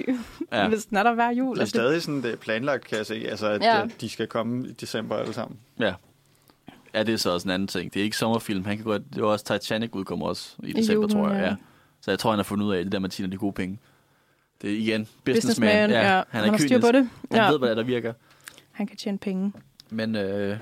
[0.52, 0.58] Ja.
[0.62, 0.68] ja.
[0.68, 1.56] hvis den er der hver jul.
[1.56, 3.78] Det er altså, stadig sådan, det er planlagt, kan jeg se, altså, at Ja.
[3.78, 3.86] ja.
[4.02, 5.60] de skal komme i december alle sammen.
[5.80, 5.94] ja.
[6.94, 7.94] Ja, det er så også en anden ting.
[7.94, 8.66] Det er ikke sommerfilm.
[8.66, 11.38] Han kan godt, det var også Titanic udkommer også i december, julen, tror jeg.
[11.42, 11.46] ja.
[11.48, 11.56] Ja.
[12.02, 13.80] Så jeg tror, han har fundet ud af det der med tjene de gode penge.
[14.62, 15.36] Det er igen businessman.
[15.36, 16.02] Businessman, ja.
[16.16, 17.10] Han, Han er har styr på det.
[17.32, 17.52] Han Ja.
[17.52, 18.14] ved, hvad der virker.
[18.72, 19.54] Han kan tjene penge.
[19.90, 20.58] Men øh,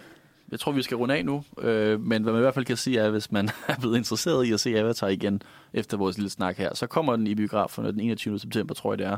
[0.51, 1.43] jeg tror, vi skal runde af nu.
[1.61, 4.45] Øh, men hvad man i hvert fald kan sige, er, hvis man er blevet interesseret
[4.45, 5.41] i at se Avatar igen,
[5.73, 8.39] efter vores lille snak her, så kommer den i biograferne den 21.
[8.39, 9.17] september, tror jeg det er,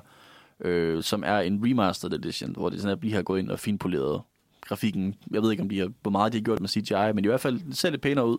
[0.62, 3.60] øh, som er en remastered edition, hvor det sådan, at vi har gået ind og
[3.60, 4.22] finpoleret
[4.62, 5.16] grafikken.
[5.32, 7.28] Jeg ved ikke, om de har, hvor meget de har gjort med CGI, men i
[7.28, 8.38] hvert fald det ser lidt pænere ud.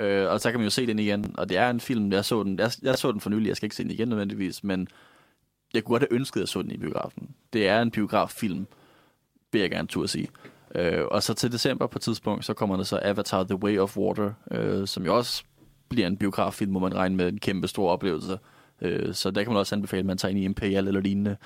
[0.00, 2.24] Øh, og så kan man jo se den igen, og det er en film, jeg
[2.24, 4.64] så den, jeg, jeg så den for nylig, jeg skal ikke se den igen nødvendigvis,
[4.64, 4.88] men
[5.74, 7.28] jeg kunne godt have ønsket, at jeg så den i biografen.
[7.52, 8.66] Det er en biograffilm,
[9.52, 10.28] vil jeg gerne turde sige.
[10.74, 13.78] Øh, og så til december på et tidspunkt, så kommer der så Avatar The Way
[13.78, 15.44] of Water, øh, som jo også
[15.88, 18.38] bliver en biograffilm, hvor man regner med en kæmpe stor oplevelse.
[18.82, 21.36] Øh, så der kan man også anbefale, at man tager ind i Imperial eller lignende,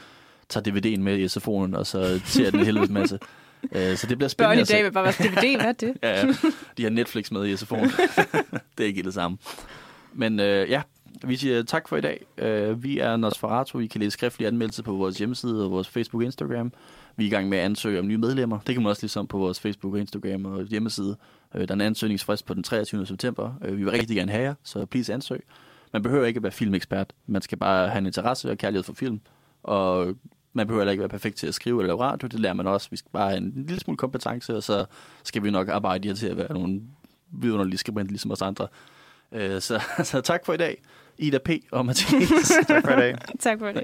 [0.49, 3.19] tager DVD'en med i SFO'en, og så ser den en helvedes masse.
[3.73, 4.75] Øh, så det bliver Børn spændende i at se.
[4.75, 5.95] dag vil bare være DVD, hvad er det?
[6.03, 6.35] Ja, ja.
[6.77, 8.03] De har Netflix med i SFO'en.
[8.79, 9.39] det er ikke det samme.
[10.13, 10.83] Men øh, ja,
[11.25, 12.27] vi siger tak for i dag.
[12.39, 13.79] Øh, vi er Nosferatu.
[13.79, 16.73] I kan læse skriftlige anmeldelser på vores hjemmeside og vores Facebook og Instagram.
[17.17, 18.59] Vi er i gang med at ansøge om nye medlemmer.
[18.67, 21.17] Det kan man også ligesom på vores Facebook og Instagram og hjemmeside.
[21.55, 23.07] Øh, der er en ansøgningsfrist på den 23.
[23.07, 23.53] september.
[23.65, 25.43] Øh, vi vil rigtig gerne have jer, så please ansøg.
[25.93, 27.13] Man behøver ikke at være filmekspert.
[27.27, 29.21] Man skal bare have en interesse og kærlighed for film.
[29.63, 30.15] Og
[30.53, 32.29] man behøver heller ikke være perfekt til at skrive eller lave radio.
[32.29, 32.89] Det lærer man også.
[32.91, 34.85] Vi skal bare have en lille smule kompetence, og så
[35.25, 36.81] skal vi nok arbejde her til at være nogle
[37.33, 38.69] vidunderlige skribenter, ligesom os andre.
[39.61, 40.83] Så, så tak for i dag.
[41.21, 41.51] Ida P.
[41.73, 42.53] og Mathias.
[42.69, 43.15] Tak for i dag.
[43.41, 43.83] Tak for det.